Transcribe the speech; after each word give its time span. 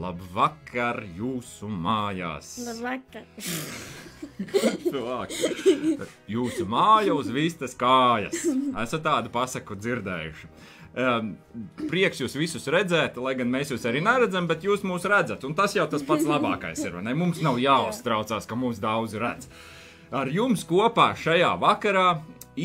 Labvakar 0.00 1.02
jūsu 1.16 1.68
mājās! 1.68 2.54
Labvakar! 2.70 3.26
jūsu 6.30 6.64
māja 6.70 7.16
uz 7.16 7.28
vistas 7.34 7.76
kājas! 7.76 8.46
Esat 8.80 9.04
tādu 9.04 9.32
pasaku 9.34 9.76
dzirdējuši. 9.76 10.48
Um, 10.90 11.34
prieks 11.90 12.22
jūs 12.22 12.34
visus 12.38 12.64
redzēt, 12.72 13.20
lai 13.20 13.36
gan 13.38 13.52
mēs 13.52 13.74
jūs 13.74 13.84
arī 13.86 14.00
neredzam, 14.02 14.48
bet 14.50 14.64
jūs 14.66 14.86
mūs 14.88 15.04
redzat. 15.10 15.44
Un 15.46 15.54
tas 15.58 15.76
jau 15.76 15.84
tas 15.90 16.02
pats 16.06 16.24
labākais 16.26 16.80
ir. 16.86 16.96
Ne? 17.04 17.14
Mums 17.14 17.42
nav 17.44 17.60
jāuztraucās, 17.62 18.48
ka 18.48 18.58
mūs 18.58 18.80
daudz 18.82 19.14
redz. 19.20 19.50
Ar 20.10 20.32
jums 20.32 20.64
kopā 20.66 21.12
šajā 21.14 21.52
vakarā, 21.60 22.08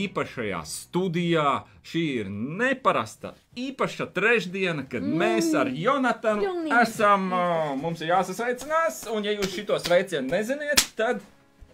īpašajā 0.04 0.62
studijā, 0.70 1.52
šī 1.86 2.04
ir 2.22 2.32
neparasta, 2.32 3.34
īpaša 3.56 4.10
trešdiena, 4.16 4.88
kad 4.92 5.06
mm. 5.06 5.22
mēs 5.22 5.52
ar 5.58 5.72
Jonatanu 5.72 6.44
Pilnīgi. 6.44 6.82
esam. 6.82 7.30
Mums 7.82 8.04
ir 8.04 8.12
jāsasveicinās, 8.14 9.06
un 9.16 9.28
ja 9.28 9.36
jūs 9.38 9.56
šitos 9.56 9.88
veicienus 9.92 10.34
neziniet, 10.34 10.84
tad 11.00 11.24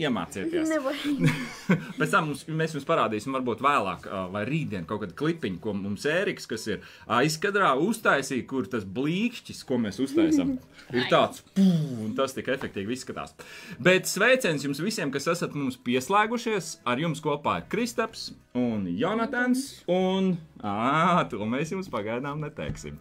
iemācieties. 0.01 0.71
Pēc 1.99 2.13
tam 2.13 2.29
mums, 2.31 2.43
mēs 2.49 2.75
jums 2.75 2.87
parādīsim, 2.87 3.35
varbūt 3.37 3.63
vēlāk, 3.63 4.07
vai 4.33 4.43
rītdien 4.47 4.87
kaut 4.89 5.03
kādu 5.05 5.17
klipiņu, 5.21 5.61
ko 5.63 5.75
mums 5.77 6.05
Ēriks, 6.09 6.47
kas 6.49 6.67
ir 6.71 6.85
aizkadrā, 7.11 7.73
uztaisīja, 7.81 8.47
kur 8.49 8.69
tas 8.71 8.85
blīkšķis, 8.85 9.63
ko 9.67 9.79
mēs 9.81 10.01
uztaisām, 10.03 10.55
ir 10.97 11.07
tāds, 11.11 11.43
pū, 11.55 11.67
un 12.05 12.15
tas 12.17 12.35
tik 12.37 12.51
efektīvi 12.53 12.97
izskatās. 12.97 13.35
Bet 13.81 14.09
sveiciens 14.09 14.65
jums 14.67 14.81
visiem, 14.83 15.13
kas 15.13 15.29
esat 15.31 15.55
mums 15.57 15.79
pieslēgušies. 15.81 16.79
Ar 16.87 16.99
jums 17.01 17.21
kopā 17.23 17.59
ir 17.61 17.67
Kristaps 17.71 18.31
un 18.57 18.87
Jonatans. 18.97 19.83
Un, 19.91 20.33
ā, 20.63 21.23
to 21.31 21.45
mēs 21.47 21.71
jums 21.73 21.89
pagaidām 21.91 22.41
neteiksim, 22.43 22.99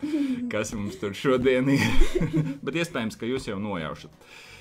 kas 0.52 0.74
mums 0.76 1.00
tur 1.00 1.16
šodien 1.16 1.72
ir. 1.74 1.84
Bet 2.64 2.78
iespējams, 2.82 3.18
ka 3.18 3.28
jūs 3.28 3.50
jau 3.50 3.58
nojaušat. 3.62 4.14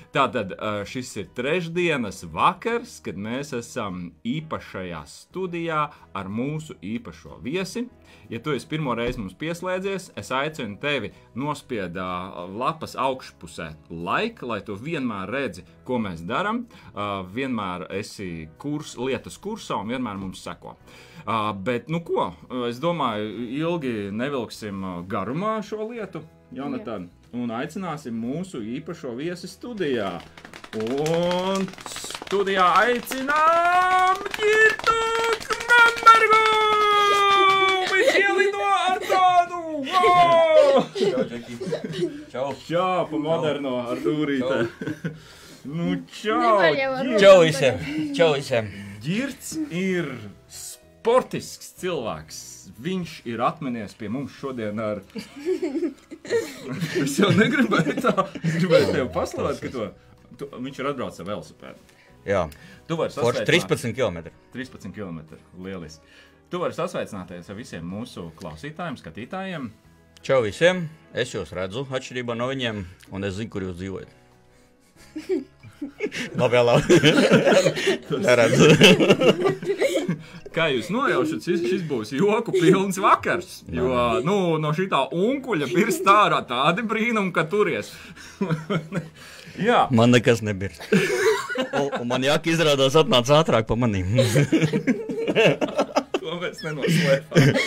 Tātad 0.09 0.55
šis 0.89 1.11
ir 1.21 1.27
trešdienas 1.37 2.23
vakars, 2.33 2.95
kad 3.05 3.17
mēs 3.21 3.51
esam 3.53 4.07
īpašajā 4.25 5.03
studijā 5.05 5.83
ar 6.17 6.29
mūsu 6.33 6.73
īpašo 6.81 7.37
viesi. 7.45 7.83
Ja 8.29 8.39
tu 8.41 8.55
esi 8.57 8.65
pirmo 8.71 8.95
reizi 8.97 9.21
mums 9.21 9.35
pieslēdzies, 9.37 10.07
es 10.17 10.31
aicinu 10.33 10.79
tevi 10.81 11.11
nospiest 11.37 11.99
ā, 12.01 12.07
lapas 12.49 12.97
augšpusē 12.97 13.67
laika, 13.93 14.47
lai 14.49 14.59
tu 14.65 14.73
vienmēr 14.81 15.29
redzi, 15.29 15.65
ko 15.85 16.01
mēs 16.01 16.25
darām. 16.25 16.63
Vienmēr 17.35 17.85
esi 17.99 18.47
kurs, 18.57 18.95
lietas 18.97 19.37
kursā 19.37 19.77
un 19.77 19.93
vienmēr 19.93 20.17
mums 20.17 20.41
seko. 20.41 20.73
Bet, 21.61 21.85
nu 21.93 22.01
ko, 22.01 22.31
es 22.65 22.81
domāju, 22.81 23.45
ilgi 23.61 23.95
nevilksim 24.09 25.05
garumā 25.09 25.59
šo 25.61 25.85
lietu, 25.91 26.25
Jonatan 26.49 27.03
un 27.37 27.51
aicināsim 27.53 28.15
mūsu 28.17 28.61
īpašo 28.77 29.11
viesi 29.17 29.45
studijā. 29.49 30.15
Un 30.73 31.67
studijā 31.93 32.65
aicinām 32.81 34.23
Girtu 34.33 34.95
Krambergu! 35.45 36.41
Viņš 37.91 38.17
ielido 38.21 38.65
ar 38.65 38.97
tādu! 39.05 39.61
Wow! 39.91 40.81
Čau, 40.97 41.27
Džeki. 41.29 41.59
Čau. 42.33 42.47
Čau, 42.65 43.05
pa 43.11 43.21
moderno 43.21 43.75
ar 43.85 44.01
dūrītē. 44.01 44.59
Nu, 45.69 45.99
čau! 46.17 46.65
Čau 47.21 47.39
visiem. 47.45 47.81
Čau 48.17 48.33
visiem. 48.39 48.73
Girts 49.05 49.53
ir 49.69 50.09
sportisks 50.49 51.75
cilvēks. 51.77 52.39
Viņš 52.79 53.19
ir 53.29 53.41
atminies 53.45 53.93
pie 53.97 54.09
mums 54.09 54.33
šodien 54.39 54.81
ar. 54.81 55.03
es 57.03 57.15
jau 57.19 57.29
negribēju 57.35 57.95
tā. 58.03 58.13
Es 58.43 58.57
gribēju 58.61 58.91
tevi 58.93 59.07
paslavēt, 59.15 59.61
ka 59.63 59.71
to. 59.73 59.87
Tu, 60.39 60.47
viņš 60.55 60.79
ir 60.79 60.89
atbraucis 60.91 61.23
ar 61.23 61.29
velosipēdu. 61.33 61.95
Jā, 62.29 62.41
Tu 62.87 62.95
vari 62.99 63.13
sasveicināt- 63.13 63.47
13 63.49 63.93
km. 63.95 64.31
13 64.53 64.93
km. 64.95 65.19
Lieliski. 65.59 66.03
Tu 66.49 66.59
vari 66.61 66.73
sasveicināties 66.73 67.49
ar 67.49 67.55
visiem 67.57 67.85
mūsu 67.85 68.29
klausītājiem, 68.39 68.97
skatītājiem. 68.99 69.69
Čau 70.25 70.41
visiem. 70.43 70.87
Es 71.13 71.31
jūs 71.33 71.51
redzu, 71.55 71.85
atšķirībā 71.89 72.35
no 72.37 72.47
viņiem, 72.51 72.83
un 73.15 73.23
es 73.23 73.37
zinu, 73.39 73.49
kur 73.53 73.61
jūs 73.67 73.77
dzīvojat. 73.79 74.15
labi. 76.63 76.99
Neredzu. 78.25 78.69
Kā 80.53 80.65
jūs 80.73 80.89
nojaušat, 80.93 81.45
šis, 81.45 81.65
šis 81.69 81.83
būs 81.87 82.13
joku 82.17 82.53
pilns 82.55 82.97
vakars. 83.01 83.59
Jo 83.69 84.19
nu, 84.25 84.57
no 84.61 84.73
šī 84.73 84.87
unkuļa 84.89 85.69
pirksta 85.69 86.15
ārā 86.25 86.39
tādi 86.49 86.85
brīnumi, 86.89 87.33
ka 87.35 87.45
turies. 87.49 87.93
Jā, 89.59 89.87
Man 89.91 90.13
nekas 90.15 90.41
nebija. 90.45 90.71
Man 92.09 92.23
jāka 92.23 92.51
izrādās 92.53 92.95
atnāca 92.99 93.41
ātrāk 93.41 93.67
pa 93.67 93.75
manīm. 93.75 94.15
to 96.19 96.37
mēs 96.39 96.61
nenoslēpām. 96.63 97.59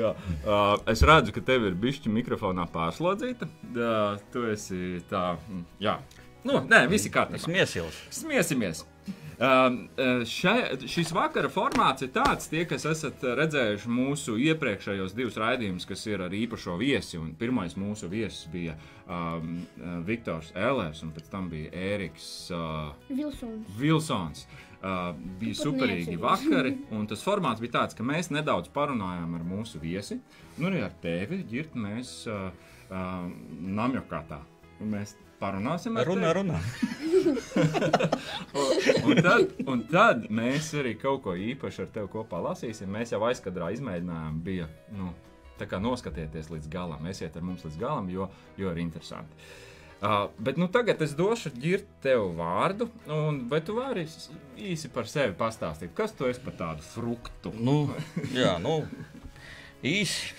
Jā, 0.00 0.14
uh, 0.14 0.72
es 0.90 1.04
redzu, 1.04 1.34
ka 1.36 1.44
tev 1.44 1.68
ir 1.68 1.76
bišķi 1.80 2.12
mikrofonā 2.14 2.64
pārslodzīta. 2.72 3.50
Uh, 3.74 4.16
tu 4.32 4.46
esi 4.50 5.02
tā, 5.10 5.34
jā. 5.82 5.98
Nu, 6.44 6.62
nē, 6.68 6.86
visi 6.90 7.12
kārtībā. 7.12 7.48
miesils. 7.52 7.98
Smiesimies! 8.14 8.84
Um, 9.40 9.76
uh, 9.96 10.20
še, 10.28 10.52
šis 10.84 11.14
vakara 11.16 11.48
formāts 11.48 12.04
ir 12.04 12.10
tāds, 12.12 12.44
tie, 12.52 12.66
kas 12.68 12.84
esat 12.84 13.22
redzējuši 13.38 13.88
mūsu 13.88 14.34
iepriekšējos 14.36 15.14
divus 15.16 15.38
raidījumus, 15.40 15.86
kas 15.88 16.02
ir 16.10 16.20
ar 16.26 16.34
īpašo 16.36 16.74
viesi. 16.80 17.16
Un 17.16 17.30
pirmais 17.40 17.72
mūsu 17.80 18.10
viesis 18.12 18.50
bija 18.52 18.74
um, 19.06 19.62
uh, 19.80 19.94
Viktors 20.04 20.52
Ellers, 20.52 21.00
un 21.06 21.14
pēc 21.16 21.30
tam 21.32 21.48
bija 21.52 21.72
Ēriks 21.72 22.26
uh, 22.52 22.90
Vilsons. 23.08 23.72
Vilsons. 23.80 24.44
Uh, 24.80 25.10
bija 25.40 25.56
superīgi 25.56 26.20
vakari, 26.20 26.74
un 26.96 27.08
tas 27.08 27.24
formāts 27.24 27.64
bija 27.64 27.78
tāds, 27.78 27.96
ka 27.96 28.04
mēs 28.04 28.28
nedaudz 28.32 28.68
parunājām 28.76 29.40
ar 29.40 29.48
mūsu 29.48 29.80
viesi. 29.80 30.20
Nu, 30.58 30.68
arī 30.68 30.84
ar 30.84 30.92
tevi, 31.00 31.40
Girt, 31.48 31.76
mēs 31.80 32.12
uh, 32.28 32.48
uh, 32.92 33.24
namjokātā. 33.80 34.40
Un 34.80 34.94
Mēs 34.96 35.16
parunāsim 35.40 35.96
ar 35.98 36.08
Runā, 36.10 36.34
runā. 36.36 36.60
Un 39.06 39.18
tad, 39.20 39.50
un 39.68 39.82
tad 39.90 40.28
mēs 40.32 40.70
arī 40.80 40.94
kaut 41.00 41.22
ko 41.24 41.34
īpašu 41.36 41.84
ar 41.84 41.90
tevi 41.94 42.08
kopā 42.12 42.40
lasīsim. 42.44 42.90
Mēs 42.92 43.12
jau 43.14 43.20
aizkadrā 43.28 43.70
izmēģinājām, 43.74 44.38
bija 44.44 44.68
nu, 44.96 45.10
tā 45.60 45.68
kā 45.70 45.80
noskatieties 45.82 46.50
līdz 46.52 46.70
galam, 46.72 47.08
esiet 47.10 47.36
ar 47.36 47.44
mums 47.44 47.66
līdz 47.66 47.80
galam, 47.80 48.08
jo, 48.12 48.30
jo 48.60 48.72
ir 48.72 48.80
interesanti. 48.82 49.50
Uh, 50.00 50.30
bet 50.40 50.56
nu, 50.56 50.64
tagad 50.72 51.02
es 51.04 51.12
došu 51.12 51.52
ģirt 51.60 51.88
tev 52.00 52.30
vārdu, 52.38 52.86
un 53.12 53.42
vai 53.50 53.60
tu 53.60 53.74
vari 53.76 54.06
īsi 54.56 54.88
par 54.94 55.10
sevi 55.10 55.34
pastāstīt, 55.36 55.92
kas 55.96 56.14
tu 56.16 56.24
esi 56.30 56.40
par 56.40 56.56
tādu 56.56 56.86
fruktu? 56.86 57.52
Nu, 57.60 57.82
jā, 58.32 58.54
nu, 58.64 58.78
īsi. 59.82 60.32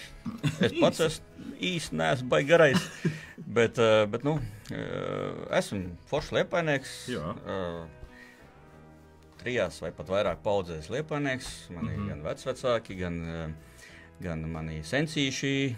Es 0.62 0.74
pats 0.79 1.00
esmu 1.02 1.56
īsi, 1.62 1.96
neesmu 1.97 2.29
baigi 2.29 2.50
garais. 2.52 2.84
Bet, 3.52 3.79
eh, 3.81 4.06
bet 4.07 4.24
nu, 4.24 4.35
eh, 4.72 5.57
esmu 5.57 5.96
foršs 6.12 6.31
liepainieks. 6.38 6.94
Eh, 7.09 7.81
Trijās 9.41 9.79
vai 9.81 9.90
pat 9.97 10.06
vairāk 10.13 10.44
paudzēs 10.46 10.91
liepainieks. 10.94 11.47
Man 11.74 11.88
ir 11.90 11.97
Mhm. 11.97 12.07
gan 12.09 12.22
vecvecāki, 12.22 12.97
gan, 13.00 13.56
gan 14.22 14.44
mani 14.52 14.81
sensīši, 14.85 15.75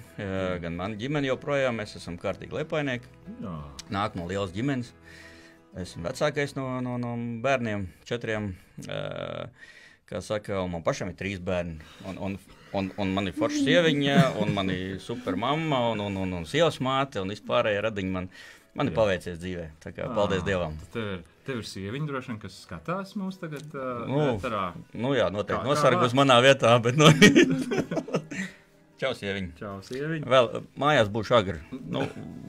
gan 0.60 0.76
mana 0.76 0.96
ģimene 1.00 1.30
joprojām. 1.32 1.78
Mēs 1.80 1.96
esam 1.96 2.18
kārtīgi 2.20 2.52
liepainieki. 2.52 3.08
Jā, 3.42 3.54
Nāk 3.90 4.16
no 4.16 4.28
lielas 4.28 4.52
ģimenes. 4.52 4.92
Esmu 5.78 6.04
vecākais 6.04 6.56
no, 6.58 6.82
no, 6.82 6.98
no 6.98 7.16
bērniem, 7.42 7.88
četriem. 8.06 8.54
Kā 10.06 10.20
saka, 10.22 10.68
man 10.68 10.84
pašam 10.84 11.08
ir 11.10 11.16
trīs 11.16 11.40
bērni. 11.40 11.80
Un, 12.06 12.18
un, 12.18 12.38
un, 12.78 12.90
un 13.02 13.14
man 13.16 13.30
ir 13.30 13.36
forša 13.38 13.64
sieviņa, 13.68 14.18
un 14.44 14.54
man 14.56 14.72
ir 14.74 14.98
supermamma, 15.04 15.80
un, 15.94 16.02
un, 16.08 16.18
un, 16.26 16.34
un 16.42 16.48
sievas 16.50 16.80
māte, 16.84 17.22
un 17.24 17.34
vispārējie 17.34 17.84
radiņi 17.88 18.14
man, 18.16 18.30
man 18.78 18.90
ir 18.90 18.96
paveicies 18.98 19.38
dzīvē. 19.42 19.68
Kā 19.90 20.10
paldies 20.16 20.42
Ā, 20.44 20.48
Dievam. 20.50 20.80
tad 20.82 20.96
Tev 20.98 21.12
ir, 21.14 21.22
tev 21.48 21.62
ir 21.62 21.70
sieviņa, 21.70 22.10
droši 22.10 22.34
vien, 22.34 22.42
kas 22.42 22.58
skatās 22.66 23.14
mūsu 23.20 23.44
tagad, 23.46 23.70
uh, 23.78 24.04
Nu, 24.10 24.24
ēterā. 24.34 24.66
Nu 24.96 25.14
jā, 25.18 25.30
noteikti 25.34 25.70
nosargus 25.70 26.16
manā 26.18 26.40
vietā, 26.46 26.76
bet 26.84 26.98
nu. 27.00 27.12
Čau, 29.04 29.10
sieviņa. 29.18 29.50
Čau, 29.60 29.72
sieviņa. 29.84 30.28
Vēl 30.32 30.48
mājās 30.80 31.10
būšu 31.12 31.34
agri. 31.36 31.58
Nu, 31.92 32.06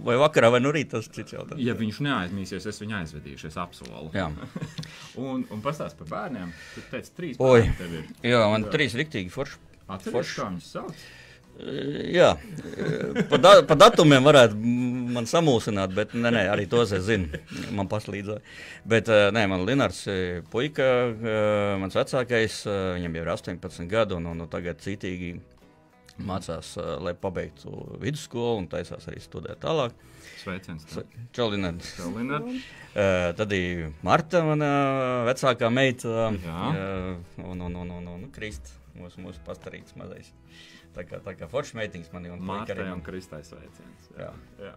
vai 0.07 0.15
vakarā, 0.21 0.53
vai 0.55 0.61
nu 0.63 0.71
rītā, 0.77 1.01
tas 1.01 1.09
cits 1.11 1.35
jautājums. 1.35 1.63
Ja 1.65 1.75
viņš 1.75 1.99
neaizmīsies, 2.05 2.67
es 2.71 2.79
viņu 2.83 2.95
aizvedīšu, 3.01 3.49
es 3.51 3.57
apsolu. 3.59 4.13
Jā. 4.15 4.29
Un, 5.25 5.43
un 5.51 5.63
pastāst 5.65 5.99
par 5.99 6.11
bērniem. 6.13 6.53
Tu 6.77 6.85
teici, 6.93 7.11
trīs 7.17 7.41
Oi. 7.43 7.65
bērni 7.65 7.75
tev 7.81 7.97
ir. 7.99 8.07
Jā, 8.27 8.43
man 8.53 8.67
Jā. 8.67 8.71
trīs 8.77 8.95
riktīgi 8.99 9.33
forši. 9.35 9.59
Atceries, 9.89 10.15
Forši. 10.17 10.41
kā 10.41 10.49
viņus 10.49 10.71
sauc? 10.77 11.05
E, 11.55 11.75
Jā, 12.17 12.33
E, 12.75 13.23
pa, 13.31 13.39
da, 13.39 13.51
pa 13.63 13.77
datumiem 13.79 14.25
varētu 14.27 14.57
man 15.15 15.29
samulsināt, 15.31 15.93
bet 15.95 16.15
nē, 16.19 16.33
nē, 16.35 16.45
arī 16.51 16.65
tos 16.71 16.91
es 16.97 17.05
zinu. 17.07 17.31
Man 17.77 17.87
paslīdzoja. 17.91 18.41
Bet 18.91 19.09
e, 19.13 19.19
nē, 19.37 19.45
man 19.53 19.63
Linārds 19.69 20.01
e, 20.11 20.17
puika, 20.51 20.89
mans 21.81 21.95
vecākais, 21.95 22.63
viņam 22.99 23.19
jau 23.21 23.23
ir 23.27 23.31
18 23.37 23.87
gadu, 23.93 24.19
un, 24.19 24.27
un, 24.33 24.47
tagad 24.51 24.83
citīgi 24.83 25.37
mācās, 26.27 26.75
lai 27.03 27.15
pabeigtu 27.19 27.71
vidusskolu 28.03 28.61
un 28.63 28.69
taisās 28.71 29.07
arī 29.11 29.23
studēt 29.23 29.63
tālāk. 29.63 29.95
Sveiciens. 30.45 30.85
Čalinēns. 31.35 31.95
Uh, 32.95 33.33
tad 33.35 33.53
ir 33.57 33.89
Marta, 34.07 34.43
mana 34.47 34.69
vecākā 35.27 35.71
meita. 35.75 36.29
Uh, 36.31 37.17
un, 37.43 37.65
un, 37.67 37.79
un, 37.81 37.91
un, 37.99 38.11
un 38.13 38.27
Krista, 38.35 38.71
mūsu, 38.99 39.21
mūsu 39.25 39.43
pastarīts 39.47 39.97
mazais. 39.99 40.33
Tā 40.95 41.03
kā, 41.09 41.19
tā 41.25 41.35
kā 41.39 41.49
foršs 41.51 41.75
meitiņas 41.79 42.13
man 42.15 42.27
ir 42.29 42.37
Mārtai 42.39 42.91
un. 42.93 43.03
Kristai 43.07 43.43
sveiciens. 43.47 44.11
Jā. 44.19 44.31
Jā. 44.63 44.75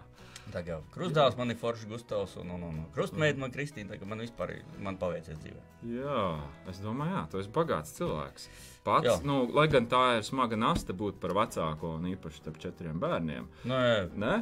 Tā 0.48 0.62
kā 0.64 0.78
krustdāvs 0.94 1.36
man 1.36 1.52
ir 1.52 1.58
foršs 1.60 1.84
Gustavs 1.90 2.38
un, 2.40 2.54
un, 2.56 2.62
un 2.70 2.78
krustmeita 2.96 3.40
man 3.42 3.52
Kristīna. 3.52 3.92
Tā 3.92 4.00
kā 4.00 4.08
man 4.08 4.24
vispār 4.24 4.54
man 4.80 4.96
paveicies 4.98 5.38
dzīvē. 5.44 5.64
jā, 5.92 6.22
es 6.72 6.80
domāju, 6.80 7.18
jā, 7.18 7.24
tu 7.34 7.42
esi 7.42 7.52
bagāts 7.52 7.92
cilvēks. 8.00 8.48
Pats, 8.88 9.10
jā. 9.10 9.18
Jā. 9.18 9.26
nu, 9.28 9.42
lai 9.52 9.68
gan 9.68 9.90
tā 9.92 10.04
ir 10.18 10.24
smaga 10.24 10.56
nasta 10.56 10.96
būt 10.96 11.20
par 11.20 11.36
vecāko 11.36 11.98
un 11.98 12.08
īpaši 12.14 12.40
starp 12.40 12.62
četriem 12.64 13.00
bērniem. 13.04 13.50
Nē, 13.68 13.82
Ne? 14.16 14.38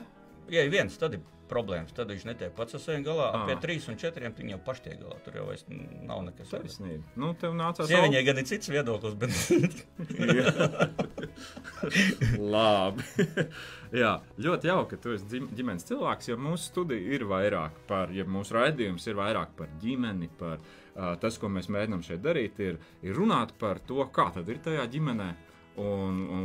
ja 0.54 0.62
ir 0.62 0.70
viens, 0.70 0.94
tad 1.02 1.18
ir 1.18 1.24
problēmas. 1.50 1.94
Tad 1.96 2.10
viņš 2.14 2.26
netiek 2.30 2.54
pats 2.58 2.78
ar 2.78 2.82
saviem 2.84 3.04
galā. 3.06 3.28
Ā. 3.36 3.44
Pie 3.50 3.56
trīs 3.64 3.88
un 3.92 4.00
četriem 4.02 4.34
viņi 4.38 4.56
jau 4.56 4.60
paši 4.66 4.86
tiek 4.90 5.00
galā. 5.04 5.18
Tur 5.26 5.40
jau 5.40 5.46
vairs 5.50 5.66
nav 5.70 6.24
nekas. 6.28 6.52
Taisnība. 6.54 7.04
Nu, 7.22 7.34
tev 7.40 7.56
nācās. 7.58 7.90
Sieviņai 7.92 8.24
gan 8.28 8.42
ir 8.44 8.50
cits 8.50 8.72
viedoklis, 8.74 9.16
bet 9.20 9.32
Jā. 10.36 10.90
Labi. 12.56 13.04
Jā, 13.96 14.16
ļoti 14.42 14.68
jauki, 14.68 14.96
ka 14.96 15.02
tu 15.04 15.14
esi 15.16 15.28
dzim- 15.30 15.52
ģimenes 15.56 15.86
cilvēks, 15.88 16.28
jo 16.32 16.36
mūsu 16.42 16.72
studija 16.72 17.16
ir 17.16 17.24
vairāk 17.30 17.78
par, 17.88 18.12
ja 18.12 18.26
mūsu 18.28 18.56
raidījums 18.58 19.06
ir 19.08 19.16
vairāk 19.20 19.54
par 19.56 19.70
ģimeni, 19.82 20.28
par 20.40 20.58
uh, 20.58 21.14
tas, 21.22 21.38
ko 21.40 21.48
mēs 21.54 21.70
mēģinām 21.72 22.04
šeit 22.04 22.24
darīt, 22.26 22.60
ir, 22.66 22.80
ir 23.06 23.16
runāt 23.16 23.54
par 23.62 23.80
to, 23.88 24.02
kā 24.16 24.28
tad 24.36 24.50
ir 24.52 24.60
tajā 24.66 24.84
ģimenē. 24.96 25.30
Un, 25.76 26.20
un 26.32 26.44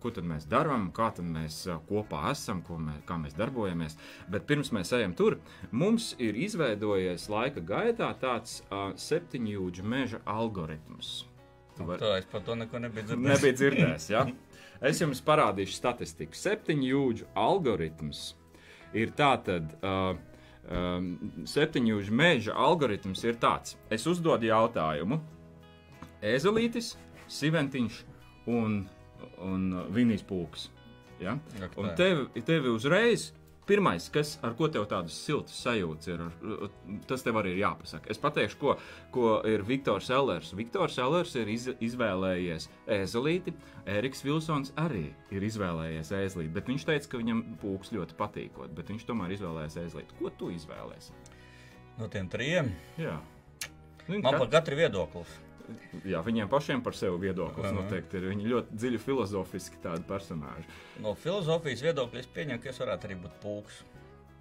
ko 0.00 0.08
tad 0.16 0.24
mēs 0.24 0.46
darām, 0.48 0.86
kā 0.96 1.10
tad 1.12 1.26
mēs 1.28 1.58
kopā 1.88 2.30
esam, 2.30 2.62
ko 2.64 2.78
mē, 2.80 2.94
kā 3.04 3.18
mēs 3.20 3.34
darbojamies. 3.36 3.98
Bet 4.32 4.46
pirms 4.48 4.70
mēs 4.72 4.94
ejam 4.96 5.12
tur, 5.18 5.36
mums 5.70 6.14
ir 6.18 6.38
izveidojies 6.40 7.26
laika 7.28 7.60
gaitā 7.60 8.08
tāds 8.22 8.62
uh, 8.70 8.94
septiņjūdžu 8.96 9.84
meža 9.84 10.22
algoritms. 10.24 11.10
Tu 11.76 11.84
vari- 11.84 12.00
tā 12.00 12.14
es 12.22 12.30
par 12.32 12.40
to 12.46 12.56
neko 12.56 12.80
nebiju 12.80 13.10
dzirdējis. 13.10 13.28
Nebija 13.34 13.56
dzirdējis. 13.60 14.08
Ja? 14.14 14.24
Es 14.80 15.02
jums 15.04 15.20
parādīšu 15.28 15.76
statistiku. 15.76 16.32
Septiņu 16.40 16.88
jūdžu 16.94 17.28
algoritms 17.36 18.22
ir 18.96 19.12
tāds. 19.12 19.60
Uh, 19.84 20.16
um, 20.72 21.10
septiņu 21.44 21.92
jūdžu 21.98 22.16
meža 22.16 22.56
algoritms 22.56 23.28
ir 23.28 23.36
tāds. 23.44 23.76
Es 23.92 24.08
uzdodu 24.08 24.48
jautājumu. 24.48 25.20
Ezelītis, 26.24 26.94
Siventiņš 27.30 28.00
un, 28.50 28.80
un 29.46 29.68
Vinijas 29.94 30.24
pūks. 30.26 30.68
Ja? 31.20 31.36
Ak, 31.62 31.76
Un 31.78 31.92
tevi, 31.98 32.42
tevi 32.46 32.72
uzreiz. 32.72 33.30
Pirmais, 33.70 34.08
kas, 34.10 34.32
ar 34.42 34.56
ko 34.58 34.66
tev 34.72 34.82
tādas 34.90 35.14
siltas 35.14 35.54
sajūtas 35.62 36.08
ir, 36.10 36.22
ar, 36.24 36.70
tas 37.06 37.22
tev 37.22 37.36
arī 37.38 37.52
ir 37.52 37.60
jāpasaka. 37.60 38.08
Es 38.10 38.18
pateikšu, 38.18 38.56
ko, 38.58 38.72
ko 39.14 39.26
ir 39.46 39.62
Viktors 39.68 40.08
Ellers. 40.10 40.48
Viktors 40.58 40.96
Ellers 40.98 41.36
ir 41.38 41.46
iz, 41.52 41.68
izvēlējies 41.78 42.66
ēzelīti, 42.96 43.54
Eriks 43.86 44.24
Vilsons 44.26 44.72
arī 44.80 45.04
ir 45.30 45.46
izvēlējies 45.46 46.10
ēzelīti, 46.18 46.50
bet 46.56 46.72
viņš 46.72 46.88
teica, 46.88 47.12
ka 47.12 47.20
viņam 47.22 47.44
pūks 47.62 47.92
ļoti 47.94 48.16
patīkot, 48.18 48.72
bet 48.74 48.90
viņš 48.90 49.06
tomēr 49.12 49.36
izvēlējās 49.36 49.78
ēzelīti. 49.84 50.18
Ko 50.18 50.32
tu 50.40 50.50
izvēlēsies? 50.56 51.30
No 52.00 52.08
tiem 52.10 52.26
trim 52.32 52.72
Jā. 52.98 53.20
Zini, 54.08 54.24
man 54.24 54.32
kat- 54.34 54.40
par 54.40 54.50
katru 54.56 54.80
viedoklis. 54.82 55.38
Jā, 56.08 56.20
viņiem 56.26 56.48
pašiem 56.50 56.82
par 56.84 56.94
sevi 56.98 57.18
viedoklis 57.26 57.68
Aha. 57.68 57.76
noteikti 57.76 58.18
ir. 58.20 58.28
Viņi 58.32 58.50
ļoti 58.52 58.78
dziļi 58.80 59.00
filozofiski 59.02 59.80
tādi 59.84 60.04
personāži. 60.08 60.66
No 61.04 61.14
filozofijas 61.18 61.82
viedokļa 61.86 62.22
es 62.22 62.28
pieņemu, 62.34 62.62
ka 62.64 62.72
es 62.72 62.80
varētu 62.82 63.08
arī 63.10 63.18
būt 63.24 63.38
pūks. 63.44 63.80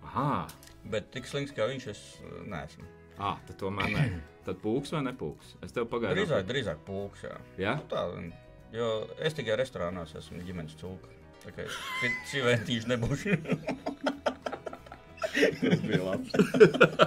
Aha, 0.10 0.48
Bet 0.90 1.10
tik 1.12 1.28
slinks 1.28 1.52
kā 1.54 1.66
viņš 1.70 1.88
es 1.92 2.02
uh, 2.24 2.40
neesmu. 2.50 2.86
ah, 3.20 3.38
tad 3.48 3.58
tomēr 3.60 3.90
nē. 3.94 4.04
Tad 4.50 4.62
pūks 4.64 4.94
vai 4.96 5.02
nepūks? 5.06 5.50
Es 5.62 5.74
tev 5.76 5.86
pagaidu. 5.92 6.16
Drīzāk, 6.16 6.46
drīzāk 6.50 6.80
pūks. 6.88 7.26
Jā. 7.28 7.36
Jā? 7.62 7.74
Nu, 7.78 7.84
tā, 7.92 8.06
jo 8.74 8.88
es 9.22 9.36
tikai 9.38 9.58
restorānos 9.60 10.16
esmu 10.18 10.40
ģimenes 10.48 10.74
cūka. 10.80 11.12
Tā 11.44 11.52
kā 11.54 11.68
civētīši 12.32 12.90
nebūšu. 12.90 13.36
Tas 15.60 15.84
bija 15.86 16.00
labs. 16.08 16.32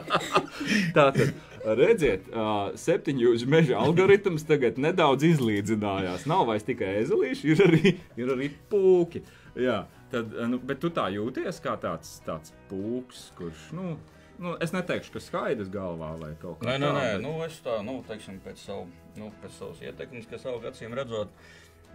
Tā 0.95 1.09
tad, 1.17 1.33
redziet, 1.65 2.29
ā, 2.35 2.47
septiņu 2.79 3.33
meža 3.53 3.79
algoritms 3.81 4.45
tagad 4.49 4.79
nedaudz 4.83 5.25
izlīdzinājās. 5.29 6.27
Nav 6.31 6.47
vairs 6.51 6.67
tikai 6.67 6.95
ezelīši, 7.03 7.53
ir 7.55 7.63
arī, 7.67 7.93
ir 8.21 8.33
arī 8.37 8.49
pūki. 8.73 9.23
Jā, 9.59 9.83
tad, 10.13 10.33
nu, 10.49 10.59
bet 10.59 10.81
tu 10.83 10.91
tā 10.91 11.09
jūties 11.13 11.61
kā 11.65 11.77
tāds, 11.81 12.17
tāds 12.27 12.55
pūks, 12.71 13.31
kurš, 13.39 13.67
nu, 13.77 13.97
nu, 14.43 14.55
es 14.65 14.73
neteikšu, 14.73 15.13
ka 15.13 15.21
skaidrs 15.23 15.69
galvā 15.73 16.13
vai 16.21 16.33
kaut 16.41 16.61
kā 16.63 16.71
Nē, 16.71 16.79
nē, 16.81 16.93
nē. 16.97 17.03
bet- 17.13 17.23
Nu, 17.27 17.35
es 17.45 17.59
tā, 17.65 17.79
nu, 17.85 17.99
teiksim, 18.09 18.41
pēc, 18.45 18.63
savu, 18.65 18.87
nu, 19.21 19.31
pēc 19.43 19.59
savas 19.59 19.83
ietekmes, 19.85 20.29
kas 20.31 20.43
savu 20.49 20.63
acīm 20.71 20.97
redzot, 20.97 21.29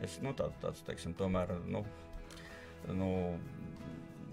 es, 0.06 0.20
nu, 0.22 0.34
tā, 0.38 0.52
tāds, 0.62 0.84
teiksim, 0.86 1.16
tomēr, 1.18 1.56
nu, 1.66 1.82
nu 2.94 3.12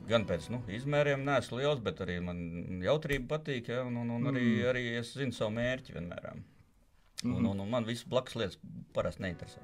gan 0.09 0.25
pēc 0.29 0.49
nu, 0.53 0.63
izmēriem 0.69 1.23
neesmu 1.27 1.59
liels, 1.61 1.81
bet 1.85 2.01
arī 2.05 2.19
man 2.25 2.41
jautrība 2.85 3.37
patīk, 3.39 3.69
ja, 3.73 3.83
un, 3.89 3.97
un, 4.03 4.11
un 4.19 4.31
arī, 4.33 4.45
Mm. 4.45 4.67
arī 4.73 4.85
es 5.01 5.15
zinu 5.17 5.33
savu 5.37 5.55
mērķi 5.57 5.95
vienmēr. 5.99 6.31
ja. 6.31 6.35
Un, 7.25 7.47
un, 7.47 7.61
un 7.65 7.69
man 7.73 7.87
viss 7.89 8.05
blakus 8.05 8.35
lietas 8.37 8.59
parasti 8.93 9.23
neinteresē. 9.25 9.63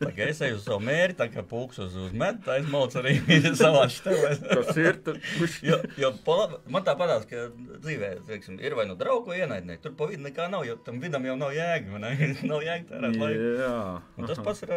Tā 0.00 0.08
kā 0.16 0.24
es 0.32 0.38
eju 0.40 0.56
uz 0.56 0.62
savu 0.64 0.80
mērķi, 0.80 1.16
tā 1.18 1.26
kā 1.28 1.42
pūks 1.44 1.76
uz, 1.84 1.92
uz 2.06 2.12
metu, 2.16 2.40
tā 2.46 2.54
es 2.62 2.68
maucu 2.72 2.98
arī 3.02 3.12
savā 3.60 3.82
stelē. 3.92 4.30
Kas 4.48 4.70
ir? 4.80 4.96
Jo, 5.68 5.76
jo 6.00 6.10
pa, 6.24 6.38
man 6.72 6.86
tā 6.86 6.94
parādās, 6.96 7.26
ka 7.28 7.50
dzīvē 7.84 8.08
teiksim, 8.30 8.56
ir 8.64 8.74
vai 8.78 8.86
nu 8.88 8.96
draugi, 8.96 9.28
vai 9.28 9.42
ienaidnieki. 9.42 9.82
Tur 9.84 9.92
pa 9.98 10.08
vidu 10.08 10.24
nekā 10.24 10.48
nav, 10.50 10.64
jo 10.64 10.78
tam 10.86 11.02
vidam 11.04 11.28
jau 11.28 11.36
nav 11.36 11.52
jēga. 11.52 12.00
nav 12.54 12.64
jēga 12.64 12.88
tērēt 12.94 13.20
laiku. 13.20 14.00
Un 14.16 14.30
tas 14.32 14.40
pats 14.48 14.64
ir 14.64 14.72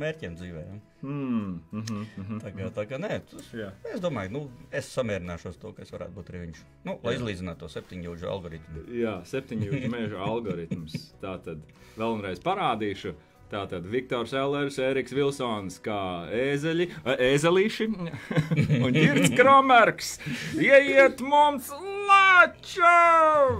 mērķiem 0.00 0.36
dzīvē. 0.38 0.62
Ja? 0.64 0.78
Mm, 1.04 1.58
mhm, 1.70 2.06
mhm. 2.22 2.40
Tā 2.44 2.52
kā, 2.54 2.70
tā 2.78 2.86
kā 2.90 3.00
nē, 3.02 3.18
tas, 3.30 3.50
Jā. 3.56 3.68
es 3.92 4.00
domāju, 4.02 4.32
nu, 4.36 4.42
es 4.72 4.88
samierināšos 4.94 5.60
to, 5.60 5.74
ka 5.76 5.84
es 5.84 5.92
varētu 5.94 6.16
būt 6.16 6.32
arī 6.32 6.46
viņš. 6.46 6.64
Nu, 6.88 6.96
lai 7.04 7.16
izlīdzinātu 7.18 7.64
to 7.64 7.70
septiņu 7.74 8.08
jūdžu 8.10 8.32
algoritmu. 8.32 8.86
Jā, 9.02 9.18
septiņu 9.28 9.84
mēžu 9.92 10.20
algoritms. 10.24 10.96
Tā 11.24 11.36
tad 11.44 11.62
vēlreiz 12.00 12.42
parādīšu. 12.44 13.14
Tātad 13.54 13.84
Viktors 13.86 14.32
Ellers, 14.34 14.78
Eriks 14.82 15.12
Vilsons, 15.14 15.76
kā 15.84 15.98
ēzeļi, 16.32 16.88
ēzelīši 17.12 17.86
un 18.84 18.96
Girts 18.96 19.34
Kromerks. 19.38 20.14
Ieiet 20.58 21.20
mums 21.22 21.68
lačā! 22.08 22.94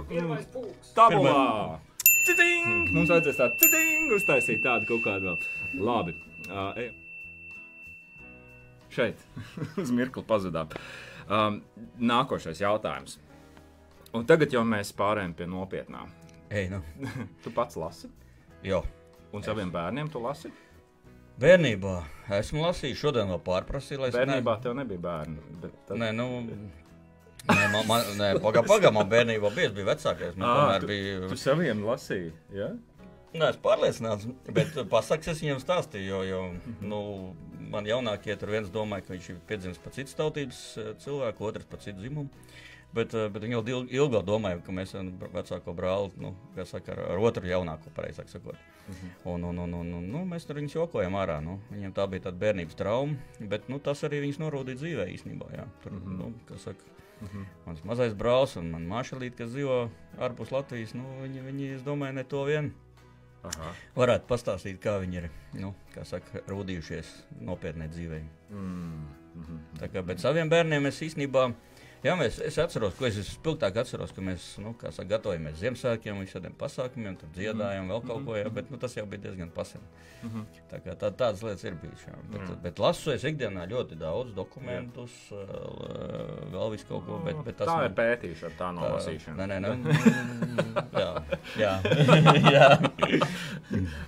Pirmais 0.09 0.49
pūks. 0.51 0.91
Tabulā! 0.97 1.79
Citing! 2.25 2.89
Mums 2.89 3.13
vajadzēs 3.13 3.37
tādu 3.37 3.61
citing 3.61 4.17
uztaisīt 4.17 4.63
tādu 4.65 4.89
kaut 4.89 5.05
kādu 5.05 5.29
vēl. 5.29 5.64
Labi. 5.79 6.15
Uh, 6.49 6.77
ejam. 6.77 7.01
Šeit, 8.89 9.19
uz 9.81 9.91
mirkli 9.91 10.23
pazudām. 10.23 10.69
Um, 11.25 11.59
nākošais 11.99 12.61
jautājums. 12.61 13.17
Un 14.15 14.23
tagad 14.29 14.53
jau 14.53 14.61
mēs 14.67 14.93
pārējām 14.95 15.33
pie 15.35 15.47
nopietnām. 15.51 16.13
Ej, 16.53 16.69
nu, 16.71 16.79
Tu 17.43 17.51
pats 17.51 17.75
lasi, 17.79 18.07
jo. 18.63 18.83
un 19.35 19.43
saviem 19.43 19.73
bērniem 19.73 20.11
tu 20.13 20.21
lasi. 20.23 20.53
Bērnībā 21.41 21.97
esmu 22.37 22.63
lasījis, 22.63 22.99
šodien 23.01 23.27
vēl 23.33 23.41
pārprasīju, 23.43 23.99
lai 24.05 24.11
es 24.13 24.15
Bērnībā 24.15 24.55
tev 24.63 24.77
nebija 24.77 25.01
bērni. 25.03 25.41
bet 25.59 25.73
Tad... 25.89 25.99
Nē, 25.99 26.13
nu. 26.15 26.29
Nē, 27.45 27.65
man, 27.73 27.81
man, 27.89 28.05
nē, 28.17 28.29
pagaidām, 28.39 28.69
paga, 28.69 28.91
man 28.95 29.09
bērnībā 29.11 29.51
bija 29.57 29.73
vecākais. 29.75 30.37
Man 30.39 30.47
tomēr 30.47 30.85
tu, 30.85 30.89
bija. 30.93 31.17
tu 31.33 31.37
saviem 31.37 31.83
lasīji. 31.85 32.31
Ja? 32.55 32.71
Nē, 33.35 33.49
es 33.51 33.57
pārliecināts, 33.59 34.27
bet 34.55 34.75
pasakas 34.91 35.33
es 35.33 35.41
viņiem 35.43 35.59
stāstīju, 35.63 36.05
jo, 36.07 36.19
jo 36.29 36.41
nu, 36.87 36.99
man 37.71 37.87
jaunākie 37.89 38.35
tur 38.39 38.53
viens 38.53 38.69
domāja, 38.71 39.03
ka 39.07 39.13
viņš 39.15 39.29
ir 39.33 39.41
piedzimis 39.49 39.81
pēc 39.83 39.97
citas 39.99 40.15
tautības 40.19 40.61
eh, 40.79 40.93
cilvēka, 41.03 41.43
otrs 41.49 41.67
pēc 41.71 41.89
citu 41.89 41.99
dzimumu. 42.05 42.29
Bet, 42.95 43.11
eh, 43.17 43.25
bet 43.27 43.43
viņi 43.43 43.57
jau 43.57 43.63
ilg- 43.73 43.91
ilgāk 43.91 44.23
domāja, 44.29 44.61
ka 44.63 44.71
mēs 44.71 44.93
esam 44.93 45.09
vecāko 45.33 45.73
brāli, 45.75 46.13
nu, 46.21 46.31
kā 46.55 46.63
saka, 46.69 46.93
ar, 46.95 47.01
ar 47.17 47.23
otru 47.27 47.49
jaunāko, 47.49 47.91
pareizāk 47.97 48.29
sakot. 48.31 48.55
Un, 49.25 49.43
un, 49.49 49.57
un, 49.65 49.73
un, 49.81 49.93
un 49.97 50.07
nu, 50.13 50.21
mēs 50.29 50.45
tur 50.47 50.59
viņus 50.61 50.77
jokojam 50.77 51.17
ārā. 51.17 51.39
Nu. 51.43 51.57
Viņiem 51.73 51.91
tā 51.97 52.05
bija 52.07 52.27
tāda 52.29 52.37
bērnības 52.45 52.77
trauma, 52.77 53.17
bet 53.51 53.67
nu, 53.67 53.79
tas 53.83 54.03
arī 54.05 54.21
viņus 54.23 54.39
norūdīja 54.45 54.79
dzīvē 54.83 55.07
īstenībā. 55.17 55.49
Jā. 55.57 55.65
Tur, 55.83 55.91
Mhm. 55.97 56.17
nu, 56.21 56.31
kā 56.47 56.59
saka, 56.61 56.91
Mans 57.65 57.79
mazais 57.87 58.13
brālis 58.13 58.57
un 58.59 58.67
mana 58.73 58.85
mākslinieks, 58.91 59.37
kas 59.39 59.49
dzīvo 59.53 59.75
ārpus 60.19 60.51
Latvijas, 60.51 60.91
nu, 60.93 61.05
viņi, 61.23 61.43
viņi, 61.47 61.69
es 61.77 61.81
domāju, 61.81 62.13
ne 62.13 62.23
to 62.27 62.41
vien 62.45 62.67
Aha. 63.51 63.71
varētu 63.97 64.29
pastāstīt, 64.29 64.79
kā 64.83 64.97
viņi 65.03 65.21
ir 65.21 65.29
nu, 65.61 65.73
kā 65.93 66.05
saka, 66.07 66.41
rūdījušies 66.49 67.11
nopietnē 67.45 67.89
dzīvē. 67.93 68.21
Mm. 68.49 69.05
Mhm. 69.35 69.63
Tā 69.79 69.89
kā, 69.91 70.03
bet 70.05 70.21
saviem 70.23 70.49
bērniem 70.51 70.87
es 70.87 71.01
īstenībā 71.03 71.49
Jā, 72.05 72.13
mēs, 72.19 72.35
es 72.45 72.57
atceros, 72.61 72.93
ko 72.99 73.07
es 73.07 73.15
spilgtāk 73.31 73.79
atceros, 73.81 74.11
ka 74.13 74.21
mēs 74.21 74.43
nu, 74.61 74.75
saka, 74.83 75.07
gatavojamies 75.15 75.55
Ziemassvētkiem, 75.57 76.19
visādiem 76.21 76.53
pasākumiem, 76.59 77.15
tur 77.17 77.31
dziedājām, 77.33 77.89
vēl 77.89 78.03
kaut 78.05 78.25
ko, 78.27 78.35
jā, 78.37 78.49
bet 78.53 78.69
nu, 78.69 78.77
tas 78.81 78.93
jau 78.93 79.07
bija 79.09 79.23
diezgan 79.23 79.49
pasen. 79.55 79.81
Mm 80.21 80.29
-hmm. 80.29 80.59
Tā 80.69 80.79
kā 80.85 80.93
tā, 81.01 81.09
tādas 81.21 81.41
lietas 81.43 81.63
ir 81.63 81.75
bijušas. 81.81 82.19
Bet, 82.31 82.41
mm. 82.41 82.61
bet 82.61 82.79
lasu 82.79 83.11
es 83.11 83.23
ikdienā 83.23 83.65
ļoti 83.69 83.97
daudz 83.97 84.35
dokumentus, 84.35 85.11
jā. 85.31 85.37
vēl 86.53 86.71
visu 86.71 86.85
kaut 86.87 87.05
ko. 87.05 87.21
Bet, 87.25 87.43
bet 87.45 87.57
tas 87.57 87.67
tā 87.67 87.75
man, 87.75 87.85
ir 87.85 87.95
pētīšana, 87.97 88.55
tā 88.59 88.71
nav 88.75 88.83
lasīšana. 88.95 89.45
Nē, 89.47 89.59
nē, 89.59 89.59
nē. 89.59 89.71
jā, 91.03 91.23
jā. 91.57 91.73
jā. 92.55 92.67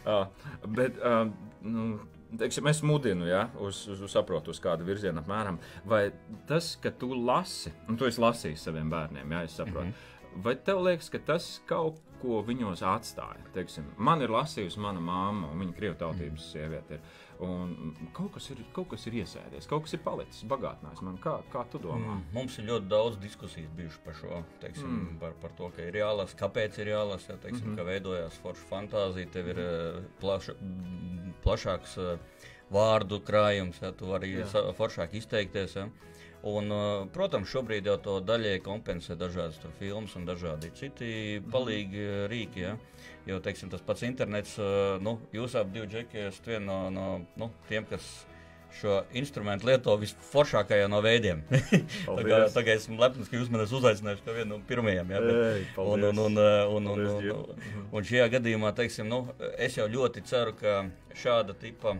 uh, 0.06 0.28
bet, 0.68 0.94
uh, 1.02 1.32
nu, 1.62 2.00
teiksim, 2.40 2.68
es 2.68 2.82
mudinu, 2.84 3.28
ja, 3.30 3.48
uz, 3.64 3.84
uz, 3.92 4.02
uz 4.08 4.14
saprotu, 4.14 4.52
uz 4.52 4.60
kādu 4.64 4.88
virzienu 4.88 5.22
apmēram. 5.22 5.60
Vai 5.88 6.08
tas, 6.50 6.76
ka 6.82 6.92
tu 6.92 7.14
lasi, 7.16 7.74
un 7.88 8.00
tu 8.00 8.10
esi 8.10 8.22
lasījis 8.22 8.68
saviem 8.70 8.92
bērniem, 8.92 9.32
ja 9.32 9.44
es 9.48 9.56
saprotu, 9.60 9.88
mm 9.88 9.94
-hmm. 9.94 10.44
vai 10.44 10.56
tev 10.56 10.84
liekas, 10.86 11.10
ka 11.10 11.20
tas 11.20 11.62
kaut 11.66 12.02
ko 12.22 12.42
viņos 12.48 12.84
atstāja? 12.84 13.52
Teiksim, 13.54 13.86
man 13.98 14.22
ir 14.22 14.30
lasījusi 14.30 14.80
mana 14.80 15.00
mamma, 15.00 15.52
un 15.52 15.60
viņa 15.60 15.74
krievu 15.74 15.96
tautības 15.96 16.42
mm 16.42 16.52
sieviete. 16.52 16.94
Ir. 16.94 17.00
Un 17.46 17.94
kaut 18.18 18.32
kas, 18.34 18.48
ir, 18.50 18.64
kaut 18.74 18.88
kas 18.90 19.04
ir 19.06 19.20
iesēdies, 19.20 19.68
kaut 19.70 19.84
kas 19.86 19.94
ir 19.94 20.02
palicis 20.02 20.46
bagātinājis. 20.50 21.04
Man, 21.06 21.20
kā, 21.22 21.36
kā 21.54 21.62
tu 21.70 21.78
domā? 21.84 22.16
Mm, 22.16 22.24
mums 22.34 22.58
ir 22.58 22.66
ļoti 22.72 22.90
daudz 22.90 23.20
diskusijas 23.22 23.70
bijušas 23.78 24.02
par 24.06 24.18
šo, 24.18 24.40
teiksim, 24.64 24.88
mm. 24.90 25.20
par, 25.22 25.36
par 25.44 25.54
to, 25.60 25.70
ka 25.76 25.86
ir 25.86 26.00
jālasa, 26.00 26.38
kāpēc 26.40 26.80
ir 26.82 26.92
jālasa, 26.96 27.36
ja, 27.36 27.38
teiksim, 27.44 27.68
mm 27.68 27.74
-hmm. 27.74 27.78
ka 27.78 27.88
veidojās 27.92 28.40
forša 28.42 28.66
fantāzija, 28.72 29.32
tev 29.36 29.52
ir 29.54 29.62
uh, 29.62 30.02
plaša, 30.22 30.58
plašāks 31.46 31.98
uh, 32.02 32.42
vārdu 32.74 33.22
krājums, 33.22 33.82
ja, 33.82 33.92
tu 33.92 34.10
vari 34.10 34.34
Jā. 34.34 34.74
foršāk 34.74 35.14
izteikties. 35.14 35.76
Ja. 35.76 35.88
Un, 36.48 36.72
uh, 36.72 37.08
protams, 37.14 37.50
šobrīd 37.50 37.86
jau 37.86 37.98
to 37.98 38.20
daļai 38.22 38.60
kompensē 38.66 39.16
dažādas 39.16 39.60
filmas 39.80 40.16
un 40.16 40.26
dažādi 40.26 40.72
citi 40.74 41.42
palīgi 41.52 42.28
rīki. 42.32 42.62
Ja. 42.62 42.78
Jo 43.28 43.42
teiksim, 43.44 43.70
tas 43.72 43.84
pats 43.84 44.06
internets, 44.08 44.56
nu, 45.04 45.18
jūs 45.36 45.58
abi 45.60 45.84
džeki 45.84 46.28
esat 46.30 46.48
vieni 46.48 46.66
no, 46.70 46.78
no 46.94 47.08
nu, 47.40 47.50
tiem, 47.68 47.84
kas 47.90 48.06
šo 48.78 49.00
instrumentu 49.18 49.68
lieto 49.68 49.96
visforšākajā 50.00 50.88
no 50.92 51.00
veidiem. 51.04 51.42
tā 52.56 52.64
kā 52.64 52.76
esmu 52.76 53.00
lepns, 53.02 53.30
ka 53.30 53.40
jūs 53.40 53.50
man 53.52 53.64
esat 53.64 53.80
uzaicinājuši 53.80 54.26
kā 54.26 54.36
vienu 54.36 54.54
no 54.54 54.60
pirmajiem. 54.70 55.14
Ja, 55.16 55.22
bet, 55.24 55.40
Ei, 55.48 55.66
un, 55.84 56.06
un, 56.10 56.22
un, 56.26 56.42
un, 56.78 56.92
un, 56.94 57.08
un, 57.16 57.66
un 57.92 58.08
šajā 58.12 58.28
gadījumā, 58.38 58.74
teiksim, 58.78 59.10
nu, 59.12 59.24
es 59.58 59.80
jau 59.80 59.88
ļoti 59.92 60.24
ceru, 60.28 60.54
ka 60.60 60.84
šāda 61.18 61.58
tipa 61.58 61.98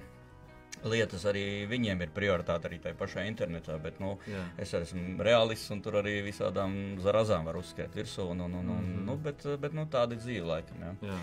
lietas 0.84 1.26
arī 1.26 1.66
viņiem 1.70 2.02
ir 2.02 2.14
prioritāte 2.16 2.70
arī 2.70 2.80
tajā 2.84 2.96
pašā 3.00 3.26
internetā. 3.30 3.78
Bet, 3.82 4.00
nu, 4.00 4.18
Jā. 4.30 4.44
es 4.58 4.74
esmu 4.74 5.24
realists 5.24 5.72
un 5.72 5.82
tur 5.82 6.00
arī 6.02 6.22
visādām 6.26 7.00
zarazām 7.04 7.46
var 7.46 7.58
uzskatīt 7.58 7.96
virsū. 7.96 8.30
Un, 8.32 8.42
un, 8.42 8.54
un, 8.54 8.70
un, 8.70 8.84
mm 8.84 8.94
-hmm. 8.94 9.06
nu, 9.06 9.18
bet 9.18 9.44
bet 9.60 9.74
nu, 9.74 9.86
tāda 9.86 10.14
ir 10.14 10.20
dzīve 10.20 10.46
laikam. 10.46 10.78
Jā. 10.82 10.96
Jā. 11.02 11.20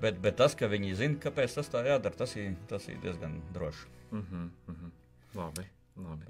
Bet, 0.00 0.20
bet 0.20 0.36
tas, 0.36 0.54
ka 0.54 0.66
viņi 0.66 0.94
zina, 0.94 1.18
kāpēc 1.20 1.54
tas 1.54 1.68
tā 1.68 1.84
jādara, 1.84 2.16
tas 2.16 2.36
ir, 2.36 2.54
tas 2.68 2.88
ir 2.88 2.96
diezgan 3.02 3.42
droši. 3.52 3.86
Mm 4.10 4.22
-hmm, 4.22 4.50
mm 4.66 4.74
-hmm. 4.74 4.90
Labi. 5.34 5.64
labi. 5.96 6.24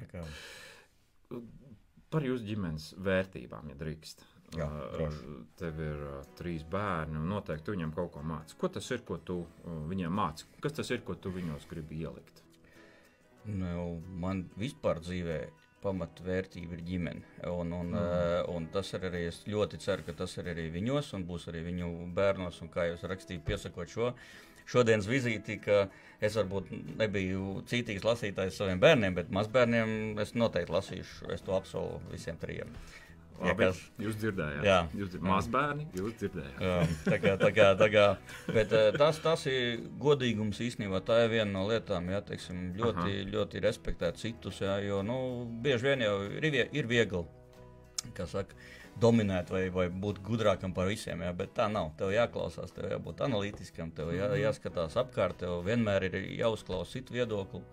Par 2.11 2.23
jūsu 2.23 2.45
ģimenes 2.45 2.95
vērtībām, 2.99 3.69
ja 3.69 3.75
drīkst. 3.75 4.25
Jā, 4.59 4.67
uh, 4.67 5.15
tev 5.61 5.79
ir 5.79 6.00
uh, 6.03 6.23
trīs 6.35 6.65
bērni, 6.67 7.21
un 7.21 7.29
noteikti 7.29 7.71
viņam 7.71 7.93
kaut 7.95 8.12
ko 8.12 8.23
māci. 8.27 8.57
Ko 8.59 8.69
tas 8.69 8.91
ir, 8.91 9.05
ko 9.07 9.17
tu 9.17 9.37
uh, 9.47 9.77
viņiem 9.87 10.11
māci? 10.11 10.49
Kas 10.61 10.73
tas 10.73 10.91
ir, 10.91 11.05
ko 11.07 11.15
tu 11.15 11.31
viņos 11.31 11.69
gribi 11.71 12.00
ielikt? 12.03 12.43
Nu, 13.49 14.01
man 14.21 14.45
vispār 14.61 15.01
dzīvē 15.01 15.41
pamatvērtība 15.81 16.77
ir 16.77 16.85
ģimene. 16.85 17.25
Un, 17.49 17.73
un, 17.73 17.95
mm. 17.95 17.97
uh, 17.97 18.51
un 18.53 18.69
tas 18.75 18.91
ir 18.97 19.07
arī, 19.09 19.25
es 19.31 19.41
ļoti 19.49 19.81
ceru, 19.81 20.05
ka 20.07 20.15
tas 20.19 20.37
ir 20.37 20.51
arī 20.53 20.69
viņos 20.75 21.15
un 21.17 21.25
būs 21.29 21.49
arī 21.53 21.65
viņu 21.71 21.91
bērnos. 22.17 22.61
Un 22.65 22.73
kā 22.73 22.91
jūs 22.91 23.07
rakstījāt, 23.09 23.47
piesakot 23.49 23.89
šo 23.91 24.13
šodienas 24.71 25.09
vizīti, 25.11 25.57
ka 25.65 25.87
es 26.23 26.37
varbūt 26.39 26.71
nebiju 27.01 27.63
cītīgs 27.71 28.05
lasītājs 28.07 28.61
saviem 28.61 28.83
bērniem, 28.83 29.17
bet 29.17 29.33
mazbērniem 29.35 30.21
es 30.23 30.37
noteikti 30.39 30.77
lasīšu. 30.77 31.31
Es 31.35 31.43
to 31.47 31.57
apsolu 31.57 31.99
visiem 32.13 32.39
trijiem. 32.41 32.71
Labi, 33.41 33.49
ja 33.49 33.71
kas, 33.71 33.79
jūs 33.97 34.17
dzirdējāt, 34.21 34.65
jā, 34.69 34.79
jūs 35.01 35.13
dzird, 35.15 35.23
mazbērni, 35.25 35.87
jūs 35.97 36.17
dzirdējāt. 36.21 36.59
Jā, 36.61 36.75
tā 37.07 37.19
kā, 37.23 37.31
tā 37.41 37.49
kā, 37.57 37.69
tā 37.81 37.87
kā, 37.93 38.07
bet 38.53 38.75
eh, 38.77 38.89
tas, 39.01 39.21
tas 39.25 39.47
ir 39.49 39.87
godīgums 40.03 40.61
īstenībā. 40.67 41.01
Tā 41.09 41.23
ir 41.25 41.33
viena 41.33 41.49
no 41.55 41.63
lietām, 41.71 42.11
jā, 42.13 42.21
teiksim, 42.29 42.67
ļoti, 42.77 43.07
Aha. 43.07 43.31
ļoti 43.33 43.63
respektēt 43.65 44.21
citus, 44.21 44.61
jā, 44.61 44.77
jo 44.85 45.01
nu, 45.07 45.17
bieži 45.65 45.89
vien 45.89 46.05
jau 46.05 46.19
ir, 46.29 46.51
ir 46.69 46.91
viegli, 46.91 47.25
kā 48.19 48.29
saka, 48.29 48.59
dominēt 49.01 49.51
vai, 49.55 49.63
vai 49.73 49.89
būt 49.89 50.21
gudrākam 50.27 50.75
par 50.77 50.91
visiem, 50.91 51.23
jā, 51.25 51.33
bet 51.37 51.55
tā 51.57 51.71
nav. 51.73 51.95
Tev 51.97 52.13
jāklausās, 52.13 52.75
tev 52.77 52.91
jābūt 52.93 53.23
analītiskam, 53.25 53.93
tev 53.97 54.13
jā, 54.15 54.29
mhm. 54.29 54.43
jāskatās 54.45 54.99
apkārt, 55.01 55.41
tev 55.45 55.63
vienmēr 55.65 56.11
ir 56.11 56.19
jāuzklausa 56.43 56.99
citu 56.99 57.17
viedokli. 57.17 57.65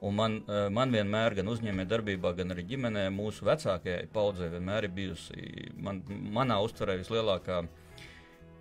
Un 0.00 0.14
man, 0.14 0.36
eh, 0.48 0.68
man 0.70 0.92
vienmēr, 0.92 1.34
gan 1.38 1.48
uzņēmējdarbībā, 1.48 2.34
gan 2.36 2.52
arī 2.52 2.66
ģimenē, 2.74 3.06
mūsu 3.14 3.46
vecākajai 3.48 4.08
paudzei 4.12 4.50
vienmēr 4.52 4.84
ir 4.84 4.90
bijusi 4.90 5.72
man, 5.76 6.02
manā 6.08 6.58
uztverē 6.64 6.98
vislielākā, 7.00 7.62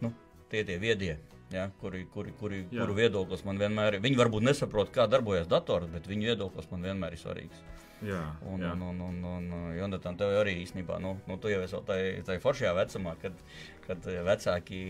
nu, 0.02 0.13
tie 0.50 0.63
tie 0.63 0.78
viedie. 0.78 1.18
Ja, 1.54 1.68
kuri, 1.82 2.08
kuri, 2.10 2.32
kuri, 2.40 2.63
Jā. 2.72 2.82
kuru 2.82 2.96
viedoklis 2.98 3.44
man 3.46 3.60
vienmēr 3.62 3.94
ir. 3.94 4.02
Viņi 4.02 4.18
varbūt 4.18 4.42
nesaprot, 4.42 4.90
kā 4.90 5.06
darbojas 5.06 5.46
dators, 5.48 5.86
bet 5.92 6.08
viņu 6.10 6.32
viedoklis 6.32 6.72
man 6.72 6.88
vienmēr 6.88 7.13
ir 7.13 7.22
svarīgs. 7.22 7.60
Jā, 8.04 8.24
un, 8.50 8.63
jā. 8.63 8.72
un, 8.74 8.82
un, 8.90 9.02
un, 9.06 9.52
un 9.54 9.75
Jonathan, 9.78 10.18
tev 10.20 10.34
arī 10.42 10.58
īstenībā, 10.63 10.98
nu, 11.04 11.13
nu 11.30 11.38
tu 11.40 11.52
jau 11.52 11.62
esi 11.63 11.78
tajā 11.86 12.40
foršajā 12.44 12.74
vecumā, 12.75 13.13
kad, 13.22 13.38
kad 13.86 14.10
vecāki, 14.28 14.82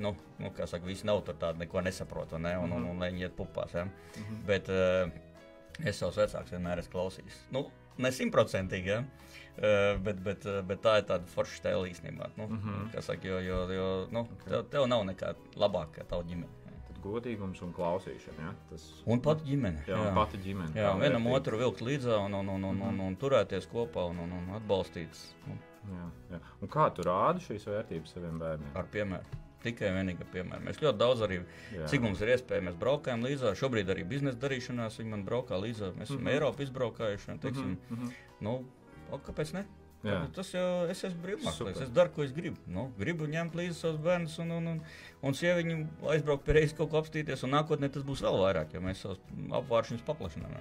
nu, 0.00 0.14
nu 0.40 0.52
kā 0.56 0.68
saka, 0.70 0.86
visi 0.88 1.08
nav 1.08 1.24
tur 1.26 1.36
tādi, 1.40 1.64
neko 1.64 1.82
nesaprot, 1.84 2.32
ne, 2.38 2.54
un, 2.56 2.70
mm 2.70 2.72
-hmm. 2.72 2.76
un, 2.76 2.88
un, 2.88 3.02
un 3.02 3.02
viņi 3.02 3.26
iet 3.26 3.36
pupās, 3.36 3.74
ja. 3.74 3.84
Mm 3.84 4.22
-hmm. 4.22 4.46
Bet, 4.46 4.68
uh, 4.68 5.31
Es 5.80 6.00
savus 6.00 6.18
vecākus 6.20 6.52
vienmēr 6.54 6.82
esmu 6.82 6.92
klausījis. 6.92 7.38
Nu, 7.54 7.66
ne 8.02 8.12
simtprocentīgi, 8.14 8.92
ja? 8.92 9.02
uh, 9.02 10.00
bet, 10.04 10.20
bet, 10.24 10.48
bet 10.68 10.82
tā 10.84 10.98
ir 11.00 11.06
tāda 11.08 11.28
forša 11.32 11.60
stēla 11.60 11.90
īstenībā. 11.90 12.32
Nu, 12.36 12.48
mm 12.48 12.58
-hmm. 12.64 13.00
saka, 13.00 13.28
jo 13.28 13.38
jo, 13.40 13.60
jo 13.72 13.88
nu, 14.10 14.20
okay. 14.20 14.50
tev, 14.50 14.66
tev 14.74 14.88
nav 14.88 15.06
nekā 15.08 15.34
labāka 15.56 16.00
kā 16.00 16.08
tava 16.08 16.22
ģimene. 16.28 16.58
Godīgums 17.02 17.62
un 17.66 17.72
klausīšana. 17.74 18.40
Ja? 18.46 18.54
Tas... 18.70 18.82
Un 19.10 19.20
pat 19.20 19.42
ģimene. 19.42 19.82
Jā, 19.88 19.98
jā. 20.06 20.14
pati 20.14 20.38
ģimene. 20.38 20.70
Jā, 20.78 20.92
vienam 20.94 21.24
vērtīgi. 21.26 21.36
otru 21.36 21.58
vilkt 21.58 21.80
līdzi 21.82 22.12
un, 22.14 22.34
un, 22.34 22.48
un, 22.48 22.64
un, 22.64 22.82
un, 22.88 23.00
un 23.00 23.16
turēties 23.16 23.66
kopā 23.72 24.04
un, 24.10 24.20
un, 24.22 24.32
un 24.38 24.54
atbalstīt. 24.54 25.18
Nu. 25.48 25.58
Jā, 25.90 26.10
jā. 26.30 26.40
Un 26.62 26.70
kā 26.70 26.86
tu 26.94 27.02
rādi 27.02 27.42
šīs 27.42 27.66
vērtības 27.66 28.14
saviem 28.14 28.38
bērniem? 28.38 28.70
Ar 28.78 28.86
piemēru. 28.92 29.40
Tikai 29.62 29.92
vienīgā 29.94 30.26
piemēra. 30.32 30.62
Mēs 30.66 30.80
ļoti 30.82 30.98
daudz 30.98 31.22
arī, 31.26 31.38
Jā. 31.74 31.86
cik 31.92 32.02
mums 32.02 32.22
ir 32.24 32.32
iespēja, 32.34 32.64
mēs 32.66 32.78
braukājam 32.80 33.22
līdzi. 33.26 33.52
Šobrīd 33.60 33.92
arī 33.94 34.06
biznesa 34.08 34.40
darīšanās 34.42 34.98
viņi 34.98 35.14
man 35.14 35.22
braukā 35.28 35.60
līdzi. 35.62 35.92
Mēs 35.98 36.10
esam 36.10 36.18
mm 36.18 36.26
-hmm. 36.26 36.32
Eiropu 36.34 36.66
izbraukājuši. 36.66 37.38
Teiksim, 37.44 37.76
mm 37.76 37.96
-hmm. 37.96 38.12
nu, 38.40 38.64
o, 39.10 39.18
kāpēc 39.18 39.54
ne? 39.54 39.64
Jā. 40.02 40.18
Tas 40.34 40.48
jau 40.50 40.66
es 40.90 41.04
esmu 41.06 41.22
brīvmākslinieks. 41.22 41.82
Es 41.84 41.90
daru, 41.94 42.10
ko 42.14 42.24
es 42.24 42.32
gribu. 42.34 42.58
Nu, 42.66 42.88
gribu 42.98 43.28
ņemt 43.30 43.54
līdzi 43.54 43.76
savus 43.78 44.00
bērnus 44.02 44.38
un, 44.42 44.50
un, 44.50 44.66
un, 44.66 44.80
un 45.22 45.34
sieviņu 45.38 45.76
aizbraukt 46.14 46.44
pie 46.44 46.56
reizes 46.58 46.74
kaut 46.78 46.90
ko 46.90 46.98
apstīties. 46.98 47.44
Un 47.46 47.54
nākotnē 47.54 47.90
tas 47.92 48.02
būs 48.02 48.24
vēl 48.26 48.38
vairāk, 48.42 48.74
jo 48.74 48.80
mēs 48.80 49.04
savus 49.04 49.20
apvāršņus 49.60 50.02
paplašinām. 50.08 50.56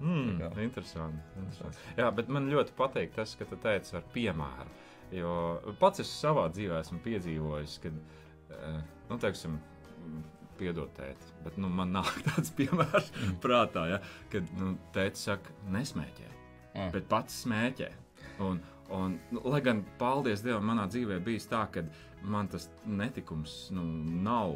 Mm, 0.00 0.40
interesanti, 0.64 1.22
interesanti. 1.38 1.78
Jā, 1.96 2.10
bet 2.10 2.28
man 2.28 2.50
ļoti 2.50 2.74
patīk 2.76 3.14
tas, 3.14 3.36
ka 3.38 3.46
tu 3.46 3.56
teici 3.62 3.94
ar 3.94 4.02
piemēru. 4.14 4.72
Jo 5.14 5.34
pats 5.80 6.02
es 6.02 6.10
savā 6.10 6.48
dzīvē 6.52 6.80
esmu 6.82 7.00
piedzīvojis, 7.04 7.78
kad, 7.84 7.98
eh, 8.50 8.78
nu, 9.10 9.18
teiksim, 9.22 9.58
piedod 10.58 10.90
tēti, 10.96 11.32
bet 11.44 11.58
nu, 11.60 11.70
man 11.72 11.92
nav 11.94 12.10
tāds 12.28 12.52
piemērs 12.56 13.10
mm. 13.10 13.34
prātā, 13.42 13.88
ja, 13.94 14.00
kad 14.32 14.48
nu, 14.58 14.74
tēti 14.94 15.20
saka, 15.20 15.54
nesmēķē, 15.74 16.30
mm. 16.30 16.94
bet 16.94 17.10
pats 17.10 17.42
smēķē. 17.44 17.90
Un, 18.44 18.58
un, 18.94 19.18
nu, 19.34 19.42
lai 19.50 19.60
gan, 19.64 19.84
paldies 20.00 20.42
Dievam, 20.44 20.66
manā 20.70 20.88
dzīvē 20.90 21.20
bijis 21.24 21.46
tā, 21.50 21.64
ka 21.74 21.84
man 22.24 22.48
tas 22.50 22.68
netikums 22.86 23.68
nu, 23.74 23.84
nav 24.24 24.54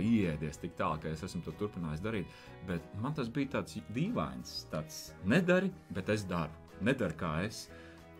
ieiedies 0.00 0.58
tik 0.62 0.74
tālu, 0.78 1.00
ka 1.02 1.12
es 1.12 1.22
esmu 1.26 1.42
to 1.46 1.54
turpinājis 1.60 2.02
darīt. 2.04 2.40
Bet 2.66 2.86
man 3.02 3.14
tas 3.14 3.30
bija 3.32 3.58
tāds 3.58 3.78
dīvains, 3.92 4.62
tāds 4.72 5.12
nedari, 5.28 5.72
bet 5.92 6.10
es 6.14 6.26
daru. 6.28 6.54
Nedari 6.82 7.18
kā 7.18 7.34
es. 7.46 7.66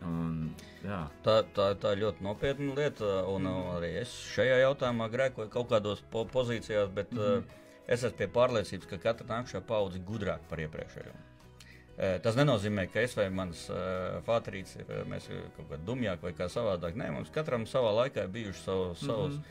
Un, 0.07 0.53
jā. 0.83 1.01
tā, 1.25 1.41
tā, 1.55 1.73
tā 1.79 1.95
ir 1.95 2.03
ļoti 2.05 2.25
nopietna 2.27 2.77
lieta, 2.77 3.11
un 3.31 3.47
mm. 3.47 3.67
arī 3.77 3.91
es 4.03 4.13
šajā 4.35 4.61
jautājumā 4.65 5.09
grēkoju 5.13 5.51
kaut 5.53 5.69
kādos 5.71 6.03
po 6.13 6.25
pozīcijās, 6.31 6.91
bet 6.95 7.13
mm. 7.15 7.43
uh, 7.43 7.85
es 7.87 8.03
esmu 8.03 8.19
pie 8.19 8.31
pārliecības, 8.35 8.89
ka 8.91 9.01
katra 9.03 9.29
nākamā 9.29 9.63
paudze 9.69 10.01
ir 10.01 10.07
gudrāka 10.09 10.49
par 10.51 10.63
iepriekšējo. 10.65 11.15
Uh, 11.15 12.17
tas 12.25 12.39
nenozīmē, 12.39 12.87
ka 12.91 13.03
es 13.05 13.15
vai 13.19 13.29
mans 13.31 13.67
uh, 13.71 14.23
fātrīts 14.27 14.79
ir 14.81 15.05
mēs 15.11 15.29
kaut 15.59 15.69
kā 15.71 15.79
dumjāk 15.87 16.25
vai 16.25 16.33
kā 16.39 16.49
savādāk. 16.51 16.97
Nē, 16.99 17.13
mums 17.15 17.31
katram 17.35 17.69
savā 17.69 17.93
laikā 18.03 18.27
ir 18.27 18.35
bijuši 18.39 18.65
savu, 18.65 18.95
mm 18.95 19.11
-hmm. 19.11 19.45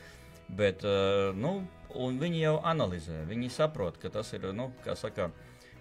Bet, 0.52 0.84
uh, 0.84 1.32
nu, 1.36 1.62
viņi 1.94 2.42
jau 2.42 2.58
analizē, 2.68 3.22
viņi 3.28 3.48
saprot, 3.48 3.96
ka 3.96 4.10
tas 4.12 4.32
ir, 4.32 4.52
nu, 4.52 4.72
kā 4.84 4.96
saka, 4.98 5.30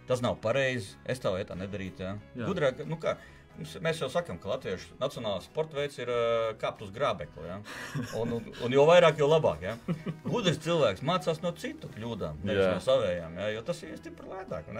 tas 0.08 0.22
nav 0.22 0.38
pareizi. 0.44 0.96
Es 1.06 1.20
tā 1.20 1.34
vietā 1.36 1.58
nedarītu. 1.60 2.04
Ja? 2.04 2.16
Gudrāk, 2.48 2.86
nu 2.88 2.96
kā, 3.02 3.18
Mēs 3.84 4.00
jau 4.02 4.08
sakām, 4.10 4.40
ka 4.42 4.50
Latviešu 4.54 4.96
nacionālais 5.02 5.46
sporta 5.46 5.78
veids 5.78 6.00
ir 6.00 6.10
uh, 6.10 6.52
kāpt 6.62 6.82
uz 6.86 6.94
grābekli. 6.96 7.44
Ja? 7.46 7.58
Un, 8.18 8.38
un, 8.38 8.48
un 8.66 8.74
jo 8.74 8.86
vairāk, 8.90 9.20
jo 9.22 9.28
labāk. 9.30 9.66
Ja? 9.68 9.76
Gudrs 10.26 10.62
cilvēks 10.64 11.04
mācās 11.06 11.44
no 11.44 11.52
citu 11.60 11.92
kļūdām, 11.94 12.42
nevis 12.48 12.66
no 12.72 12.80
savējām. 12.88 13.38
Ja? 13.42 13.50
Jo 13.58 13.66
tas 13.68 13.84
ir 13.86 14.00
stipri 14.00 14.32
lētāk. 14.32 14.72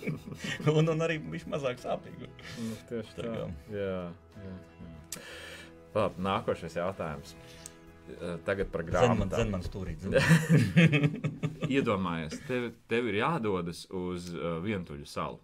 un, 0.76 0.92
un 0.94 1.06
arī 1.06 1.18
viņš 1.24 1.48
mazāk 1.50 1.82
sāpīgi. 1.82 2.30
Nu, 2.60 2.76
tieši 2.92 3.16
Tā 3.16 3.26
tā. 3.26 3.32
Jā, 3.34 3.48
jā, 3.74 3.96
jā. 4.44 5.24
Labi, 5.96 6.22
nākošais 6.22 6.78
jautājums. 6.78 7.34
Eh, 8.10 8.38
Tagad 8.46 8.70
par 8.72 8.84
grāmatām. 8.86 9.30
zem 9.42 9.52
man 9.54 9.62
stūrīt. 9.64 10.06
Iedomājies, 11.74 12.40
tev, 12.48 12.70
tev 12.90 13.10
ir 13.10 13.20
jādodas 13.20 13.84
uz 13.94 14.30
uh, 14.34 14.58
vientuļu 14.64 15.06
salu. 15.08 15.38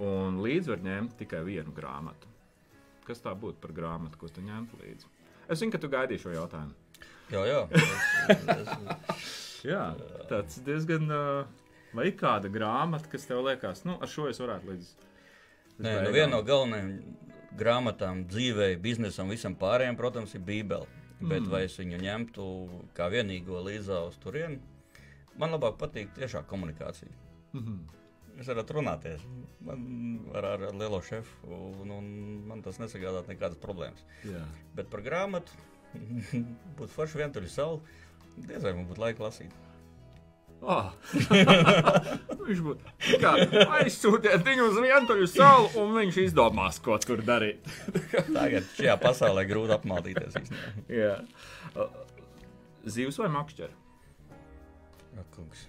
Un 0.00 0.38
līdzi 0.40 0.72
var 0.72 0.82
ņemt 0.84 1.16
tikai 1.20 1.42
vienu 1.44 1.72
grāmatu. 1.76 2.28
Kas 3.04 3.20
tā 3.20 3.34
būtu 3.36 3.60
par 3.60 3.72
grāmatu, 3.76 4.16
ko 4.20 4.30
tu 4.32 4.40
ņemtu 4.44 4.78
līdzi? 4.80 5.08
Es 5.50 5.60
zinu, 5.60 5.72
ka 5.74 5.80
tu 5.82 5.90
gaidīji 5.92 6.22
šo 6.24 6.32
jautājumu. 6.32 6.72
jā, 7.34 7.42
jā. 7.48 7.60
Es, 7.74 8.44
es, 8.56 9.34
Jā, 9.66 9.82
tāds 10.30 10.56
diezgan. 10.64 11.04
Uh, 11.12 11.66
vai 11.92 12.06
ir 12.08 12.14
kāda 12.16 12.48
grāmata, 12.52 13.10
kas 13.12 13.26
tev 13.28 13.42
liekas, 13.44 13.82
nu, 13.84 13.98
ar 14.00 14.08
šo 14.08 14.28
es 14.30 14.40
varētu 14.40 14.70
līdz. 14.72 14.88
līdz 15.74 15.84
Nē, 15.84 15.94
nu 16.06 16.14
viena 16.14 16.30
no 16.36 16.40
galvenajām 16.46 16.94
grāmatām, 17.60 18.24
dzīvei, 18.30 18.76
biznesam, 18.80 19.28
visam 19.32 19.56
pārējiem, 19.58 19.98
protams, 19.98 20.34
ir 20.38 20.44
Bībele. 20.46 20.86
Bet 21.20 21.42
Mm. 21.42 21.50
vai 21.52 21.64
es 21.66 21.74
viņu 21.76 21.98
ņemtu 22.00 22.44
kā 22.96 23.10
vienīgo 23.12 23.58
līdzā 23.66 23.98
uz 24.08 24.16
turieni? 24.22 24.56
Man 25.36 25.50
labāk 25.52 25.76
patīk 25.76 26.14
tiešā 26.16 26.44
komunikācija. 26.48 27.10
Mhm. 27.52 27.99
Jūs 28.40 28.48
varat 28.48 28.70
runāties 28.72 29.24
man, 29.66 29.80
ar, 30.32 30.46
ar, 30.54 30.62
lielo 30.72 31.00
šefu, 31.04 31.50
un, 31.52 31.90
un 31.92 32.06
man 32.48 32.62
tas 32.64 32.78
nesagādāt 32.80 33.28
nekādas 33.28 33.60
problēmas. 33.60 34.00
Jā. 34.24 34.44
Bet 34.78 34.88
par 34.92 35.02
grāmatu 35.04 35.52
būtu 36.78 36.94
forši 36.94 37.20
vientuļi 37.20 37.50
salu. 37.52 37.82
Diez 38.40 38.64
vai 38.64 38.72
man 38.78 38.86
būtu 38.88 39.02
laika 39.02 39.26
lasīt. 39.26 39.52
Oh. 40.60 40.88
viņš 42.46 42.62
būtu 42.64 43.28
aizsūtiet 43.76 44.44
viņu 44.44 44.66
uz 44.70 44.80
vientuļu 44.84 45.28
salu, 45.32 45.68
un 45.80 45.94
viņš 45.96 46.22
izdomās, 46.24 46.80
ko 46.84 46.96
tur 47.00 47.20
darīt. 47.24 47.68
Tagad 48.36 48.72
šajā 48.76 48.96
pasaulē 49.04 49.44
grūti 49.48 49.76
apmaldīties. 49.76 50.52
Zivs 52.88 53.20
vai 53.20 53.30
makšķeri? 53.36 53.78
Ak, 55.20 55.28
kungs. 55.36 55.68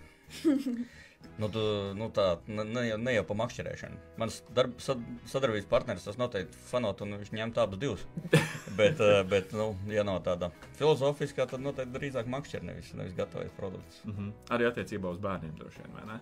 Nu, 1.42 1.48
tu, 1.50 1.62
nu 1.98 2.06
tā, 2.14 2.26
ne, 2.46 2.84
ne, 3.02 3.14
jau- 3.16 3.24
pa 3.26 3.38
makšķerēšanu. 3.40 3.98
Mans 4.22 4.42
darb, 4.54 4.76
sad, 4.84 5.00
sadarbības 5.32 5.70
partneris 5.72 6.06
tas 6.06 6.20
noteikti 6.20 6.60
fanot, 6.70 7.02
un 7.02 7.18
viņš 7.18 7.32
ņemt 7.34 7.58
abus 7.64 7.80
divus. 7.82 8.04
bet, 8.80 9.02
eh, 9.02 9.24
bet 9.30 9.56
nu, 9.58 9.72
ja 9.90 10.04
nav 10.06 10.20
tāda 10.28 10.52
filozofiskā, 10.78 11.48
tad 11.50 11.64
noteikti 11.66 11.98
drīzāk 11.98 12.30
makšķer, 12.30 12.68
nevis, 12.68 12.92
nevis 13.00 13.18
gatavojas 13.18 13.58
produkts. 13.58 14.04
Mm 14.06 14.14
-hmm. 14.18 14.32
Arī 14.54 14.70
attiecībā 14.70 15.10
uz 15.10 15.18
bērniem 15.24 15.56
droši 15.58 15.82
vien, 15.82 15.98
vai 15.98 16.06
ne? 16.14 16.20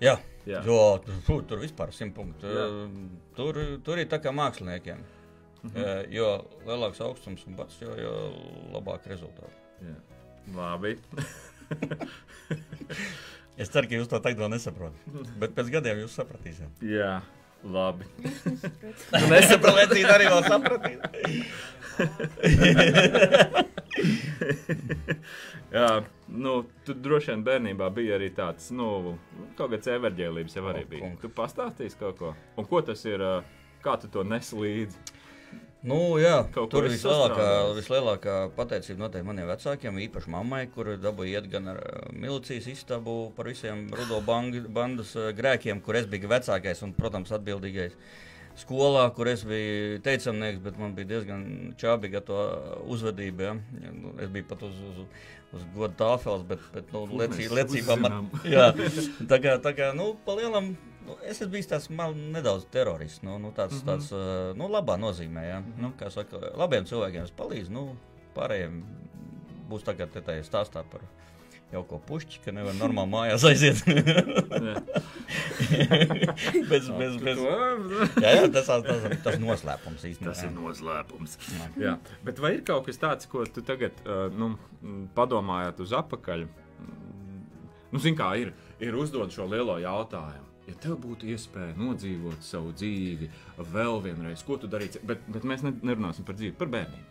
Jā, 0.00 0.16
Jā. 0.46 0.62
jo, 0.64 0.80
tur, 1.26 1.42
tur 1.44 1.58
vispār 1.58 1.92
simt 1.92 2.14
punktu. 2.14 2.46
Jā. 2.46 2.66
Tur, 3.36 3.58
tur 3.84 3.98
ir 3.98 4.06
tā 4.06 4.18
kā 4.22 4.32
māksliniekiem. 4.32 4.98
Mm 5.62 5.70
-hmm. 5.70 6.06
Jo 6.10 6.44
lielāks 6.66 7.00
augstums 7.00 7.46
un 7.46 7.56
bats, 7.56 7.80
jo, 7.82 7.94
jo 7.98 8.32
labāk 8.72 9.06
rezultāti. 9.06 9.56
Jā. 9.82 9.94
Labi. 10.54 10.98
Es 13.58 13.72
ceru, 13.74 13.88
ka 13.90 13.98
jūs 13.98 14.10
to 14.10 14.20
tagad 14.22 14.38
vēl 14.44 14.52
nesaprotat. 14.54 15.00
Bet 15.40 15.50
pēc 15.56 15.66
gadiem 15.74 16.04
jūs 16.04 16.14
sapratīsiet. 16.18 16.70
Jā. 16.86 17.18
Labi. 17.66 18.06
Nesaprotiet, 19.32 20.06
arī 20.06 20.28
vēl 20.30 20.44
sapratīt. 20.46 21.00
Jā, 25.74 25.88
nu, 26.30 26.52
tu 26.86 26.94
droši 26.94 27.32
vien 27.32 27.42
bērnībā 27.44 27.88
bija 27.96 28.14
arī 28.16 28.30
tāds, 28.36 28.70
nu, 28.70 29.18
kaut 29.58 29.74
kāds 29.74 29.90
everģēlības 29.90 30.54
jau 30.56 30.64
arī 30.70 30.84
bija. 30.88 31.10
Tu 31.18 31.28
pastāstīsi 31.34 31.98
kaut 31.98 32.16
ko? 32.20 32.30
Un 32.56 32.64
ko 32.70 32.78
tas 32.86 33.02
ir, 33.10 33.18
kā 33.84 33.98
tu 34.00 34.06
to 34.14 34.22
nes 34.24 34.54
līdzi? 34.54 35.17
Nu, 35.86 36.18
jā, 36.18 36.40
Kaut 36.50 36.72
tur 36.72 36.88
vislielākā, 36.90 37.48
vislielākā 37.76 38.36
pateicība 38.56 39.04
noteikti 39.04 39.26
maniem 39.28 39.46
vecākiem, 39.46 40.00
īpaši 40.08 40.32
mammai, 40.34 40.64
kur 40.74 40.90
dabūja 40.98 41.38
iet 41.38 41.46
gan 41.52 41.70
ar 41.70 41.78
milicijas 42.10 42.66
istabu 42.72 43.30
par 43.36 43.46
visiem 43.46 43.84
rudo 43.94 44.18
bandas 44.26 45.14
grēkiem, 45.38 45.78
kur 45.84 46.00
es 46.00 46.08
biju 46.10 46.32
vecākais 46.32 46.82
un, 46.82 46.96
protams, 46.98 47.30
atbildīgais. 47.36 47.94
Skolā, 48.58 49.04
kur 49.14 49.30
es 49.30 49.44
biju 49.46 50.00
teicamnieks, 50.02 50.58
bet 50.64 50.82
man 50.82 50.96
bija 50.96 51.12
diezgan 51.12 51.46
čābīga 51.78 52.24
to 52.26 52.42
uzvedība. 52.90 53.52
Ja? 53.52 53.92
Nu, 53.94 54.16
Es 54.18 54.34
biju 54.34 54.48
pat 54.50 54.64
uz, 54.66 54.74
uz, 54.82 55.28
uz 55.54 55.66
godu 55.76 55.94
tāfeles, 56.00 56.42
bet, 56.48 56.64
bet 56.74 56.90
nu, 56.90 57.04
mēs 57.22 57.38
liecībā 57.54 58.00
man? 58.02 58.32
Jā, 58.56 58.72
tā 59.30 59.38
kā, 59.44 59.54
tā 59.62 59.76
kā 59.78 59.92
nu, 59.94 60.16
pa 60.26 60.34
lielam, 60.40 60.72
nu, 61.08 61.16
es 61.24 61.38
esmu 61.38 61.52
bijis 61.56 61.70
tāds 61.70 61.88
mal, 61.94 62.14
nedaudz 62.36 62.66
terorists. 62.72 63.22
Nu, 63.26 63.38
nu, 63.42 63.52
tāds, 63.56 63.78
mm 63.78 63.80
-hmm. 63.80 63.90
tāds, 63.90 64.10
uh, 64.14 64.56
nu, 64.58 64.68
labā 64.72 64.98
nozīmē, 65.00 65.44
ja. 65.48 65.60
mm 65.60 65.66
-hmm. 65.66 65.82
nu, 65.82 65.92
kā 66.00 66.10
saka, 66.10 66.40
labiem 66.56 66.84
cilvēkiem 66.84 67.22
es 67.24 67.32
palīdzu, 67.38 67.70
nu, 67.70 67.96
pārējiem 68.34 68.82
būs 69.70 69.84
tagad 69.84 70.12
tajā 70.12 70.42
stāstā 70.42 70.84
par 70.90 71.00
jauko 71.72 71.98
pušķi, 71.98 72.40
ka 72.44 72.52
nevar 72.52 72.74
normāli 72.74 73.10
mājās 73.16 73.44
aiziet. 73.44 73.82
Bez, 76.68 76.88
bez, 76.88 77.16
bez, 77.16 77.38
jā, 78.22 78.30
jā, 78.36 78.52
tas, 78.52 78.66
tas, 78.66 79.02
tas, 79.24 79.38
noslēpums 79.38 80.04
īstenībā. 80.04 80.32
Tas 80.32 80.42
ir 80.42 80.50
jā. 80.50 80.54
noslēpums. 80.54 81.38
Jā. 81.58 81.66
Jā, 81.76 81.98
bet 82.24 82.38
vai 82.38 82.54
ir 82.54 82.62
kaut 82.64 82.86
kas 82.86 82.98
tāds, 82.98 83.28
ko 83.28 83.44
tu 83.44 83.62
tagad 83.62 83.92
nu, 84.32 84.56
m, 84.82 85.08
padomājot 85.14 85.80
uz 85.80 85.92
apakaļ? 85.92 86.46
Mm, 86.46 87.08
Nu, 87.92 88.00
Zini, 88.02 88.18
kā 88.18 88.34
ir, 88.36 88.52
ir 88.84 88.96
uzdot 89.00 89.32
šo 89.32 89.46
lielo 89.48 89.78
jautājumu. 89.80 90.47
Ja 90.68 90.74
tev 90.82 90.98
būtu 91.00 91.30
iespēja 91.32 91.76
nodzīvot 91.80 92.44
savu 92.44 92.74
dzīvi 92.76 93.30
vēl 93.72 94.02
vienreiz, 94.04 94.42
ko 94.44 94.58
tu 94.60 94.68
darītu? 94.68 95.00
Bet, 95.08 95.22
bet 95.32 95.46
mēs 95.48 95.64
ne- 95.64 95.78
nerunāsim 95.80 96.26
par 96.28 96.36
dzīvi, 96.36 96.56
par 96.60 96.68
bērniem. 96.74 97.06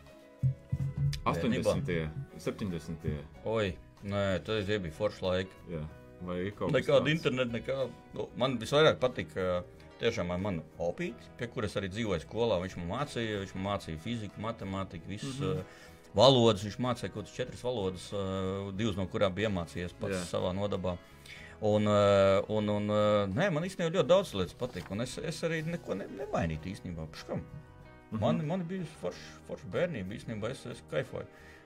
80, 1.26 2.12
70. 2.38 3.08
Oi, 3.46 3.72
nē, 4.04 4.44
tas 4.46 4.70
bija 4.70 4.94
foršs 4.94 5.24
laiks. 5.26 5.58
Jā. 5.72 5.82
Vai 6.22 6.38
kaut 6.52 6.72
kas 6.72 6.78
Nekāda 6.80 7.02
tāds? 7.02 7.14
interneta, 7.14 7.52
nekā. 7.54 7.90
Nu, 8.14 8.30
man 8.38 8.58
visvairāk 8.62 8.98
patīk, 9.02 9.34
ka 9.34 9.64
tiešām 10.02 10.32
ar 10.34 10.40
manu 10.42 10.64
opīti, 10.82 11.30
pie 11.38 11.50
kuras 11.50 11.76
arī 11.78 11.90
dzīvoju 11.94 12.26
skolā, 12.26 12.62
viņš 12.64 12.78
man 12.80 12.90
mācīja, 12.94 13.42
viņš 13.44 13.54
man 13.58 13.68
mācīja 13.72 14.02
fiziku, 14.02 14.42
matemātiku, 14.42 15.10
visas 15.10 15.38
mm 15.40 15.46
-hmm. 15.46 15.60
uh, 15.60 16.14
valodas. 16.18 16.64
Viņš 16.66 16.78
mācīja 16.78 17.14
kaut 17.14 17.26
kādas 17.26 17.36
četras 17.36 17.64
valodas, 17.64 18.10
uh, 18.14 18.74
divas 18.74 18.98
no 18.98 19.08
kurām 19.08 19.34
bija 19.34 19.50
iemācījies 19.50 19.94
pats 20.00 20.16
Jā. 20.16 20.26
Savā 20.38 20.54
nodabā. 20.54 20.92
Un, 20.92 20.98
uh, 20.98 21.17
un, 21.62 22.70
un 22.70 22.90
uh, 22.94 23.24
nē, 23.34 23.48
man 23.54 23.64
īstenībā 23.66 23.90
ļoti 23.96 24.08
daudz 24.12 24.34
lietas 24.38 24.58
patīk, 24.60 24.92
un 24.94 25.02
es, 25.02 25.18
es 25.18 25.40
arī 25.48 25.64
neko 25.66 25.96
ne, 25.98 26.06
nemainīju 26.20 26.74
īstenībā. 26.74 27.08
Paškam. 27.16 27.42
Mhm. 28.12 28.20
Man, 28.22 28.44
man 28.48 28.62
bija 28.70 28.86
forša 29.02 29.42
forš 29.48 29.66
bērnība, 29.74 30.16
īstenībā 30.16 30.52
es, 30.54 30.62
es 30.72 30.84
kaifoju. 30.92 31.26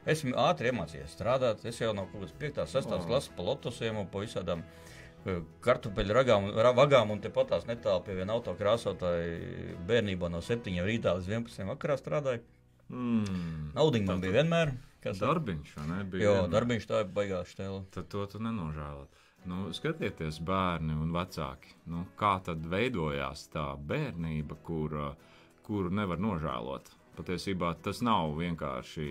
Esmu 0.09 0.31
ātri 0.41 0.71
iemācījies 0.71 1.11
strādāt. 1.13 1.65
Es 1.69 1.77
jau 1.77 1.91
no 1.93 2.07
kaut 2.09 2.23
kādas 2.23 2.31
5, 2.41 2.63
6 2.71 2.87
O. 2.89 2.95
oh. 2.97 3.03
klases 3.05 3.29
pa 3.37 3.43
lotosiem 3.45 3.99
un 4.01 4.07
pa 4.09 4.23
visādām 4.23 4.63
eh, 4.63 5.43
kartupeļu 5.61 6.15
ragām, 6.17 6.47
ra- 6.57 6.71
vagām, 6.73 7.11
un 7.13 7.21
tepat 7.21 7.51
tās 7.51 7.67
netālu 7.69 8.01
pie 8.07 8.15
viena 8.17 8.33
autokrāsotāja 8.39 9.75
bērnībā 9.85 10.31
no 10.33 10.41
7 10.41 10.81
rītā 10.87 11.13
līdz 11.19 11.29
11 11.29 11.69
vakarā 11.75 11.99
strādāju. 12.01 12.41
Mm. 12.89 13.69
Naudiņa 13.77 14.07
man 14.09 14.23
bija 14.25 14.39
vienmēr. 14.41 14.73
Kas 15.01 15.21
Darbiņš, 15.21 15.69
vai 15.77 15.85
ne? 15.89 15.99
Bija 16.09 16.25
Jo, 16.25 16.33
vienmēr. 16.39 16.51
darbiņš 16.57 16.89
tā 16.89 17.03
ir 17.05 17.13
baigās 17.13 17.53
štēla. 17.53 17.83
tad 17.93 18.09
to 18.09 18.25
tu 18.33 18.41
nenožēlot. 18.41 19.20
Nu, 19.49 19.71
skatieties, 19.73 20.37
bērni 20.45 20.93
un 20.93 21.09
vecāki, 21.15 21.73
nu, 21.89 22.03
kā 22.19 22.35
tad 22.45 22.65
veidojās 22.69 23.47
tā 23.49 23.71
bērnība, 23.89 24.57
kur, 24.67 24.97
kuru 25.65 25.89
nevar 25.97 26.21
nožēlot. 26.21 26.91
Patiesībā 27.17 27.73
tas 27.81 28.03
nav 28.05 28.35
vienkārši 28.37 29.07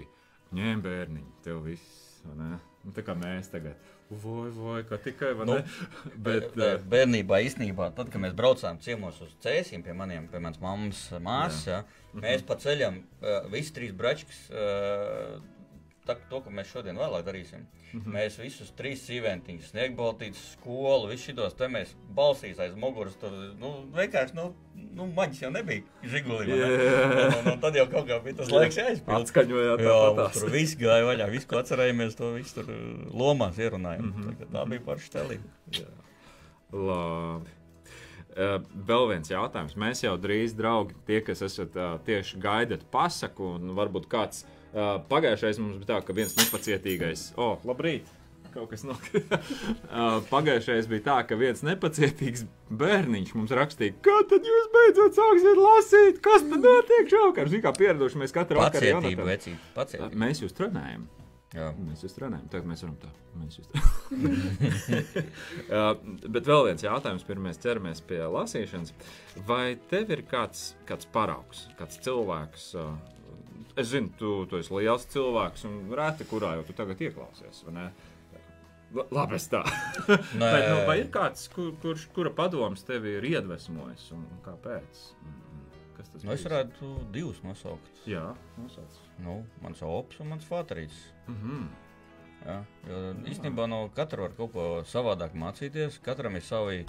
ņēma 0.54 0.84
bērniņu, 0.86 1.32
tev 1.42 1.64
viss, 1.66 2.20
ne? 2.30 2.60
Nu, 2.80 2.94
tā 2.96 3.02
kā 3.04 3.12
mēs 3.18 3.50
tagad, 3.52 3.90
vai, 4.08 4.46
vai, 4.54 4.78
kā 4.88 4.96
tikai, 5.02 5.34
Nu? 5.44 5.58
Bet, 6.26 6.54
uh, 6.54 6.78
Bērnībā 6.94 7.42
īstenībā, 7.44 7.90
tad, 7.98 8.08
kad 8.14 8.22
mēs 8.22 8.38
braucām 8.38 8.78
ciemos 8.80 9.18
uz 9.26 9.34
cēsīm 9.42 9.82
pie 9.84 9.98
maniem, 9.98 10.30
pie 10.30 10.40
manas 10.40 10.62
mammas 10.62 11.02
māsas, 11.18 11.66
ja, 11.68 11.82
mēs 12.14 12.46
pa 12.46 12.56
ceļam 12.62 13.02
uh, 13.02 13.50
visi 13.52 13.74
trīs 13.76 13.92
bračkas. 13.98 14.46
Tā, 16.08 16.14
to, 16.30 16.38
ko 16.40 16.50
mēs 16.54 16.70
šodien 16.72 16.96
vēlāk 16.96 17.26
darīsim. 17.26 17.66
Mm 17.92 18.00
-hmm. 18.00 18.14
Mēs 18.14 18.38
visus 18.40 18.70
trīs 18.76 19.02
sīventiņus, 19.04 19.68
sniegbaltītus, 19.72 20.44
skolu, 20.54 21.10
visus 21.10 21.26
šitos 21.28 21.54
te 21.58 21.68
mēs 21.68 21.92
balsīs 22.16 22.58
aiz 22.58 22.74
muguras. 22.74 23.16
Tur 23.20 23.34
nu, 23.60 23.72
vienkārši, 23.94 24.34
nu, 24.34 24.54
nu 24.96 25.06
maģis 25.16 25.42
jau 25.42 25.50
nebija 25.50 25.82
žigulī. 26.02 26.46
ne? 26.46 26.56
Jā. 26.56 27.04
Un, 27.04 27.38
un, 27.38 27.52
un 27.52 27.60
tad 27.60 27.76
jau 27.76 27.86
kaut 27.90 28.08
kā 28.08 28.18
bija 28.24 28.36
tas 28.40 28.50
laiks 28.50 28.80
jāizpild. 28.80 29.16
atskaņojāt 29.18 29.84
Jā, 29.84 29.98
tās. 30.16 30.40
tur 30.40 30.50
viss 30.50 30.76
gāja 30.80 31.04
vaļā. 31.04 31.30
Visu, 31.30 31.46
ko 31.46 31.60
atcerējāmies, 31.60 32.16
to 32.16 32.32
visu 32.34 32.54
tur 32.54 32.70
uh, 32.72 33.14
lomās 33.22 33.58
ierunājām. 33.58 34.04
Mm 34.06 34.22
-hmm. 34.22 34.52
Tā 34.52 34.68
bija 34.68 34.80
paša 34.86 35.06
stelība. 35.06 35.44
Jā. 35.72 35.90
Labi. 36.72 37.50
Uh, 38.30 38.62
vēl 38.86 39.08
viens 39.10 39.30
jautājums. 39.30 39.76
Mēs 39.76 40.04
jau 40.04 40.16
drīz, 40.16 40.54
draugi, 40.56 40.94
tie, 41.06 41.20
kas 41.20 41.42
esat 41.42 41.76
uh, 41.76 41.98
tieši 42.06 42.38
gaidat 42.38 42.84
pasaku, 42.90 43.44
un 43.58 43.74
varbūt 43.74 44.06
kāds 44.08 44.46
uh, 44.74 44.96
pagājušais 45.10 45.60
mums 45.62 45.82
bija 45.82 45.94
tā, 45.94 46.00
ka 46.06 46.16
viens 46.16 46.34
nepacietīgais, 46.38 47.30
o, 47.36 47.52
oh, 47.52 47.68
labrīt! 47.70 48.08
Kaut 48.50 48.66
kas 48.72 48.82
nokrita. 48.82 49.38
uh, 49.94 50.16
pagājušais 50.26 50.88
bija 50.90 51.04
tā, 51.06 51.18
ka 51.28 51.38
viens 51.38 51.62
nepacietīgs 51.66 52.42
bērniņš 52.80 53.30
mums 53.38 53.54
rakstīja, 53.54 53.94
kad 54.02 54.26
tad 54.32 54.46
jūs 54.46 54.66
beidzot 54.74 55.18
sāksiet 55.18 55.60
lasīt, 55.60 56.18
kas 56.24 56.46
tad 56.48 56.66
notiek 56.66 57.12
šovakar. 57.12 57.52
Ziniet, 57.52 57.64
kā 57.68 57.74
pieraduši 57.78 58.24
mēs 58.24 58.34
katru 58.34 58.62
vakaru. 58.62 59.14
Vecīt, 59.28 59.70
pacietību. 59.76 60.18
Mēs 60.24 60.42
jūs 60.42 60.56
trenējam. 60.58 61.06
Jā. 61.50 61.72
Mēs 61.82 62.04
jūs 62.04 62.14
trenējam. 62.14 62.50
Tagad 62.50 62.66
mēs 62.70 62.82
varam 62.84 62.98
tā. 63.02 63.08
Mēs 63.38 63.56
jūs 63.58 63.70
trenējam. 63.70 65.22
uh, 65.78 66.26
bet 66.26 66.50
vēl 66.50 66.66
viens 66.68 66.84
jautājums, 66.86 67.26
pirms 67.26 67.46
mēs 67.48 67.62
ķeramies 67.62 68.02
pie 68.06 68.20
lasīšanas. 68.22 68.94
Vai 69.46 69.64
tev 69.90 70.10
ir 70.14 70.22
kāds, 70.30 70.72
kāds 70.90 71.10
paraugs, 71.10 71.64
kāds 71.78 71.98
cilvēks? 72.06 72.68
Uh, 72.78 72.92
es 73.80 73.90
zinu, 73.92 74.12
tu, 74.18 74.30
tu 74.50 74.60
esi 74.60 74.74
liels 74.76 75.06
cilvēks 75.12 75.66
un 75.68 75.80
reti 75.98 76.26
kurā 76.30 76.54
jau 76.58 76.64
tu 76.68 76.76
tagad 76.76 77.00
ieklausies. 77.00 77.64
vai 77.66 77.90
Labi, 78.90 79.36
es 79.38 79.46
tā. 79.46 79.60
Bet, 80.08 80.32
nu, 80.40 80.78
vai 80.88 80.96
ir 80.98 81.10
kāds, 81.14 81.44
kur, 81.54 81.70
kurš, 81.82 82.08
kura 82.14 82.32
padoms 82.34 82.82
tevi 82.86 83.12
ir 83.20 83.26
iedvesmojis 83.28 84.08
un, 84.16 84.24
kāpēc? 84.42 85.04
Mm, 85.22 85.60
Kas 85.98 86.10
tas 86.10 86.24
Nu, 86.26 86.32
es 86.34 86.42
varētu 86.46 86.90
divus 87.14 87.38
nosaukt. 87.46 88.02
Jā, 88.10 88.24
nosauc. 88.58 88.98
Nu, 89.22 89.44
mans 89.62 89.82
ops 89.86 90.18
un 90.24 90.32
mans 90.32 90.48
fāterīts. 90.48 90.98
Mm 91.28 91.38
-hmm. 91.44 91.68
Jā, 92.40 92.58
jo 92.88 92.98
īstenībā 93.30 93.66
no 93.68 93.90
katra 93.94 94.22
var 94.22 94.34
kaut 94.36 94.52
ko 94.52 94.66
savādāk 94.88 95.34
mācīties. 95.36 96.00
Katram 96.02 96.36
ir 96.36 96.42
savi, 96.42 96.86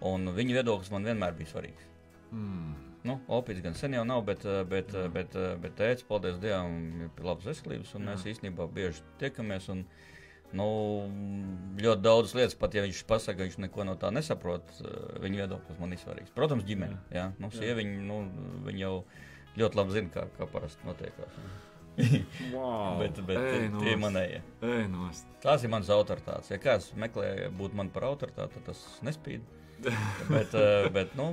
un 0.00 0.28
viņa 0.34 0.54
viedoklis 0.58 0.90
man 0.90 1.04
vienmēr 1.04 1.36
bija 1.36 1.52
svarīgs. 1.52 1.84
mm. 2.32 2.87
Nu, 3.08 3.16
opīts 3.38 3.62
gan 3.64 3.76
sen 3.78 3.96
jau 3.96 4.04
nav, 4.06 4.24
bet, 4.26 4.44
eh, 4.44 4.60
bet, 4.68 4.92
eh, 4.94 5.08
bet, 5.12 5.36
eh, 5.36 5.56
bet 5.62 5.76
tēvs, 5.78 6.04
paldies 6.08 6.38
Dievam, 6.42 6.76
ir 7.04 7.10
pie 7.16 7.24
labas 7.24 7.48
veselības. 7.48 7.94
un 7.94 8.02
Jā. 8.04 8.12
Mēs 8.12 8.26
īstenībā 8.32 8.68
bieži 8.74 9.04
tiekamies. 9.22 9.68
Un, 9.72 9.84
nu, 10.58 10.68
ļoti 11.76 12.02
daudzas 12.04 12.34
lietas, 12.34 12.58
pat 12.58 12.74
ja 12.74 12.82
viņš 12.82 13.04
pasakā, 13.08 13.46
viņš 13.46 13.58
neko 13.64 13.84
no 13.84 13.96
tā 13.96 14.12
nesaprot, 14.12 14.64
viņa 15.20 15.42
viedoklis 15.44 15.80
man 15.80 15.92
ir 15.92 15.98
svarīgs. 15.98 16.34
Protams, 16.34 16.64
ģimene. 16.64 16.98
Jā. 17.10 17.16
Jā, 17.20 17.32
nu, 17.38 17.50
sieviņa, 17.52 17.98
nu, 18.08 18.20
viņa 18.68 18.84
jau 18.84 19.04
ļoti 19.56 19.80
labi 19.80 19.96
zina, 19.96 20.12
kā, 20.14 20.28
kā 20.38 20.48
parasti 20.52 20.88
notiekās. 20.88 21.42
wow. 22.54 22.98
Bet, 23.00 23.20
bet 23.26 23.38
Ej, 23.42 23.58
tie, 23.58 23.68
tie 23.82 23.92
ir 23.92 24.00
manējie. 24.00 24.42
Nost. 24.92 25.26
Tās 25.42 25.64
ir 25.64 25.72
manas 25.72 25.90
autoritātes. 25.90 26.52
Ja 26.52 26.60
kāds 26.62 26.92
meklē 26.94 27.50
būt 27.58 27.74
man 27.74 27.90
par 27.90 28.06
autoritāti, 28.12 28.54
tad 28.54 28.70
tas 28.70 28.84
nespīd. 29.02 29.42
bet, 30.34 30.54
bet 30.94 31.16
nu, 31.18 31.32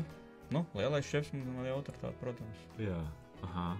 nu, 0.51 0.65
lielais 0.75 1.05
šefs 1.05 1.31
man 1.33 1.65
ir 1.65 1.73
autoritāte, 1.73 2.13
protams. 2.21 2.57
Jā, 2.79 2.99
aha. 3.43 3.77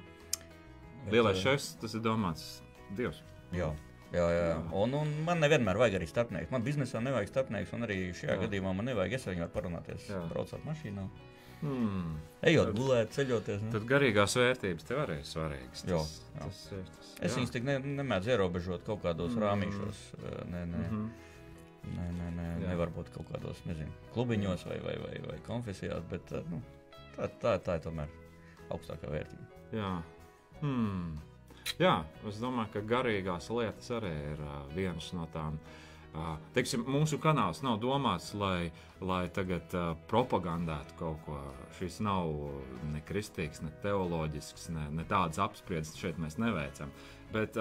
Bet, 1.06 1.14
Lielais 1.14 1.38
eh, 1.38 1.44
šefs, 1.44 1.76
tas 1.82 1.94
ir 1.94 2.02
domāts 2.02 2.62
Dievs. 2.98 3.22
Jā. 3.54 3.72
Jā, 4.14 4.26
jā. 4.32 4.58
Un, 4.74 4.94
un 4.94 5.10
man 5.26 5.40
nevienmēr 5.42 5.76
vajag 5.78 5.98
arī 6.00 6.08
starpnieks. 6.08 6.52
Man 6.52 6.64
biznesā 6.64 7.02
nevajag 7.04 7.28
starpnieks, 7.34 7.74
un 7.74 7.84
arī 7.84 7.98
šajā 8.16 8.36
Jā. 8.38 8.42
gadījumā 8.46 8.72
man 8.78 8.86
nevajag. 8.86 9.14
Es 9.18 9.26
viņu 9.28 9.44
varu 9.44 9.52
parunāties, 9.58 10.06
Jā. 10.10 10.22
braucot 10.32 10.64
mašīnā, 10.66 11.08
Hmm. 11.62 12.18
ejot, 12.44 12.68
Tad- 12.68 12.76
gulēt, 12.78 13.10
ceļoties. 13.16 13.62
Ne? 13.64 13.72
Tad 13.72 13.86
garīgās 13.90 14.36
vērtības 14.38 14.84
tev 14.86 14.98
arī 15.06 15.16
ir 15.22 15.24
svarīgas. 15.26 15.84
Jā, 15.88 15.98
Tas, 15.98 16.12
jā. 16.36 16.40
tas 16.44 16.72
ir 16.72 16.84
tas. 16.86 17.14
Es 17.22 17.32
jā. 17.32 17.38
viņus 17.40 17.52
tik 17.52 17.64
ne, 17.64 17.78
nemēdzu 17.80 18.28
ierobežot 18.36 18.84
kaut 18.86 19.02
kādos 19.04 19.32
Mm. 19.32 19.40
mm. 19.40 19.46
rāmīšos. 19.46 20.02
eh, 20.20 20.44
Nē, 20.52 20.66
nē, 20.68 20.84
Mhm. 20.92 21.10
Nē, 21.94 22.08
nē, 22.18 22.32
nē 22.38 22.48
Jā. 22.56 22.72
nevar 22.72 22.92
būt 22.96 23.12
kaut 23.14 23.30
kādos 23.32 23.62
nezinu, 23.68 23.94
klubiņos 24.16 24.66
vai, 24.70 24.80
vai, 24.86 24.98
vai, 25.04 25.16
vai 25.28 25.38
konfesijās, 25.48 26.04
bet 26.12 26.34
eh, 26.36 26.52
nu, 26.52 26.62
tā, 27.16 27.30
tā, 27.42 27.56
tā 27.64 27.80
ir 27.80 27.86
tomēr 27.86 28.20
augstākā 28.74 29.12
vērtība. 29.12 29.64
Jā. 29.76 29.96
Hmm. 30.62 31.16
Jā, 31.82 31.96
es 32.30 32.38
domāju, 32.40 32.76
ka 32.76 32.86
garīgās 32.86 33.50
lietas 33.52 33.90
arī 33.98 34.14
ir 34.34 34.42
uh, 34.46 34.62
viens 34.76 35.10
no 35.18 35.26
tām. 35.34 35.58
Uh, 36.16 36.38
teiksim, 36.56 36.86
mūsu 36.88 37.18
kanāls 37.20 37.60
nav 37.66 37.82
domāts, 37.84 38.30
lai, 38.38 38.70
lai 39.04 39.26
tagad 39.36 39.74
uh, 39.76 39.90
propagandētu 40.08 40.96
kaut 41.02 41.20
ko. 41.26 41.40
Šis 41.76 41.98
nav 42.06 42.30
ne 42.94 43.02
kristīgs, 43.04 43.60
ne 43.66 43.74
teoloģisks, 43.84 44.70
ne, 44.72 44.86
ne 44.96 45.04
tādas 45.10 45.42
apspriedzes 45.44 45.98
šeit 46.00 46.22
mēs 46.22 46.40
neveicam. 46.40 46.94
Bet, 47.34 47.58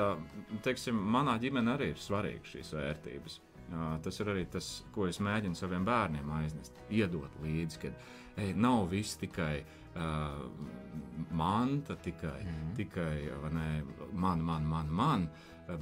teiksim, 0.63 0.95
manā 0.95 1.35
ģimenē 1.43 1.75
arī 1.75 1.89
ir 1.95 1.99
svarīgas 1.99 2.53
šīs 2.53 2.75
vērtības. 2.77 3.41
Tas 4.05 4.21
ir 4.21 4.29
arī 4.31 4.45
tas, 4.51 4.69
ko 4.93 5.09
es 5.09 5.19
mēģinu 5.25 5.57
saviem 5.59 5.87
bērniem 5.87 6.31
aiznest, 6.37 6.77
iedot 6.93 7.33
līdzi, 7.43 7.81
ka 7.83 7.91
ej, 8.43 8.53
nav 8.61 8.89
viss 8.91 9.17
tikai 9.19 9.65
uh, 9.97 10.45
manta, 11.31 11.97
tikai, 11.97 12.43
mm 12.43 12.51
-hmm. 12.51 12.75
tikai 12.77 13.17
ne, 13.53 13.85
man, 14.13 14.41
man, 14.41 14.67
man, 14.67 14.91
man, 14.91 15.29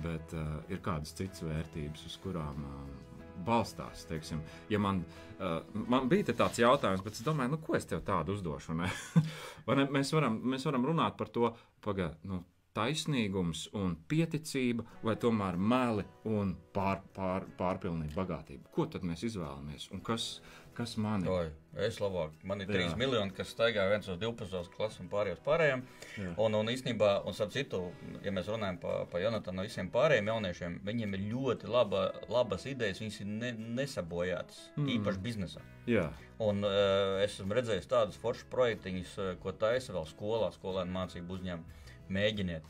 bet 0.03 0.33
uh, 0.33 0.63
ir 0.69 0.79
kādas 0.79 1.15
citas 1.15 1.43
vērtības, 1.43 2.07
uz 2.07 2.19
kurām 2.23 2.65
uh, 2.65 3.13
balstās. 3.45 4.05
Teiksim, 4.09 4.41
ja 4.69 4.79
man, 4.79 5.05
uh, 5.41 5.61
man 5.89 6.09
bija 6.09 6.25
tāds 6.33 6.59
jautājums, 6.59 7.03
bet 7.05 7.13
es 7.13 7.25
domāju, 7.25 7.51
nu, 7.51 7.59
ko 7.59 7.77
es 7.77 7.87
tev 7.87 8.03
tādu 8.07 8.33
uzdošu? 8.33 8.75
Ne? 8.75 8.91
Ne? 9.67 9.85
Mēs, 9.95 10.13
varam, 10.13 10.41
mēs 10.45 10.65
varam 10.67 10.85
runāt 10.85 11.17
par 11.17 11.29
to, 11.29 11.53
pagaidi. 11.81 12.17
Nu, 12.25 12.43
Taisnīgums 12.77 13.67
un 13.77 13.95
pieticība, 14.09 14.87
vai 15.05 15.17
tomēr 15.21 15.59
meli 15.61 16.07
un 16.29 16.55
pār, 16.73 17.03
pār, 17.13 17.45
pārpilnība, 17.59 18.17
bagātība. 18.23 18.73
Ko 18.73 18.87
tad 18.89 19.05
mēs 19.05 19.27
izvēlamies? 19.29 19.91
Un 19.93 20.01
kas, 20.05 20.39
kas 20.73 20.95
man 20.97 21.27
Oi, 21.29 21.51
es 21.85 22.01
labāk. 22.01 22.33
Man 22.49 22.65
ir 22.65 22.73
Jā. 22.73 22.89
3 22.95 22.97
miljoni, 23.03 23.35
kas 23.37 23.53
staigā 23.53 23.85
viens 23.91 24.09
uz 24.09 24.17
12 24.23 24.73
klases 24.73 25.05
un 25.05 25.13
pārējos 25.13 25.45
pārējiem. 25.45 25.85
Jā. 26.17 26.33
Un, 26.41 26.57
un 26.57 26.73
īstenībā, 26.73 27.13
un 27.29 27.37
starp 27.37 27.53
citu, 27.53 27.83
ja 28.25 28.33
mēs 28.33 28.49
runājam 28.49 28.81
par 28.81 29.05
pa 29.13 29.21
Jonatanu, 29.21 29.61
no 29.61 29.69
visiem 29.69 29.93
pārējiem 29.93 30.33
jauniešiem, 30.33 30.81
viņiem 30.89 31.19
ir 31.19 31.29
ļoti 31.35 31.73
laba, 31.77 32.07
labas 32.33 32.65
idejas, 32.73 33.05
viņas 33.05 33.21
ir 33.21 33.33
ne, 33.37 33.53
nesabojātas, 33.83 34.65
mm. 34.79 34.93
īpaši 34.97 35.27
biznesā. 35.29 35.69
Jā, 35.91 36.09
Un 36.43 36.65
uh, 36.67 37.21
es 37.23 37.37
esmu 37.37 37.55
redzējis 37.55 37.87
tādus 37.91 38.19
foršus 38.19 38.49
projektiņus, 38.51 39.13
uh, 39.21 39.31
ko 39.43 39.53
taisa 39.55 39.95
vēl 39.95 40.07
skolā, 40.11 40.49
skolēnu 40.57 40.95
mācību 40.95 41.37
uzņēmumu. 41.37 41.82
Mēģiniet. 42.11 42.63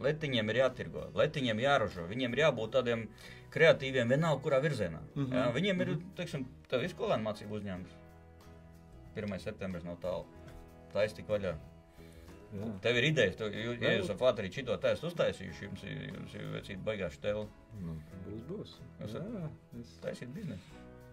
Letiņiem 0.00 0.50
ir 0.52 0.56
jātirgo, 0.60 1.06
letiņiem 1.16 1.58
jāražo, 1.62 2.04
viņiem 2.10 2.32
ir 2.36 2.38
jābūt 2.44 2.70
tādiem 2.76 3.06
kreatīviem, 3.50 4.08
vienalga, 4.12 4.42
kurā 4.44 4.60
virzienā. 4.60 5.00
Mm 5.14 5.22
Mhm. 5.22 5.32
-hmm. 5.32 5.36
jā, 5.38 5.52
viņiem 5.54 5.80
ir, 5.80 5.96
teiksim, 6.16 6.46
tev 6.68 6.82
ir 6.82 6.88
skolēnu 6.90 7.22
mācību 7.24 7.56
uzņēmums. 7.60 7.94
1. 9.16 9.38
septembris 9.38 9.84
nav 9.84 9.96
tālu. 10.00 10.26
Tā 10.92 11.04
ir 11.04 11.10
tik 11.10 11.26
vaļā. 11.28 11.54
jā. 12.54 12.80
Tev 12.80 12.96
ir 12.96 13.04
idejas, 13.04 13.36
tev, 13.36 13.52
ju- 13.54 13.78
ja 13.80 13.90
jūs 13.98 14.10
ar 14.10 14.16
Fāteri 14.16 14.52
šito 14.52 14.76
tēstu 14.76 15.06
uztaisījuši, 15.10 15.62
jums 15.64 15.82
jums 15.82 16.34
ir 16.34 16.40
vecīt 16.52 16.78
baigāši 16.84 17.20
tev 17.20 17.46
Nu, 17.80 17.96
būs, 18.26 18.42
būs. 18.48 18.78
Jūs 19.00 19.14
Jā, 19.14 19.50
es... 19.80 19.98
taisīt 20.00 20.28
biznesu. 20.32 20.62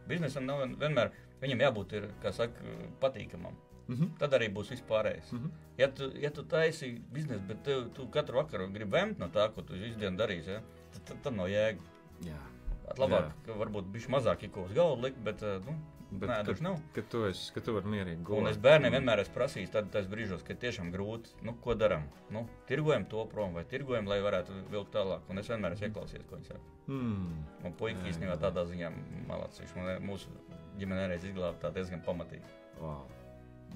Biznesam 0.07 0.45
nav 0.45 0.59
vien- 0.59 0.75
vienmēr, 0.77 1.09
viņam 1.41 1.59
jābūt, 1.59 1.93
ir, 1.93 2.09
kā 2.21 2.31
saka, 2.31 2.53
patīkamam. 3.01 3.53
Mhm. 3.87 4.13
Tad 4.19 4.31
arī 4.37 4.47
būs 4.53 4.69
viss 4.71 4.83
pārējais. 4.87 5.31
Mhm. 5.35 5.49
Ja 5.77 5.87
tu, 5.91 6.11
ja 6.21 6.29
tu 6.31 6.43
taisi 6.43 6.93
biznesu, 7.11 7.43
bet 7.47 7.63
tev, 7.63 7.89
tu 7.93 8.07
katru 8.07 8.37
vakaru 8.39 8.69
gribi 8.71 8.91
vēmt 8.97 9.19
no 9.19 9.27
tā, 9.27 9.49
ko 9.53 9.61
tu 9.61 9.73
visu 9.73 9.99
dienu 9.99 10.17
darīsi, 10.17 10.55
ja? 10.57 10.61
tad, 10.93 11.01
tad, 11.09 11.23
tad 11.23 11.35
nav 11.35 11.47
jēga. 11.51 11.81
Jā. 12.23 12.39
At 12.87 12.99
labāk, 12.99 13.31
ka 13.45 13.55
varbūt 13.59 13.89
bišķi 13.91 14.11
mazāk 14.11 14.43
ir 14.43 14.49
ko 14.55 14.63
uz 14.67 14.73
galvu 14.75 15.01
likt, 15.07 15.19
bet, 15.23 15.43
eh, 15.43 15.59
nu, 15.65 15.75
Bet, 16.13 16.29
nē, 16.29 16.35
kad, 16.45 16.59
nav. 16.61 16.75
kad, 16.93 17.07
tu 17.09 17.23
esi, 17.25 17.47
kad 17.55 17.63
tu 17.65 17.73
vari 17.73 17.89
mierīgi 17.89 18.19
Un 18.19 18.23
gulēt. 18.27 18.51
es 18.51 18.57
bērniem 18.61 18.91
vienmēr 18.93 19.21
esmu 19.23 19.33
prasījis, 19.33 19.71
tad 19.73 19.87
tas 19.89 20.05
brīžos, 20.05 20.43
kad 20.45 20.59
tiešām 20.61 20.91
grūti, 20.93 21.31
nu, 21.41 21.55
ko 21.63 21.73
darām. 21.73 22.03
Nu, 22.29 22.43
tirgojam 22.69 23.07
to 23.09 23.25
prom 23.31 23.55
vai 23.57 23.63
tirgojam, 23.65 24.05
lai 24.05 24.19
varētu 24.21 24.69
vilkt 24.69 24.91
tālāk. 24.93 25.21
Un 25.29 25.39
es 25.41 25.47
vienmēr 25.49 25.73
esmu 25.73 25.87
ieklausījies, 25.89 26.27
ko 26.29 26.35
viņi 26.35 26.45
saka. 26.51 26.59
Mm. 26.87 27.41
Un 27.65 27.73
puika 27.73 27.97
Jā, 28.05 28.11
īstenībā 28.13 28.35
jā. 28.37 28.41
tādā 28.45 28.65
ziņā 28.69 28.91
malācis. 29.27 29.63
Viņš 29.63 29.75
man 29.75 30.05
mūsu 30.05 30.29
ģimene 30.77 31.07
reiz 31.09 31.23
izglāba 31.25 31.57
tā 31.59 31.73
diezgan 31.73 32.03
pamatīgi. 32.05 32.45
Wow. 32.79 33.07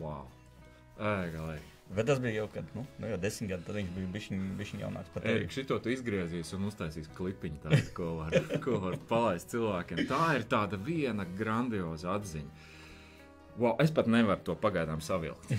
Wow. 0.02 0.28
Ej, 0.98 1.34
galīgi. 1.36 1.74
Bet 1.96 2.08
tas 2.10 2.20
bija 2.20 2.42
jau, 2.42 2.48
kad, 2.52 2.68
nu, 2.76 2.84
nu 3.00 3.08
jau 3.08 3.18
desmit 3.22 3.52
gadi, 3.54 3.64
tad 3.64 3.78
viņš 3.78 3.92
bija 3.96 4.08
bišķiņ 4.60 4.82
jaunāks 4.84 5.12
par 5.14 5.24
tevi. 5.24 5.48
Šito 5.56 5.78
tu 5.84 5.92
izgriezīs 5.94 6.52
un 6.58 6.66
uztaisīs 6.68 7.08
klipiņu 7.16 7.62
tādu, 7.64 7.84
ko 7.96 8.10
var, 8.18 8.36
ko 8.64 8.80
var 8.84 8.98
palaist 9.08 9.54
cilvēkiem. 9.54 10.04
Tā 10.10 10.24
ir 10.36 10.48
tāda 10.52 10.80
viena 10.84 11.24
grandioza 11.40 12.12
atziņa. 12.18 12.66
Wow, 13.58 13.74
es 13.82 13.90
pat 13.94 14.06
nevaru 14.10 14.44
to 14.46 14.54
pagaidām 14.62 15.00
savilkt. 15.02 15.50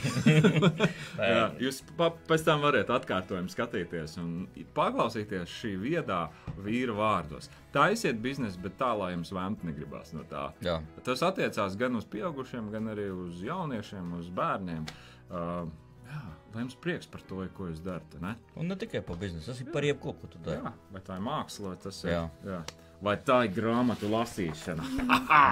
Jā, 1.18 1.48
jūs 1.58 1.80
pa, 1.98 2.12
pēc 2.28 2.44
tam 2.46 2.62
varat 2.62 2.90
atkārtojumu 2.94 3.50
skatīties 3.50 4.14
un 4.22 4.46
paklausīties 4.76 5.50
šī 5.50 5.72
viedā 5.82 6.20
vīra 6.62 6.94
vārdos. 6.94 7.50
Taisiet 7.74 8.20
biznesu, 8.22 8.60
bet 8.62 8.78
tā, 8.78 8.92
lai 8.98 9.10
jums 9.16 9.34
vēmt 9.34 9.66
negribās 9.66 10.14
no 10.14 10.22
tā. 10.30 10.48
Jā. 10.64 10.78
Tas 11.06 11.24
attiecās 11.26 11.74
gan 11.80 11.98
uz 11.98 12.06
pieaugušiem, 12.10 12.70
gan 12.74 12.94
arī 12.94 13.10
uz 13.10 13.42
jauniešiem, 13.42 14.14
uz 14.20 14.30
bērniem. 14.38 14.86
Uh, 15.28 15.66
jā, 16.06 16.24
lai 16.54 16.66
jums 16.68 16.78
prieks 16.78 17.10
par 17.10 17.26
to, 17.26 17.42
ko 17.56 17.72
jūs 17.72 17.82
darat. 17.82 18.18
Ne? 18.22 18.36
Un 18.54 18.70
ne 18.70 18.78
tikai 18.78 19.02
par 19.06 19.18
biznesu, 19.18 19.50
tas 19.50 19.64
ir 19.64 19.74
par 19.74 19.86
jebko, 19.86 20.14
ko 20.20 20.30
tu 20.30 20.42
dari. 20.46 20.62
Jā, 20.62 20.76
vai 20.94 21.02
tā 21.02 21.18
ir 21.18 21.26
māksla, 21.26 21.74
vai 21.74 21.82
tas 21.82 22.04
ir. 22.06 22.14
Jā. 22.14 22.22
Jā. 22.46 22.62
Vai 23.04 23.16
tā 23.24 23.42
ir 23.46 23.54
grāmatu 23.56 24.10
lasīšana? 24.12 24.86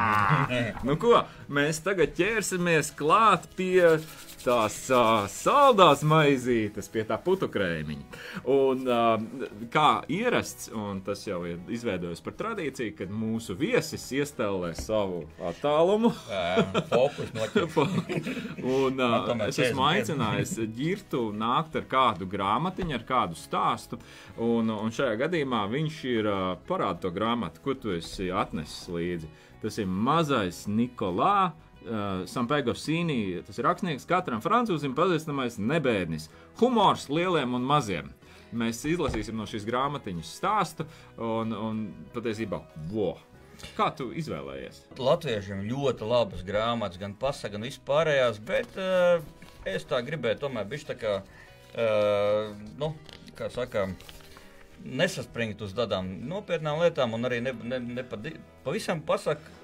nu, 0.87 0.97
ko, 1.01 1.21
mēs 1.53 1.83
tagad 1.85 2.17
ķersimies 2.19 2.93
klāt 2.99 3.47
pie 3.59 3.97
tās 4.47 4.77
uh, 4.95 5.27
saldās 5.31 6.05
maizītes, 6.07 6.89
pie 6.93 7.03
tā 7.07 7.19
putu 7.23 7.49
krēmiņa. 7.51 8.21
Un, 8.53 8.85
uh, 8.87 9.57
kā 9.73 9.89
ierasts, 10.13 10.71
un 10.75 11.01
tas 11.07 11.25
jau 11.27 11.41
ir 11.49 11.59
izveidojis 11.73 12.23
par 12.23 12.37
tradīciju, 12.39 12.95
kad 13.01 13.11
mūsu 13.11 13.57
viesis 13.59 14.05
iestēlē 14.15 14.73
savu 14.79 15.25
attālumu. 15.51 16.13
Fokus 16.93 17.33
un 18.77 19.03
uh, 19.03 19.33
es 19.49 19.59
esmu 19.67 19.87
aicinājis 19.89 20.57
ģirtu 20.77 21.25
nākt 21.37 21.81
ar 21.81 21.89
kādu 21.91 22.29
grāmatiņu, 22.31 22.97
ar 23.01 23.07
kādu 23.09 23.39
stāstu. 23.39 23.99
Un, 24.43 24.71
un 24.71 24.95
šajā 24.95 25.17
gadījumā 25.27 25.65
viņš 25.73 26.01
ir 26.13 26.31
uh, 26.31 26.47
parāda 26.69 27.07
to 27.07 27.15
grāmatu, 27.15 27.36
ko 27.63 27.75
tu 27.79 27.95
esi 27.97 28.31
atnesis 28.33 28.89
līdzi. 28.93 29.31
Tas 29.63 29.79
ir 29.83 29.89
mazais 29.91 30.65
Nikolā. 30.71 31.53
Uh, 31.87 32.25
Sampēgo 32.27 32.73
Sīnī, 32.75 33.45
tas 33.47 33.61
ir 33.61 33.67
rakstnieks, 33.69 34.09
katram 34.11 34.41
francūzim 34.43 34.97
pazīstamais 34.97 35.61
nebēdnis. 35.63 36.27
Humors 36.59 37.07
lieliem 37.13 37.55
un 37.55 37.63
maziem. 37.69 38.09
Mēs 38.57 38.81
izlasīsim 38.91 39.39
no 39.39 39.47
šīs 39.47 39.67
grāmatiņas 39.69 40.33
stāstu, 40.41 40.87
un, 41.23 41.55
un 41.55 41.81
patiesībā, 42.15 42.59
vo! 42.91 43.13
Kā 43.77 43.89
tu 43.97 44.11
izvēlējies? 44.19 44.83
Latviešiem 45.01 45.63
ļoti 45.71 46.09
labas 46.11 46.43
grāmatas, 46.47 47.01
gan 47.01 47.15
pasaka, 47.19 47.55
gan 47.55 47.65
vispārējās, 47.65 48.41
bet 48.51 48.77
uh, 48.81 49.23
es 49.69 49.87
tā 49.89 50.03
gribēju 50.05 50.43
tomēr 50.43 50.69
bišķi 50.69 50.91
tā 50.91 50.97
kā, 51.01 51.15
uh, 51.23 52.51
nu, 52.83 52.93
kā 53.39 53.49
saka, 53.53 53.87
nesaspringt 54.85 55.63
uz 55.65 55.75
tādām 55.77 56.09
nopietnām 56.31 56.81
lietām 56.83 57.15
un 57.17 57.29
arī 57.29 57.43
ne, 57.45 57.55
ne, 57.65 57.81
ne 58.01 58.05
pa, 58.07 58.19
pavisam 58.67 59.03
pasaka. 59.07 59.55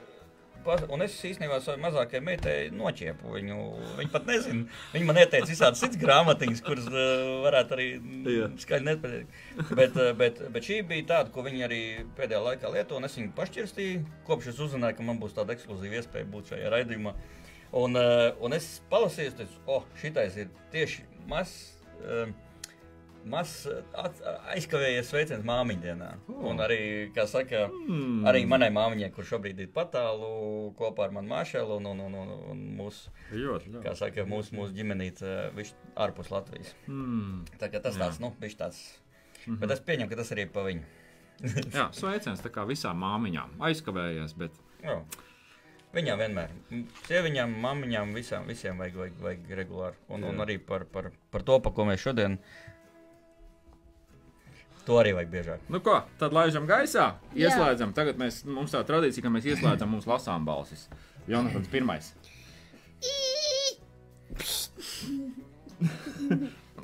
Pas, 0.62 0.79
un 0.94 1.03
es 1.03 1.16
īstenībā 1.27 1.57
savai 1.59 1.81
mazākajai 1.83 2.22
meitai 2.22 2.53
noķiepu 2.70 3.33
viņu. 3.35 3.57
Viņa 3.98 4.12
pat 4.12 4.29
nezina. 4.29 4.68
Viņa 4.92 5.09
man 5.09 5.18
ieteica 5.18 5.48
visādi 5.51 5.81
citas 5.81 5.98
grāmatiņas, 5.98 6.61
kuras 6.62 6.87
uh, 6.87 7.33
varētu 7.42 7.75
arī 7.75 7.87
skaļi 8.62 8.87
nepateikt. 8.87 9.40
Bet, 9.72 9.98
uh, 9.98 10.12
bet, 10.20 10.38
bet 10.55 10.68
šī 10.68 10.77
bija 10.87 11.09
tāda, 11.09 11.33
ko 11.35 11.42
viņa 11.48 11.66
arī 11.66 11.81
pēdējā 12.14 12.44
laikā 12.46 12.70
lieto, 12.77 13.01
un 13.01 13.09
es 13.09 13.18
viņu 13.18 13.35
pašķirstīju. 13.40 14.05
Kopš 14.29 14.53
es 14.53 14.62
uzzināju, 14.62 15.01
ka 15.01 15.09
man 15.09 15.18
būs 15.25 15.35
tāda 15.35 15.57
ekskluzīva 15.57 15.98
iespēja 15.98 16.31
būt 16.31 16.55
šajā 16.55 16.70
raidījumā. 16.77 17.16
Un, 17.83 17.98
uh, 17.98 18.29
un 18.46 18.55
es 18.55 18.77
palasīju, 18.92 19.35
tas, 19.42 19.59
oh, 19.66 19.83
šitais 19.98 20.38
ir 20.44 20.55
tieši 20.70 21.09
mazs. 21.27 21.72
Uh, 22.05 22.31
Mazs 23.28 23.66
aizkavējies 24.52 25.11
sveiciens 25.11 25.44
māmiņdienā. 25.46 26.08
Oh. 26.28 26.46
Un 26.50 26.62
arī, 26.64 26.80
kā 27.14 27.26
saka, 27.30 27.66
mm. 27.70 28.24
arī 28.30 28.44
manai 28.50 28.70
māmiņai, 28.74 29.11
kurš 29.14 29.35
šobrīd 29.35 29.62
ir 29.62 29.70
patālu 29.74 30.72
kopā 30.78 31.06
ar 31.06 31.14
manu 31.16 31.32
māšelu 31.32 31.78
un, 31.78 31.90
un, 31.92 32.02
un, 32.06 32.16
un, 32.22 32.32
un 32.52 32.64
mūsu, 32.80 33.12
ļoti, 33.30 33.74
ļoti. 33.76 33.85
kā 33.87 33.94
saka, 33.98 34.26
mūsu, 34.28 34.56
mūsu 34.58 34.76
ģimenīte, 34.78 35.37
viņš 35.58 35.74
ārpus 36.06 36.32
Latvijas. 36.35 36.74
Mm. 36.87 37.44
Tā 37.62 37.70
kā 37.72 37.82
tas 37.85 37.98
Jā. 37.98 38.06
tāds, 38.06 38.22
nu, 38.22 38.35
viņš 38.42 38.58
tāds. 38.58 38.82
Mm 39.42 39.54
-hmm. 39.54 39.61
Bet 39.61 39.70
es 39.70 39.80
pieņemu, 39.80 40.11
ka 40.11 40.16
tas 40.16 40.32
arī 40.32 40.46
pa 40.46 40.62
viņu. 40.66 40.82
Jā, 41.76 41.90
sveiciens 41.92 42.42
tā 42.42 42.50
kā 42.54 42.66
visām 42.66 42.98
māmiņām. 43.02 43.58
Aizkavējies, 43.61 44.35
bet. 44.38 44.52
Jā. 44.82 45.02
Viņām 45.92 46.22
vienmēr, 46.22 46.52
sieviņām, 47.04 47.50
māmiņām, 47.61 48.14
visām, 48.16 48.46
visiem 48.48 48.78
vajag, 48.80 48.94
vajag, 48.96 49.16
vajag 49.26 49.50
regulāri. 49.58 49.98
Un, 50.08 50.22
Jā. 50.24 50.30
un 50.30 50.40
arī 50.40 50.56
par, 50.56 50.87
par, 50.88 51.11
par 51.30 51.44
to, 51.44 51.58
par 51.61 51.74
ko 51.76 51.85
mēs 51.85 52.00
šodien 52.00 52.38
To 54.87 54.99
arī 54.99 55.12
vajag 55.14 55.31
biežāk. 55.31 55.66
Nu, 55.71 55.79
ko, 55.85 56.01
tad 56.18 56.35
laižam 56.35 56.66
gaisā, 56.66 57.12
ieslēdzam. 57.38 57.92
Jā. 57.92 57.99
Tagad 58.01 58.18
mēs, 58.18 58.42
mums 58.49 58.75
tā 58.75 58.83
tradīcija, 58.87 59.23
ka 59.23 59.31
mēs 59.31 59.47
ieslēdzam 59.53 59.92
mums 59.95 60.09
lasām 60.11 60.47
balsis. 60.49 60.88
Jonatans 61.31 61.71
pirmais. 61.71 62.11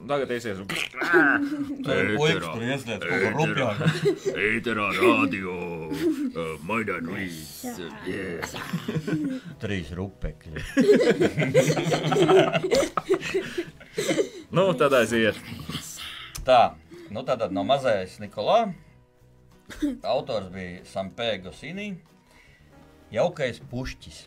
Tagad 0.09 0.31
iesies. 0.31 0.61
Puikas 0.63 2.47
tur 2.47 2.63
ieslēdz 2.65 3.03
kaut 3.03 3.21
ko 3.25 3.31
rupjāk. 3.43 3.77
Eiterā 4.47 4.87
radio. 4.95 5.57
Maidan 6.69 7.11
Luis. 7.11 7.67
Trīs 9.59 9.91
rupekļi. 9.99 10.63
nu, 14.55 14.71
tad 14.79 15.01
aiziet. 15.03 15.43
Tā. 16.47 16.63
Nu, 17.09 17.23
tātad 17.25 17.55
no 17.57 17.63
mazais 17.65 18.19
Nikolā. 18.21 18.67
Autors 20.15 20.51
bija 20.53 20.83
Sampēgo 20.89 21.55
Sinī. 21.57 21.95
Jaukais 23.13 23.63
pušķis. 23.71 24.27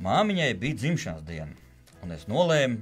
Māmiņai 0.00 0.52
bija 0.60 0.78
dzimšanas 0.78 1.24
diena, 1.26 1.56
un 2.04 2.14
es 2.14 2.28
nolēmu 2.30 2.78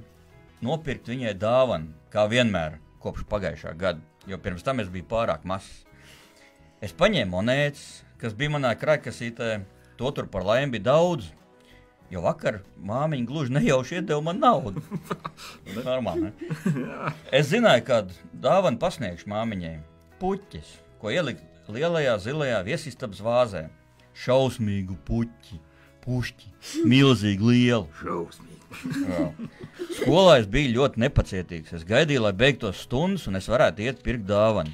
nopirkt 0.63 1.09
viņai 1.09 1.33
dāvanu, 1.41 1.89
kā 2.13 2.27
vienmēr, 2.29 2.77
kopš 3.01 3.25
pagājušā 3.31 3.73
gada, 3.81 3.99
jo 4.29 4.37
pirms 4.39 4.63
tam 4.63 4.79
es 4.83 4.91
biju 4.93 5.09
pārāk 5.09 5.43
mazs. 5.49 5.81
Es 6.85 6.93
paņēmu 6.95 7.33
monētas, 7.33 8.05
kas 8.21 8.37
bija 8.37 8.53
manā 8.53 8.75
krājkasītē, 8.77 9.49
to 9.97 10.13
tur 10.15 10.29
par 10.31 10.45
laimi 10.47 10.77
bija 10.77 10.91
daudz, 10.91 11.33
Jo 12.09 12.23
vakar 12.25 12.63
māmiņa 12.81 13.27
gluži 13.29 13.53
nejauši 13.53 13.99
iedeva 13.99 14.21
man 14.25 14.39
naudu. 14.41 14.81
Normāli, 15.77 16.31
es 17.31 17.51
zināju, 17.51 17.85
kādu 17.85 18.17
dāvanu 18.33 18.81
pasniegšu 18.81 19.29
māmiņai. 19.29 19.75
Puķis, 20.19 20.71
ko 21.01 21.13
ielikt 21.13 21.69
lielajā 21.69 22.17
zilajā 22.23 22.63
viesistabas 22.65 23.21
vāzē. 23.23 23.67
Šausmīgu 24.19 24.97
puķi, 25.07 25.59
pušķi, 26.03 26.49
milzīgi 26.89 27.45
lielu. 27.45 27.85
Šausmīgi. 28.01 28.57
Skolā 29.99 30.39
es 30.41 30.49
biju 30.49 30.73
ļoti 30.79 31.05
nepacietīgs. 31.05 31.77
Es 31.77 31.85
gaidīju, 31.87 32.25
lai 32.25 32.33
beigtos 32.37 32.83
stundas, 32.85 33.27
un 33.29 33.39
es 33.39 33.49
varētu 33.49 33.85
iet 33.85 34.01
pirkt 34.05 34.27
dāvanu. 34.29 34.73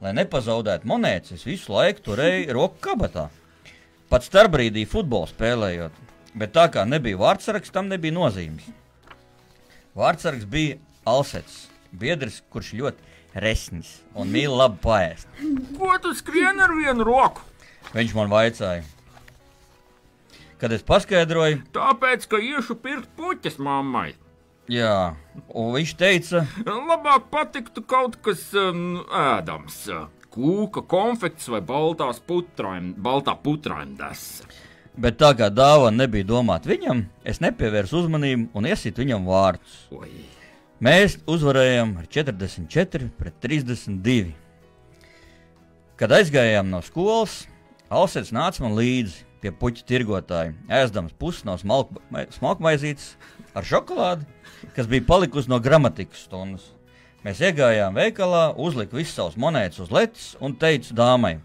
Lai 0.00 0.14
nepazaudētu 0.16 0.88
monētas, 0.88 1.34
es 1.36 1.44
visu 1.48 1.74
laiku 1.74 2.04
turēju 2.06 2.54
roku 2.56 2.80
kabatā. 2.84 3.28
Pat 4.10 4.24
starpbrīdī 4.26 4.86
futbolu 4.88 5.28
spēlējot, 5.30 5.98
Bet 6.34 6.54
tā 6.54 6.68
kā 6.70 6.84
nebija 6.86 7.18
vārdsargs, 7.18 7.72
tam 7.74 7.90
nebija 7.90 8.14
nozīmes. 8.14 8.68
Vārdsargs 9.98 10.46
bija 10.46 10.78
Alsets, 11.08 11.64
biedrs, 11.90 12.38
kurš 12.52 12.74
ļoti 12.78 13.10
resnis 13.42 13.96
un 14.14 14.30
mīl 14.30 14.54
labi 14.54 14.78
paēst. 14.84 15.28
Ko 15.78 15.96
tu 16.02 16.14
skrien 16.14 16.62
ar 16.62 16.74
vienu 16.76 17.06
roku? 17.06 17.42
Viņš 17.94 18.14
man 18.14 18.30
vaicāja. 18.30 18.84
Kad 20.60 20.74
es 20.76 20.84
paskaidroju, 20.86 21.62
tāpēc, 21.74 22.26
ka 22.28 22.38
iešu 22.44 22.76
pirkt 22.82 23.08
puķes 23.16 23.56
mammai. 23.62 24.12
Jā, 24.70 25.16
un 25.56 25.72
viņš 25.74 25.92
teica, 25.98 26.44
labāk 26.62 27.30
patiktu 27.32 27.82
kaut 27.82 28.20
kas 28.22 28.44
um, 28.54 29.00
ēdams. 29.08 29.82
Kūka, 30.30 30.84
konfekts 30.86 31.48
vai 31.50 31.58
baltās 31.66 32.20
putraim, 32.22 32.92
baltā 32.94 33.34
putraim 33.34 33.96
desa. 33.98 34.46
Bet 35.00 35.16
tā 35.20 35.30
kā 35.32 35.48
dāvana 35.48 36.02
nebija 36.02 36.26
domāta 36.28 36.68
viņam, 36.68 37.06
es 37.24 37.40
nepievērsu 37.40 38.02
uzmanību 38.02 38.50
un 38.56 38.68
iesitu 38.68 39.00
viņam 39.00 39.24
vārdus. 39.30 39.78
Oi. 39.96 40.10
Mēs 40.84 41.18
uzvarējām 41.28 41.94
ar 42.02 42.08
44 42.08 43.08
pret 43.16 43.38
32. 43.40 44.34
Kad 46.00 46.12
aizgājām 46.16 46.68
no 46.72 46.82
skolas, 46.84 47.46
Alsēns 47.90 48.30
nāca 48.30 48.62
man 48.62 48.76
līdzi 48.78 49.24
pie 49.42 49.50
puķa 49.56 49.82
tirgotāja, 49.88 50.52
ēdams 50.70 51.16
pusi 51.18 51.42
no 51.48 51.56
smalkmaizītes 51.58 53.14
ar 53.56 53.66
šokolādi, 53.66 54.28
kas 54.76 54.86
bija 54.86 55.08
palikusi 55.08 55.50
no 55.50 55.58
gramatikas 55.64 56.26
stundas. 56.28 56.68
Mēs 57.24 57.40
iegājām 57.44 57.96
veikalā, 57.96 58.50
uzliku 58.56 59.00
visas 59.00 59.16
savas 59.16 59.36
monētas 59.40 59.82
uz 59.82 59.90
letes 59.92 60.28
un 60.40 60.54
teicu 60.60 60.94
dāmai, 60.96 61.38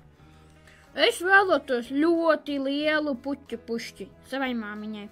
Es 0.95 1.17
vēlētos 1.19 1.89
ļoti 1.91 2.55
lielu 2.63 3.17
puķu 3.19 3.57
pušķi 3.67 4.07
savai 4.31 4.53
māmiņai. 4.55 5.09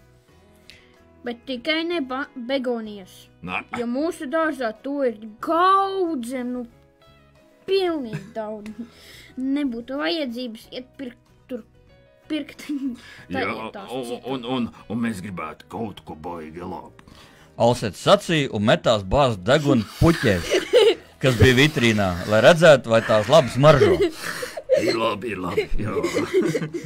Bet 1.23 1.41
tikai 1.47 1.81
ne 1.87 1.99
begonijas. 2.47 3.11
Nā. 3.43 3.61
Jo 3.79 3.87
mūsu 3.91 4.29
dārzā 4.31 4.71
to 4.83 5.01
ir 5.07 5.17
gaudze, 5.43 6.43
nu, 6.47 6.63
pilnīgi 7.67 8.31
daudz. 8.35 8.71
Nebūtu 9.35 9.99
vajadzības 9.99 10.69
iet 10.71 10.87
pirkt 10.99 11.19
tur. 11.51 11.65
Pirkt 12.31 12.63
Jā, 13.33 13.43
un, 13.51 14.15
un, 14.23 14.47
un, 14.55 14.69
un 14.87 15.03
mēs 15.03 15.19
gribētu 15.23 15.67
kaut 15.71 15.99
ko 16.07 16.15
baigi 16.15 16.63
labu. 16.63 17.11
Alsets 17.59 18.01
sacīja 18.07 18.53
un 18.55 18.63
metās 18.71 19.03
bāzt 19.03 19.43
degunu 19.45 19.83
puķēs, 19.99 20.47
kas 21.21 21.35
bija 21.37 21.59
vitrīnā, 21.59 22.09
lai 22.31 22.39
redzētu, 22.47 22.89
vai 22.95 23.03
tās 23.05 23.27
labi 23.29 23.51
smaržo. 23.53 23.99
Ir 24.81 24.95
labi, 24.97 25.33
ir 25.35 25.39
labi. 25.43 25.67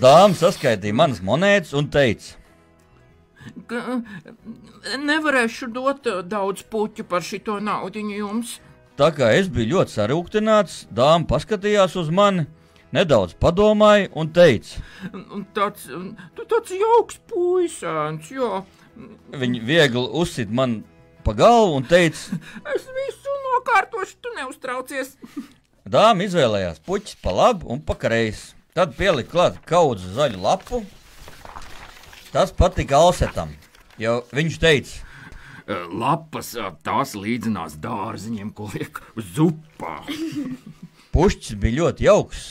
Dāmas 0.01 0.41
saskaitīja 0.43 0.95
manas 0.97 1.21
monētas 1.23 1.73
un 1.77 1.87
teica, 1.93 2.35
ka 3.69 4.01
nevarēšu 4.99 5.69
dot 5.71 6.07
daudz 6.27 6.65
puķu 6.67 7.05
par 7.07 7.23
šito 7.23 7.59
naudu 7.63 8.03
jums. 8.11 8.57
Tā 8.97 9.11
kā 9.15 9.29
es 9.37 9.47
biju 9.53 9.75
ļoti 9.75 9.93
sarūktināts, 9.93 10.87
dāma 10.91 11.27
paskatījās 11.29 11.95
uz 12.01 12.09
mani, 12.09 12.47
nedaudz 12.95 13.35
padomāja 13.39 14.09
un 14.17 14.31
teica, 14.33 14.81
Un 15.13 15.45
tāds, 15.53 15.85
tu 16.35 16.45
tāds 16.49 16.73
jauks 16.73 17.19
puisēns, 17.29 18.31
jā. 18.33 18.63
viņa 19.31 19.61
viegli 19.67 20.07
uzsit 20.17 20.49
man 20.49 20.81
pa 21.23 21.35
galvu 21.37 21.77
un 21.77 21.85
teica, 21.85 22.39
Es 22.73 22.89
visu 22.89 23.37
nokārtošu, 23.45 24.17
tu 24.21 24.33
neuztraucies. 24.39 25.13
Dāma 25.91 26.27
izvēlējās 26.27 26.83
puķis 26.85 27.17
pa 27.23 27.33
labi 27.35 27.67
un 27.71 27.81
pa 27.83 27.97
kreisi. 27.99 28.53
Tad 28.77 28.93
pielika 28.97 29.33
klāt 29.33 29.59
kaudzi 29.65 30.13
zaļu 30.13 30.41
lapu. 30.43 30.83
Tas 32.29 32.51
patika 32.53 32.99
Alsetam, 33.01 33.53
jo 33.97 34.19
viņš 34.35 34.57
teica, 34.61 35.03
Lapas 35.67 36.53
ā, 36.55 36.69
tās 36.79 37.11
līdzinās 37.17 37.73
dārziņiem, 37.83 38.53
ko 38.55 38.69
liek 38.71 39.01
zupā. 39.35 39.97
pušķis 41.17 41.57
bija 41.59 41.81
ļoti 41.81 42.07
jauks 42.07 42.45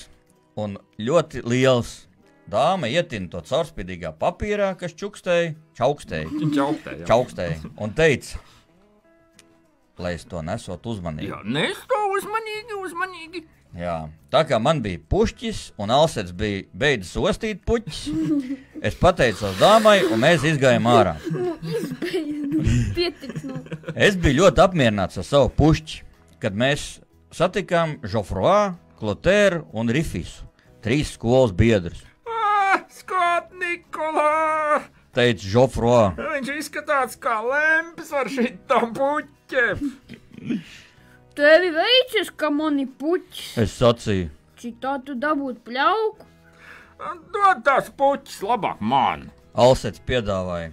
un 0.59 0.77
ļoti 0.99 1.45
liels. 1.47 2.03
Dāma 2.47 2.87
ietina 2.87 3.27
to 3.33 3.41
caurspīdīgā 3.43 4.13
papīrā, 4.21 4.69
kas 4.79 4.95
čukstēja, 4.95 5.55
čaukstēja, 5.79 6.29
jā. 7.01 7.07
čaukstēja 7.09 7.73
un 7.83 7.95
teica, 7.97 8.39
lai 9.99 10.13
es 10.15 10.27
to 10.31 10.45
nesot 10.47 10.87
uzmanīgi. 10.87 11.33
Jā, 11.33 11.41
nestāv 11.43 12.06
uzmanīgi, 12.19 12.81
uzmanīgi. 12.83 13.45
Jā. 13.77 13.97
Tā 14.33 14.41
kā 14.49 14.57
man 14.63 14.81
bija 14.85 15.01
pušķis 15.13 15.59
un 15.83 15.93
Alsets 15.93 16.33
bija 16.37 16.65
beidzis 16.73 17.17
ostīt 17.21 17.61
puķis, 17.69 17.99
es 18.81 18.97
pateicos 18.97 19.59
dāmai 19.61 19.99
un 20.09 20.23
mēs 20.23 20.47
izgājām 20.49 20.89
ārā. 20.89 21.17
Nu. 21.33 21.57
Es 23.95 24.17
biju 24.17 24.41
ļoti 24.41 24.63
apmierināts 24.65 25.21
ar 25.21 25.27
savu 25.29 25.51
pušķi, 25.59 26.01
kad 26.41 26.57
mēs 26.57 26.87
satikām 27.37 27.99
Žofroā, 28.07 28.77
Klotēru 28.97 29.67
un 29.77 29.93
Rifisu, 29.93 30.47
trīs 30.85 31.13
skolas 31.19 31.53
biedrus. 31.57 32.01
Ah, 32.25 32.81
Skat, 32.93 33.53
Nikolā! 33.61 34.81
Teica 35.17 35.49
Žofroā, 35.53 36.01
Viņš 36.17 36.51
izskatās 36.57 37.17
kā 37.21 37.39
lemps 37.45 38.13
ar 38.17 38.29
šitam 38.33 38.93
puķiem. 38.97 39.85
Tevi 41.37 41.69
veicis, 41.75 42.31
ka 42.33 42.49
mani 42.51 42.87
puķis. 42.87 43.57
es 43.61 43.77
sacīju, 43.77 44.31
Citā 44.57 44.97
tu 45.05 45.15
dabūt 45.21 45.61
pļauku. 45.67 46.25
Dod 47.35 47.61
tās 47.67 47.91
puķis 47.93 48.41
labāk 48.41 48.81
man. 48.81 49.27
Alsets 49.53 50.01
piedāvāja. 50.09 50.73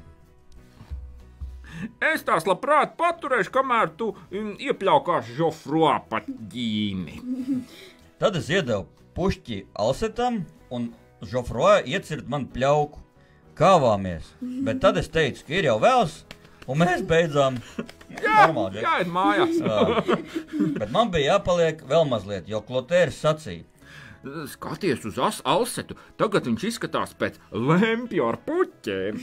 Es 1.99 2.23
tās 2.23 2.47
labprāt 2.47 2.93
paturēšu, 2.95 3.51
kamēr 3.51 3.91
tu 3.99 4.13
mm, 4.31 4.53
iepļaukās 4.69 5.33
žofroā 5.35 5.97
pat 6.07 6.29
ģīmi. 6.53 7.17
Tad 8.23 8.37
es 8.39 8.47
iedevu 8.53 8.85
pušķi 9.17 9.65
Alsetam 9.83 10.45
un 10.71 10.93
Žofroā 11.23 11.81
iecirt 11.87 12.27
man 12.31 12.47
pļauku. 12.51 12.99
Kāvāmies, 13.53 14.31
bet 14.65 14.79
tad 14.81 14.97
es 14.97 15.11
teicu, 15.13 15.43
ka 15.45 15.53
ir 15.53 15.67
jau 15.67 15.75
vēls, 15.83 16.23
un 16.67 16.81
mēs 16.83 17.03
beidzām. 17.07 17.59
Jā, 18.13 18.47
Normāli, 18.47 18.83
jā, 18.83 18.95
ir 19.03 19.11
mājās. 19.11 19.59
Jā. 19.59 20.17
Bet 20.79 20.91
man 20.93 21.11
bija 21.13 21.35
jāpaliek 21.35 21.83
vēl 21.89 22.07
mazliet, 22.09 22.49
jo 22.51 22.61
Klotērs 22.65 23.21
sacīja, 23.23 23.65
Skaties 24.23 25.03
uz 25.03 25.17
as 25.19 25.41
Alsetu, 25.43 25.97
tagad 26.15 26.45
viņš 26.47 26.63
izskatās 26.69 27.11
pēc 27.19 27.35
lempja 27.51 28.29
ar 28.29 28.37
puķiem. 28.45 29.17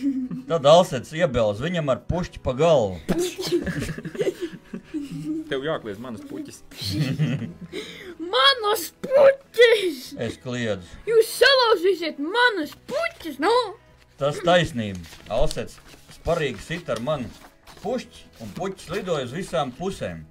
tad 0.50 0.66
Alsets 0.68 1.14
iebilst 1.16 1.62
viņam 1.64 1.88
ar 1.94 2.02
pušķi 2.04 2.42
pa 2.44 2.52
galvu. 2.58 3.00
Tev 5.48 5.64
jākliedz 5.64 6.02
manas 6.04 6.20
puķis. 6.28 6.60
Manas 8.20 8.90
puķis! 9.02 10.02
Es 10.20 10.36
kliedzu. 10.44 11.00
Jūs 11.08 11.32
salauzīsiet 11.40 12.20
manas 12.20 12.76
puķis! 12.90 13.40
Nu! 13.40 13.54
Tas 14.20 14.36
taisnība. 14.44 15.00
Alsets 15.32 15.80
sparīgi 16.20 16.60
sit 16.60 16.90
ar 16.92 17.00
mani 17.00 17.28
pušķi, 17.80 18.26
un 18.44 18.50
puķis 18.56 18.90
lidoja 18.92 19.24
uz 19.24 19.32
visām 19.32 19.70
pusēm. 19.72 20.24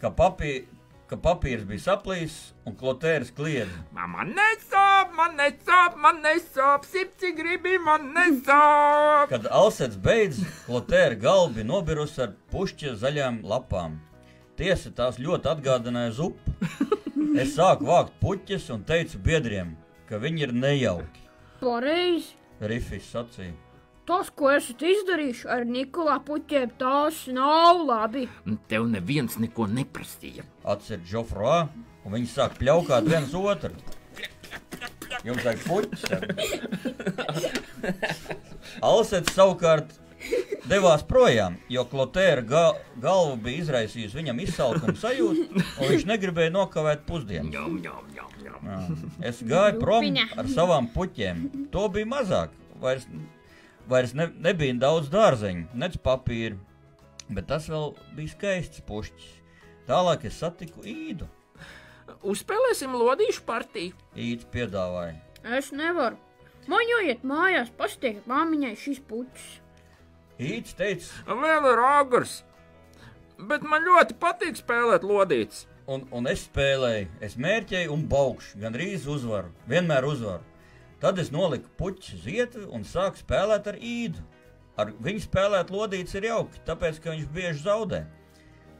Ka, 0.00 0.10
papī, 0.14 0.64
ka 1.10 1.18
papīrs 1.20 1.66
bija 1.68 1.82
saplīs, 1.84 2.36
un 2.64 2.76
Klotērs 2.80 3.32
kliedza. 3.36 3.82
Man 3.92 4.32
nesāp, 4.36 5.12
man 5.16 5.36
nesāp, 5.36 5.98
man 6.00 6.22
nesāp, 6.24 6.86
sipci 6.88 7.34
gribi, 7.36 7.76
man 7.78 8.10
nesāp. 8.16 9.28
Kad 9.32 9.48
Alsets 9.52 10.00
beidz, 10.00 10.40
Klotēra 10.64 11.18
galva 11.20 11.52
bija 11.58 11.68
nobirusi 11.68 12.24
ar 12.24 12.34
pušķa 12.52 12.96
zaļām 13.02 13.42
lapām. 13.48 14.00
Tiesa 14.56 14.92
tās 14.94 15.18
ļoti 15.20 15.50
atgādināja 15.50 16.14
zupu. 16.20 16.54
Es 17.40 17.56
sāku 17.56 17.88
vākt 17.88 18.14
puķus 18.20 18.68
un 18.70 18.84
teicu 18.86 19.18
biedriem, 19.18 19.74
ka 20.08 20.20
viņi 20.22 20.46
ir 20.46 20.54
nejauki. 20.54 21.24
Pareizi! 21.58 22.36
Rifis 22.62 23.08
sacīja. 23.10 23.63
Tas, 24.04 24.28
ko 24.36 24.50
esat 24.52 24.82
izdarījuši 24.84 25.46
ar 25.48 25.62
Nikolā 25.64 26.18
puķiem, 26.26 26.74
tas 26.80 27.22
nav 27.32 27.80
labi. 27.88 28.26
Tev 28.68 28.84
neviens 28.92 29.38
neko 29.40 29.64
neprasīja. 29.72 30.44
Atcer 30.74 31.00
Žofroā, 31.08 31.58
un 32.04 32.16
viņi 32.18 32.28
sāk 32.28 32.58
pļaukāt 32.60 33.08
viens 33.08 33.32
otru. 33.38 33.72
Jums 35.24 35.40
vajag 35.46 35.60
puķis. 35.64 36.02
Alsets 38.84 39.32
savukārt 39.32 39.94
devās 40.68 41.04
projām, 41.08 41.56
jo 41.72 41.84
Klotēra 41.88 42.44
ga 42.48 42.64
galva 43.00 43.38
bija 43.40 43.62
izraisījusi 43.64 44.18
viņam 44.18 44.42
izsalkumu 44.44 44.96
sajūtu, 45.00 45.46
un 45.62 45.92
viņš 45.94 46.04
negribēja 46.12 46.52
nokavēt 46.54 47.06
pusdienu. 47.08 47.48
Ņem, 47.52 47.78
ņem, 47.86 48.10
ņem, 48.18 48.34
ņem. 48.44 48.68
Jā. 48.68 48.78
Es 49.30 49.40
gāju 49.44 49.80
prom 49.80 50.10
ar 50.12 50.52
savām 50.52 50.92
puķiem. 50.92 51.46
To 51.72 51.88
bija 51.92 52.08
mazāk. 52.12 52.52
Vairs, 52.84 53.08
vairs 53.90 54.14
ne, 54.16 54.28
nebija 54.46 54.74
daudz 54.80 55.10
dārzeņu, 55.12 55.68
nec 55.78 55.96
papīra. 56.04 56.56
Bet 57.28 57.48
tas 57.48 57.68
vēl 57.72 57.94
bija 58.16 58.32
skaists 58.34 58.82
pušķis. 58.88 59.30
Tālāk 59.88 60.26
es 60.28 60.38
satiku 60.40 60.84
īdu. 60.88 61.28
Uzspēlēsim 62.24 62.92
lodīšu 62.96 63.44
partiju. 63.48 63.96
Īds 64.16 64.46
piedāvāja. 64.52 65.16
Es 65.56 65.70
nevaru. 65.76 66.16
Man 66.68 66.80
jāiet 66.88 67.24
mājās, 67.28 67.68
pastiet 67.76 68.24
māmiņai 68.28 68.72
šis 68.80 69.00
puķis. 69.08 69.48
Īds 70.40 70.72
teica, 70.76 71.10
Vēl 71.28 71.68
ir 71.72 71.82
agrs. 71.84 72.38
Bet 73.38 73.64
man 73.66 73.84
ļoti 73.84 74.16
patīk 74.20 74.56
spēlēt 74.60 75.04
lodītas. 75.04 75.66
un, 75.86 76.06
un 76.12 76.26
es 76.26 76.46
spēlēju, 76.48 77.08
es 77.20 77.36
mērķēju 77.36 77.92
un 77.92 78.06
baugšu, 78.08 78.58
gandrīz 78.62 79.04
uzvaru, 79.10 79.50
vienmēr 79.68 80.04
uzvaru. 80.08 80.42
Tad 81.04 81.18
es 81.20 81.28
noliku 81.34 81.68
puķu 81.76 82.16
zietu 82.24 82.62
un 82.72 82.84
sāku 82.88 83.20
spēlēt 83.20 83.66
ar 83.68 83.76
īdu. 83.76 84.22
Ar 84.80 84.90
viņu 85.04 85.20
spēlēt 85.26 85.68
lodītas 85.70 86.16
ir 86.16 86.30
jauki, 86.30 86.62
tāpēc, 86.66 86.96
ka 87.04 87.12
viņš 87.12 87.26
bieži 87.34 87.60
zaudē. 87.66 88.00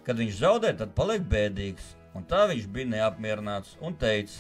Kad 0.06 0.18
viņš 0.18 0.38
zaudē, 0.40 0.70
tad 0.80 0.94
paliek 0.96 1.22
bēdīgs, 1.30 1.84
un 2.16 2.24
tā 2.28 2.46
viņš 2.50 2.64
bija 2.72 2.90
neapmierināts 2.94 3.76
un 3.84 3.94
teica, 4.00 4.32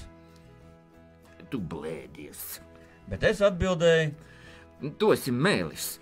Tu 1.52 1.60
blēdies. 1.60 2.40
bet 3.08 3.22
es 3.22 3.40
atbildēju, 3.44 4.14
Tu 4.98 5.12
esi 5.12 5.30
mēlis. 5.30 5.98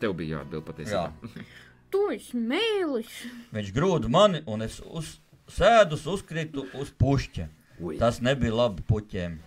Tev 0.00 0.16
bija 0.18 0.38
jāatbild 0.40 0.64
patiesībā. 0.66 1.12
jā, 1.12 1.44
Tu 1.92 2.00
esi 2.16 2.36
mēlis. 2.40 3.12
viņš 3.52 3.72
grūda 3.76 4.08
mani, 4.08 4.40
un 4.46 4.62
es 4.62 4.80
uz 4.80 5.18
sēdus 5.46 6.06
uzkritu 6.08 6.64
uz 6.80 6.90
pušķa. 6.90 7.48
Ui. 7.80 7.98
Tas 7.98 8.20
nebija 8.24 8.54
labi 8.54 8.82
puķiem. 8.82 9.38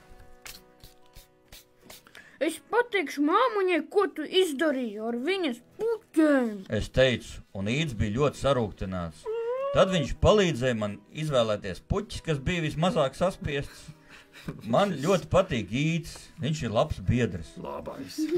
Es 2.43 2.57
pateikšu 2.71 3.23
māmiņai, 3.23 3.81
ko 3.91 4.07
tu 4.11 4.25
izdarīji 4.27 4.99
ar 5.07 5.15
viņas 5.23 5.61
puķiem. 5.79 6.49
Es 6.73 6.89
teicu, 6.91 7.39
un 7.55 7.69
īds 7.71 7.95
bija 7.95 8.17
ļoti 8.17 8.41
sarūktināts. 8.41 9.23
Tad 9.75 9.91
viņš 9.91 10.15
palīdzēja 10.23 10.75
man 10.79 10.97
izvēlēties 11.15 11.81
puķis, 11.91 12.23
kas 12.25 12.41
bija 12.43 12.63
vismazāk 12.63 13.15
saspiests. 13.15 13.89
Man 14.67 14.91
ļoti 14.99 15.29
patīk 15.31 15.71
īds, 15.71 16.13
viņš 16.43 16.63
ir 16.67 16.73
labs 16.75 16.99
biedrs. 17.07 17.53
Labais. 17.61 18.19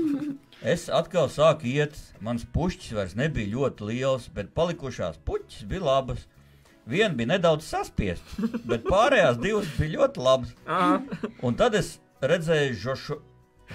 Es 0.66 0.88
atkal 0.90 1.28
sāku 1.30 1.68
iet, 1.70 1.94
mans 2.26 2.42
puķis 2.50 2.96
vairs 2.98 3.12
nebija 3.14 3.52
ļoti 3.52 3.86
liels, 3.92 4.24
bet 4.34 4.56
palikušās 4.58 5.20
puķis 5.26 5.68
bija 5.70 5.84
labas. 5.86 6.24
Viena 6.90 7.14
bija 7.14 7.36
nedaudz 7.36 7.68
saspiesta, 7.68 8.48
bet 8.66 8.88
pārējās 8.88 9.38
divas 9.44 9.70
bija 9.78 10.00
ļoti 10.00 10.24
labas. 10.26 10.56
Aha, 10.66 10.98
Un 11.46 11.58
tad 11.60 11.78
es 11.78 12.00
redzēju 12.26 12.78
žošu, 12.82 13.20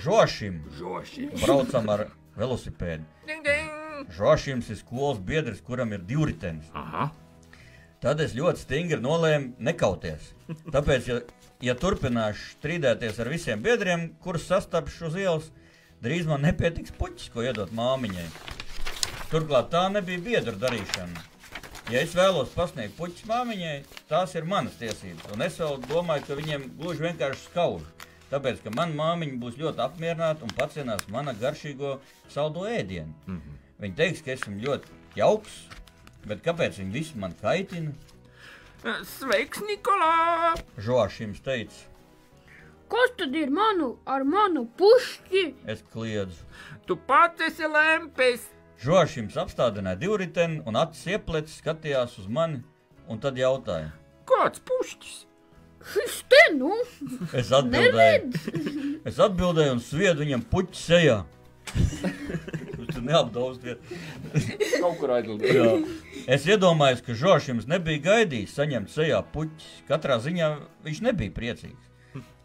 žošim, 0.00 0.62
žoši. 0.78 1.28
braucam 1.44 1.88
ar 1.92 2.06
velosipēdu. 2.36 3.04
Ding, 3.26 3.44
ding. 3.44 4.08
Žošims 4.16 4.70
ir 4.72 4.78
skolas 4.80 5.20
biedrs, 5.22 5.60
kuram 5.62 5.92
ir 5.92 6.02
divritenis. 6.08 6.66
Aha. 6.74 7.10
Tad 8.02 8.20
es 8.20 8.32
ļoti 8.34 8.64
stingri 8.64 8.98
nolēmu 8.98 9.52
nekauties. 9.62 10.32
Tāpēc, 10.74 11.06
ja, 11.06 11.20
ja 11.62 11.74
turpināšu 11.78 12.56
strīdēties 12.56 13.20
ar 13.22 13.30
visiem 13.30 13.62
biedriem, 13.62 14.08
kurus 14.24 14.48
sastapšu 14.50 15.06
uz 15.10 15.18
ielas, 15.20 15.50
drīz 16.02 16.26
man 16.26 16.42
nepietiks 16.42 16.94
puķis, 16.98 17.30
ko 17.30 17.44
iedot 17.46 17.70
māmiņai. 17.70 18.26
Turklāt 19.30 19.70
tā 19.70 19.86
nebija 19.92 20.18
biedra 20.24 20.56
darīšana. 20.64 21.28
Ja 21.90 22.02
es 22.02 22.12
vēlos 22.14 22.50
pasniegt 22.54 22.96
puķis 22.98 23.24
māmiņai, 23.30 23.76
tās 24.10 24.34
ir 24.38 24.50
manas 24.50 24.74
tiesības. 24.80 25.30
Un 25.34 25.46
es 25.46 25.56
vēl 25.62 25.78
domāju, 25.86 26.26
ka 26.26 26.36
viņiem 26.38 26.66
gluži 26.78 27.06
vienkārši 27.06 27.46
skauž. 27.46 27.86
Tāpēc, 28.32 28.62
ka 28.64 28.72
manā 28.72 28.96
māmiņa 28.96 29.38
būs 29.42 29.58
ļoti 29.60 29.82
apmierināta 29.84 30.46
un 30.46 30.54
pacienās 30.56 31.04
mana 31.12 31.34
garšīgo 31.36 31.98
saldo 32.32 32.64
ēdienu. 32.64 33.12
Mm 33.26 33.36
-hmm. 33.36 33.60
Viņa 33.82 33.96
teiks, 33.96 34.22
ka 34.24 34.32
esmu 34.32 34.60
ļoti 34.62 34.88
jauks, 35.16 35.68
bet 36.26 36.42
kāpēc 36.44 36.78
viņi 36.78 36.92
visi 36.92 37.18
man 37.18 37.34
kaitina? 37.42 37.92
Sveiks, 39.04 39.60
Nikolā! 39.68 40.54
Žošs 40.78 41.20
jums 41.20 41.40
teica, 41.40 41.92
Kas 42.92 43.12
tad 43.16 43.34
ir 43.34 43.50
manu, 43.50 43.98
ar 44.06 44.24
manu 44.24 44.66
pušķi? 44.76 45.54
es 45.66 45.84
kliedzu. 45.92 46.44
Tu 46.86 46.96
pats 46.96 47.40
esi 47.40 47.64
lempis! 47.64 48.42
Žošs 48.84 49.16
jums 49.16 49.36
apstādināja 49.36 49.96
divriteni 49.96 50.60
un 50.66 50.76
acis 50.76 51.06
iepleci, 51.06 51.54
skatījās 51.62 52.18
uz 52.18 52.26
mani 52.28 52.60
un 53.08 53.20
tad 53.22 53.38
jautāja. 53.40 53.92
Kāds 54.28 54.60
pušķis? 54.68 55.14
Šis 55.92 56.18
te 56.30 56.42
nu, 56.56 56.70
Es 57.34 57.50
atbildēju, 57.54 58.32
es 59.08 59.18
atbildēju 59.22 59.76
un 59.76 59.80
sviedu 59.82 60.22
viņam 60.24 60.44
puķi 60.52 60.78
sejā. 60.78 61.16
Jūs 61.72 62.90
tur 62.90 63.02
neapdaustiet. 63.06 63.80
Kaut 64.82 64.98
kur 65.00 65.14
aizlidot. 65.16 65.46
Jā. 65.48 65.72
Es 66.36 66.44
iedomājos, 66.46 67.02
ka 67.06 67.16
Žoržs 67.18 67.48
jums 67.50 67.68
nebija 67.70 68.02
gaidījis 68.04 68.54
saņemt 68.58 68.92
sejā 68.92 69.22
puķis. 69.34 69.70
Katrā 69.88 70.18
ziņā 70.22 70.50
viņš 70.86 71.02
nebija 71.08 71.34
priecīgs. 71.34 71.88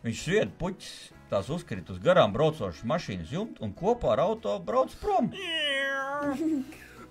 Viņš 0.05 0.21
svieda 0.23 0.51
puķis, 0.61 0.91
tās 1.31 1.49
uzkrita 1.51 1.91
uz 1.93 1.99
garām 2.03 2.33
braucošas 2.35 2.85
mašīnas 2.87 3.33
jumtu 3.33 3.65
un 3.65 3.73
kopā 3.75 4.13
ar 4.15 4.23
auto 4.29 4.55
brauc 4.63 4.93
prom. 5.01 5.31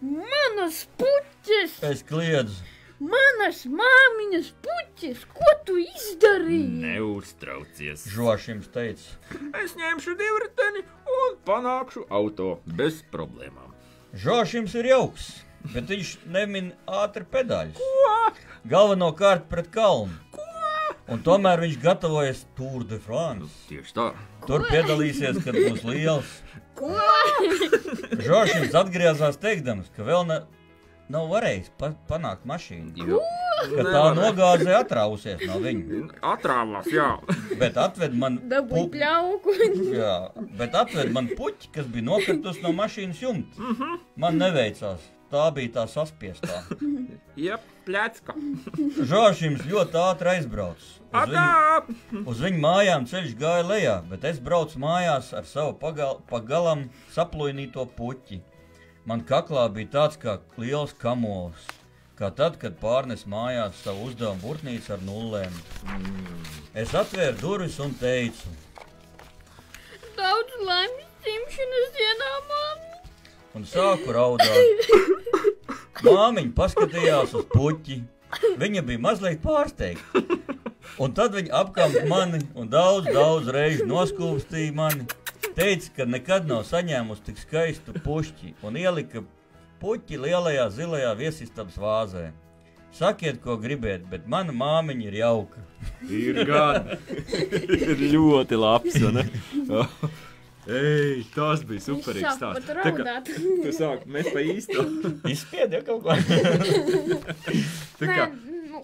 manas 0.00 0.86
puķis, 0.98 1.76
Es 1.84 2.02
kliedzu, 2.06 2.56
manas 3.00 3.64
māmiņas 3.68 4.52
puķis, 4.64 5.24
ko 5.32 5.52
tu 5.68 5.76
izdarīji? 5.82 6.68
Neuztraucies. 6.82 8.06
Jums 8.16 8.68
teica, 8.72 9.16
Es 9.62 9.76
ņemšu 9.76 10.16
divriteni 10.18 10.84
un 11.16 11.36
panākšu 11.46 12.06
auto 12.10 12.60
bez 12.66 13.02
problēmām. 13.12 13.74
Jums 14.16 14.74
ir 14.74 14.88
jauks, 14.92 15.28
bet 15.74 15.90
viņš 15.92 16.16
nemin 16.32 16.72
ātri 16.86 17.26
pedāļus. 17.28 17.82
Galvenokārt 18.66 19.48
pret 19.50 19.68
kalnu. 19.70 20.16
Un 21.06 21.20
tomēr 21.22 21.60
viņš 21.62 21.76
gatavojas 21.78 22.40
Tour 22.58 22.82
de 22.82 22.98
France. 22.98 23.52
Tieši 23.68 23.92
tā. 23.94 24.08
Tur 24.46 24.64
piedalīsies, 24.66 25.38
kad 25.44 25.54
būs 25.54 25.84
liels. 25.86 26.32
Ko? 26.74 26.90
Žoržs 28.26 28.74
atgriezās 28.74 29.38
teikdams, 29.40 29.92
ka 29.94 30.02
vēl 30.06 30.26
ne, 30.26 30.40
nav 31.12 31.28
varējis 31.30 31.72
pa, 31.80 31.92
panākt 32.10 32.46
mašīnu. 32.48 33.06
Jo. 33.06 33.20
Ka 33.70 33.84
tā 33.88 34.02
nogāzē 34.16 34.76
atrausies 34.80 35.42
no 35.48 35.58
viņa. 35.62 36.02
Atrāvās, 36.34 36.88
jā. 36.92 37.08
Bet 37.62 37.78
atved 37.80 38.16
man, 38.18 38.38
Dabūj 38.50 38.88
pļauku. 38.94 39.56
jā, 40.02 40.14
bet 40.58 40.76
atved 40.76 41.12
man 41.14 41.30
puķi, 41.38 41.70
kas 41.74 41.88
bija 41.90 42.08
nokritus 42.10 42.60
no 42.64 42.74
mašīnas 42.76 43.22
jumta. 43.22 43.72
Man 44.20 44.40
neveicās. 44.42 45.12
Tā 45.26 45.48
bija 45.50 45.72
tā 45.80 45.84
saspiestā. 45.90 46.60
Jep, 47.46 47.62
plecka. 47.84 48.36
Žoržs 48.96 49.42
jums 49.42 49.64
ļoti 49.66 49.98
ātri 49.98 50.30
aizbraucis. 50.36 50.92
Uz 51.10 51.32
viņu, 51.32 52.22
uz 52.30 52.42
viņu 52.44 52.60
mājām 52.62 53.06
ceļš 53.10 53.34
gāja 53.40 53.64
lejā, 53.66 53.96
bet 54.10 54.24
es 54.30 54.38
braucu 54.42 54.78
mājās 54.82 55.32
ar 55.36 55.48
savu 55.48 55.74
pagal, 55.80 56.20
pagalam 56.30 56.86
saplūnīto 57.16 57.88
puķi. 57.98 58.38
Man 59.06 59.22
kaklā 59.26 59.66
bija 59.72 59.92
tāds 59.92 60.18
kā 60.18 60.38
liels 60.58 60.94
kamols. 60.98 61.66
Kā 62.16 62.30
tad, 62.34 62.56
kad 62.58 62.78
pārnes 62.80 63.26
mājās 63.28 63.82
savu 63.84 64.06
uzdevumu 64.08 64.40
burtnīcu 64.42 64.94
ar 64.96 65.02
nullēm. 65.04 65.58
Es 66.74 66.94
atvēru 66.96 67.36
durvis 67.42 67.76
un 67.84 67.92
teicu, 68.00 68.54
Daudz 70.16 70.54
laimes 70.64 71.04
dzimšanas 71.26 71.90
dienā, 71.96 72.30
mamma. 72.48 73.00
un 73.58 73.66
sāku 73.68 74.14
raudāt. 74.16 74.88
Māmiņa 76.06 76.54
paskatījās 76.56 77.34
uz 77.36 77.44
puķi. 77.52 77.98
Viņa 78.60 78.82
bija 78.88 79.00
mazliet 79.00 79.42
pārsteigta. 79.44 80.22
Un 81.00 81.12
tad 81.12 81.36
viņa 81.36 81.52
apkampa 81.60 82.02
mani 82.08 82.40
un 82.56 82.68
daudz, 82.72 83.10
daudz 83.12 83.52
reižu 83.52 83.84
noskūpstīja 83.90 84.72
mani. 84.76 85.04
Teica, 85.56 85.88
ka 85.96 86.04
nekad 86.04 86.48
nav 86.50 86.66
saņēmusi 86.68 87.24
tik 87.30 87.38
skaistu 87.40 87.94
pušķi 88.04 88.54
un 88.66 88.76
ielika 88.76 89.22
puķi 89.80 90.18
lielajā 90.20 90.66
zilajā 90.76 91.14
viesistabas 91.16 91.78
vāzē. 91.80 92.26
Sakiet, 92.96 93.38
ko 93.44 93.56
gribiet, 93.60 94.04
bet 94.08 94.28
mana 94.28 94.52
māmiņa 94.56 95.06
ir 95.08 95.16
jauka. 95.20 95.64
Ir 96.12 96.42
gan. 96.48 96.92
ir 97.76 98.04
ļoti 98.12 98.56
labs. 98.60 98.96
vai 99.02 99.12
ne? 99.18 99.24
Ei, 100.66 101.20
tas 101.34 101.60
bija 101.66 101.84
superīgs 101.84 102.38
stāsts. 102.38 102.70
Tā 102.72 102.92
kā. 102.96 103.16
Tu 103.26 103.72
sāk, 103.76 104.06
mēs 104.10 104.28
pa 104.34 104.42
īsto. 104.42 104.82
Izspied 105.30 105.76
jau 105.76 105.82
kaut 105.86 106.06
ko. 106.06 106.16
Tā 108.00 108.08
Nē, 108.08 108.16
kā, 108.16 108.24
nu, 108.72 108.82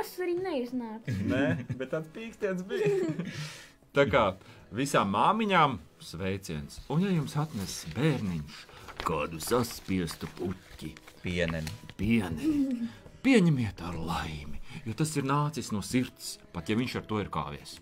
asari 0.00 0.34
neiznāca. 0.40 1.14
nē, 1.30 1.44
bet 1.78 1.92
tāds 1.94 2.10
pīkstiens 2.16 2.64
bija. 2.68 2.90
Tā 3.94 4.08
kā 4.10 4.24
visām 4.74 5.12
māmiņām 5.14 5.78
sveiciens. 6.04 6.80
Un 6.92 7.04
ja 7.06 7.12
jums 7.14 7.36
atnes 7.40 7.80
bērniņš 7.96 8.60
kādu 9.04 9.40
saspiestu 9.42 10.28
puķi, 10.38 10.92
Pieneni. 11.24 11.72
pieni, 11.96 12.50
pieņemiet 13.24 13.80
ar 13.86 13.96
laimi, 13.96 14.58
jo 14.84 14.92
tas 14.96 15.14
ir 15.16 15.24
nācis 15.24 15.70
no 15.72 15.80
sirds, 15.84 16.34
pat 16.52 16.68
ja 16.68 16.76
viņš 16.76 16.96
ar 17.00 17.06
to 17.08 17.20
ir 17.22 17.30
kāvies. 17.32 17.78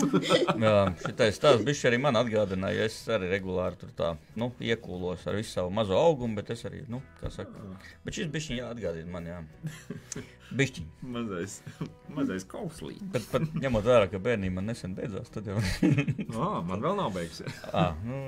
Jā, 0.64 0.76
šitais 1.02 1.40
stāsts 1.40 1.66
bija 1.66 1.90
arī 1.90 1.98
man 2.04 2.18
atgādināja. 2.20 2.86
Es 2.86 3.00
arī 3.10 3.32
regulāri 3.32 3.80
tur 3.80 3.90
tā, 3.98 4.12
nu, 4.38 4.52
iekūlos 4.62 5.26
ar 5.26 5.40
visu 5.40 5.56
savu 5.56 5.74
mazo 5.74 5.98
augumu, 5.98 6.38
bet 6.38 6.54
es 6.54 6.62
arī, 6.70 6.84
nu, 6.90 7.02
kā 7.20 7.32
saka, 7.34 7.66
bet 8.06 8.20
šis 8.20 8.30
bišķiņ 8.34 8.62
jāatgādina 8.62 9.10
man, 9.16 9.30
jā. 9.32 9.42
Bišķiņ. 10.54 10.86
Mazais, 11.14 11.56
mazais 12.16 12.44
kauslīds. 12.50 13.02
Bet 13.14 13.26
pat 13.32 13.46
ņemot 13.58 13.86
vērā, 13.86 14.06
ka 14.12 14.20
bērnība 14.22 14.60
man 14.60 14.68
nesen 14.70 14.94
beidzās, 14.98 15.30
tad 15.34 15.50
jau. 15.50 15.58
Ah, 16.44 16.60
man 16.66 16.82
vēl 16.82 16.96
nav 16.98 17.12
beigsies. 17.14 17.58
ah, 17.74 17.94
nu, 18.06 18.20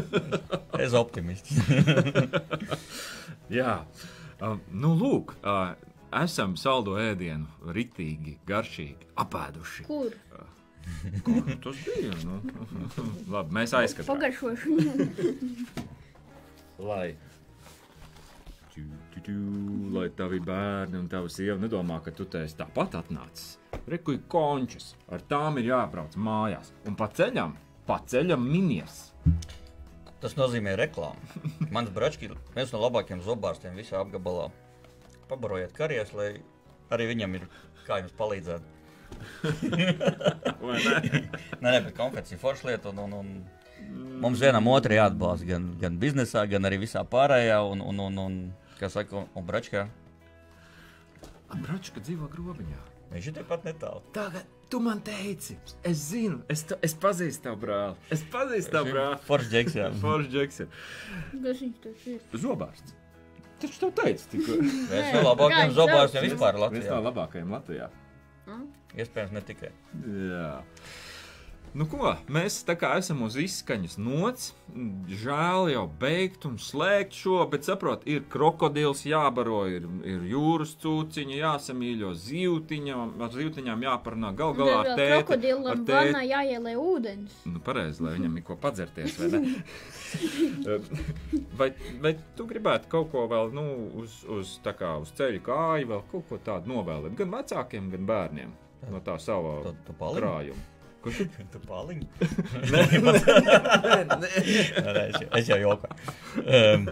es 0.84 0.94
optimists. 0.96 1.52
Jā, 3.52 3.74
uh, 4.40 4.56
nu, 4.72 4.92
lūk, 4.98 5.36
uh, 5.42 5.74
esam 6.22 6.56
saldo 6.60 6.96
ēdienu 7.00 7.72
ritīgi, 7.76 8.38
garšīgi 8.48 9.12
apēduši. 9.24 9.86
Kur? 9.88 10.16
Kā 11.26 11.40
tas 11.64 11.78
bija? 11.82 12.14
Nu? 12.24 12.40
Labi, 13.32 13.56
mēs 13.58 13.72
aizskatām. 13.74 14.16
Pagaršošu. 14.16 14.76
Lai. 16.86 17.16
Tū, 18.74 18.84
tū, 19.26 19.36
lai 19.94 20.06
tavi 20.16 20.38
bērni 20.42 21.00
un 21.00 21.08
tava 21.10 21.30
sieva 21.32 21.58
nedomā, 21.60 21.98
ka 22.04 22.14
tu 22.14 22.26
te 22.30 22.44
esi 22.46 22.58
tāpat 22.58 22.94
atnācis. 23.00 23.56
Rekuji 23.90 24.22
končus, 24.30 24.92
ar 25.12 25.22
tām 25.30 25.58
ir 25.60 25.70
jābrauc 25.72 26.14
mājās. 26.18 26.72
Un 26.86 26.96
pa 26.98 27.08
ceļam, 27.14 27.56
pa 27.88 28.00
ceļam 28.06 28.42
minies. 28.46 29.08
Tas 30.22 30.36
nozīmē 30.38 30.76
reklāmu. 30.78 31.42
Mans 31.74 31.90
bračs 31.94 32.22
ir 32.24 32.36
viens 32.54 32.72
no 32.74 32.80
labākajiem 32.84 33.24
zobārstiem 33.26 33.76
visā 33.78 34.00
apgabalā. 34.00 34.48
Pabarojiet 35.30 35.74
karjeras, 35.76 36.14
lai 36.16 36.30
arī 36.94 37.10
viņam 37.12 37.36
ir 37.38 37.48
kā 37.86 38.00
jums 38.00 38.14
palīdzēt. 38.18 38.72
Vai 40.62 40.78
ne? 40.82 41.02
Nē, 41.62 41.68
nē, 41.70 41.78
bet 41.88 41.92
konfekts 41.98 42.34
ir 42.34 42.40
forša 42.42 42.70
lieta. 42.70 42.90
Un, 42.94 43.02
un, 43.04 43.12
un 43.20 44.20
mums 44.22 44.40
vienam 44.42 44.66
otru 44.72 44.96
jāatbalsta 44.96 45.46
gan, 45.48 45.68
gan 45.80 45.98
biznesā, 46.00 46.46
gan 46.50 46.66
arī 46.68 46.80
visā 46.86 47.02
pārējā. 47.06 47.60
Un, 47.72 47.82
un, 47.84 48.00
un, 48.08 48.18
un, 48.24 48.38
kā 48.80 48.90
saka, 48.92 49.24
un, 49.34 49.46
bračkā. 49.46 49.86
Bračka 51.62 52.02
dzīvo 52.02 52.28
grobiņā. 52.32 52.82
Viņš 53.12 53.26
ir 53.30 53.34
tepat 53.36 53.66
netālu. 53.68 54.02
Tagad 54.14 54.46
tu 54.70 54.80
man 54.82 54.98
teici, 55.06 55.54
es 55.86 56.00
zinu, 56.10 56.40
es, 56.50 56.64
ta, 56.66 56.74
es 56.82 56.94
pazīstu 56.98 57.46
tavu 57.46 57.60
brāli. 57.62 57.94
Es 58.10 58.24
pazīstu 58.32 58.74
tavu 58.74 58.90
brāli. 58.96 59.18
Foršs 59.28 59.50
džeks, 59.52 59.76
jā. 59.78 59.90
Foršs 60.02 60.30
džeks 60.32 60.62
ir. 60.64 60.80
Kas 61.30 61.60
viņš 61.62 61.76
tas 61.84 62.08
ir? 62.12 62.24
Zobārsts. 62.42 62.96
Taču 63.62 63.78
tev 63.86 63.92
teica, 63.96 64.26
tikko. 64.34 64.58
Viens 64.90 65.14
no 65.14 65.22
labākajiem 65.30 65.70
zobārstiem 65.78 66.26
vispār 66.26 66.58
Viens 66.58 66.66
Latvijā. 66.66 66.90
no 66.90 66.98
labākajiem 67.06 67.54
Latvijā. 67.56 67.86
Iespējams, 68.96 69.32
ne 69.36 69.42
tikai. 69.48 69.70
Jā. 70.32 70.50
Nu, 71.76 71.84
ko, 71.90 72.12
mēs 72.32 72.60
tā 72.64 72.76
kā 72.78 72.94
esam 73.00 73.22
uz 73.26 73.34
izskaņas 73.40 73.96
nots. 74.00 74.52
Žēl 75.22 75.70
jau 75.72 75.82
beigt 76.00 76.46
un 76.48 76.54
slēgt 76.60 77.16
šo, 77.16 77.38
bet 77.52 77.66
saprot, 77.68 78.04
ir 78.08 78.22
krokodils 78.32 79.02
jābaro, 79.08 79.62
ir, 79.68 79.88
ir 80.06 80.24
jūras 80.30 80.72
cūciņa 80.82 81.36
jāsamīļo, 81.36 82.12
zīltiņām, 82.22 83.14
ar 83.24 83.34
zīltiņām 83.34 83.84
jāparunā 83.86 84.32
gal 84.38 84.56
galā 84.56 84.76
ar 84.82 84.90
tēti. 84.92 85.18
Krokodilam 85.18 85.68
ar 85.72 85.82
vannā 85.90 86.22
jāielē 86.26 86.76
ūdens. 86.80 87.40
Nu, 87.48 87.60
pareizi, 87.64 88.04
lai 88.04 88.14
viņam 88.18 88.38
ir 88.40 88.46
ko 88.46 88.56
padzerties, 88.60 89.18
vai 89.20 89.32
ne? 89.34 89.42
vai, 91.60 91.72
vai 92.04 92.14
tu 92.38 92.46
gribētu 92.48 92.92
kaut 92.92 93.10
ko 93.12 93.26
vēl 93.32 93.52
nu, 93.56 93.66
uz, 94.04 94.22
uz, 94.32 94.54
tā 94.64 94.72
kā 94.76 94.94
uz 95.02 95.12
ceļa 95.18 95.42
kāju, 95.44 95.90
vēl 95.92 96.06
kaut 96.12 96.30
ko 96.30 96.40
tādu 96.46 96.72
novēlēt 96.72 97.18
gan 97.20 97.36
vecākiem, 97.36 97.92
gan 97.92 98.08
bērniem 98.08 98.56
no 98.92 99.02
tā 99.04 99.18
sava 99.20 99.58
krājuma? 99.98 100.75
Ko 101.06 101.12
tu? 101.14 101.24
Tu 101.54 101.58
paliņi? 101.62 102.06
Nē, 102.74 102.80
nē. 102.98 103.12
Nē, 104.82 105.02
es, 105.38 105.46
jau- 105.48 105.58
jokoju. 105.62 105.98
Um, 106.42 106.86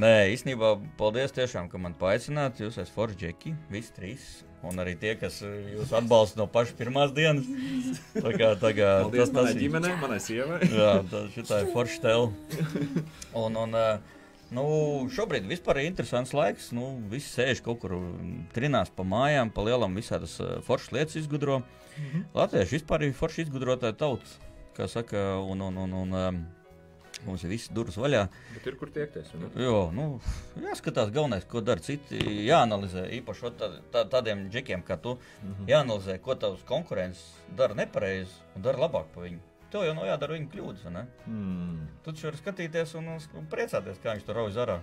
nē, 0.00 0.12
īstenībā, 0.32 0.70
paldies 1.00 1.34
tiešām, 1.36 1.68
ka 1.68 1.80
man 1.82 1.92
paaicināt. 2.00 2.62
Jūs 2.62 2.78
esat 2.80 2.94
forši 2.94 3.18
džeki, 3.26 3.52
visi 3.72 3.92
trīs. 3.96 4.28
Un 4.66 4.80
arī 4.82 4.96
tie, 4.98 5.12
kas 5.20 5.36
uh, 5.46 5.52
jūs 5.76 5.92
atbalsta 5.94 6.40
no 6.40 6.48
pašas 6.50 6.74
pirmās 6.80 7.12
dienas. 7.14 7.46
Tā 8.16 8.32
kā, 8.34 8.48
tā 8.58 8.72
kā 8.74 8.88
Paldies 9.04 9.30
manai 9.36 9.52
ir- 9.54 9.60
ģimenei, 9.66 9.92
manai 10.00 10.18
sievai. 10.24 10.58
Jā, 10.72 10.94
tā, 11.12 11.26
šitā 11.36 11.60
ir 11.66 11.70
forša 11.76 12.00
tēla. 12.08 12.32
Un, 13.44 13.54
un 13.60 13.76
uh, 13.76 14.16
nu, 14.54 14.64
šobrīd 15.12 15.48
vispār 15.48 15.82
ir 15.82 15.90
interesants 15.90 16.34
laiks. 16.36 16.70
Nu, 16.76 16.94
visi 17.12 17.30
sēž 17.32 17.62
kaut 17.64 17.80
kur 17.82 17.96
mm, 17.98 18.48
trinās 18.56 18.92
pa 18.94 19.06
mājām, 19.06 19.52
pa 19.54 19.64
lielam 19.66 19.96
visādas 19.98 20.38
uh, 20.42 20.58
foršas 20.66 20.94
lietas 20.96 21.18
izgudro. 21.22 21.62
Latvieši 22.36 22.78
vispār 22.78 23.08
ir 23.08 23.16
forši 23.16 23.44
izgudrotāji 23.46 23.98
tauta, 23.98 24.52
kā 24.76 24.86
saka, 24.90 25.18
un, 25.42 25.64
un, 25.66 25.80
un, 25.82 25.96
un 26.02 26.14
um, 26.14 26.38
mums 27.26 27.42
ir 27.44 27.52
visi 27.52 27.74
durvis 27.74 27.98
vaļā. 27.98 28.24
Bet 28.54 28.68
ir 28.70 28.78
kur 28.78 28.92
tiekties. 28.94 29.32
Jo, 29.58 29.88
nu, 29.94 30.06
jāskatās, 30.62 31.10
galvenais, 31.14 31.46
ko 31.50 31.62
dara 31.64 31.82
citi. 31.84 32.20
Jāanalizē 32.46 33.08
īpaši 33.18 33.52
tā, 33.58 33.72
tā, 33.94 34.04
tādiem 34.14 34.46
džekiem, 34.52 34.86
kā 34.86 34.98
tu. 35.02 35.18
Jāanalizē, 35.70 36.20
ko 36.22 36.38
tavs 36.38 36.64
konkurents 36.68 37.24
dara 37.58 37.76
nepareizi 37.78 38.38
un 38.54 38.66
dara 38.68 38.86
labāk 38.86 39.10
par 39.14 39.26
viņu. 39.26 39.42
Tev 39.68 39.84
jau 39.84 39.92
nav 39.92 40.06
jādara 40.08 40.32
viņa 40.32 40.48
kļūdas. 40.52 40.84
vai 40.86 40.92
ne? 40.94 41.02
Mm. 41.28 41.80
Tu 42.04 42.12
taču 42.12 42.28
vari 42.28 42.40
skatīties 42.40 42.94
un, 42.96 43.10
un 43.40 43.48
priecāties, 43.52 43.98
kā 44.00 44.14
viņš 44.14 44.24
tur 44.24 44.38
rauj 44.40 44.54
zarā. 44.56 44.78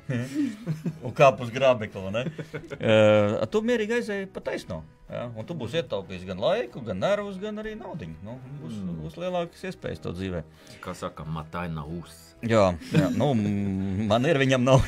un 1.05 1.15
kāp 1.17 1.41
uz 1.41 1.53
grābekla. 1.53 2.05
vai 2.09 2.13
ne? 2.19 2.25
Uh, 2.75 3.39
tu 3.49 3.61
mierīgi 3.65 3.95
aizēji 3.97 4.27
pa 4.33 4.41
taisno. 4.45 4.83
Ja? 5.05 5.27
Un 5.37 5.45
tu 5.45 5.53
būsi 5.57 5.77
ietaupījis 5.81 6.25
gan 6.25 6.39
laiku, 6.41 6.81
gan 6.85 6.97
nervus, 7.03 7.37
gan 7.41 7.61
arī 7.61 7.75
naudu. 7.77 8.07
Nu, 8.25 8.39
būs, 8.61 8.73
mm. 8.73 9.01
būs 9.03 9.17
lielākas 9.21 9.67
iespējas 9.69 10.01
to 10.01 10.13
dzīvē. 10.15 10.41
Kā 10.81 10.95
saka, 10.97 11.27
matai 11.29 11.67
nav 11.73 11.91
uz. 11.93 12.15
Jā, 12.45 12.73
jā 12.93 13.07
nu, 13.15 13.29
man 14.09 14.25
ir, 14.27 14.37
viņam 14.41 14.65
nav. 14.65 14.83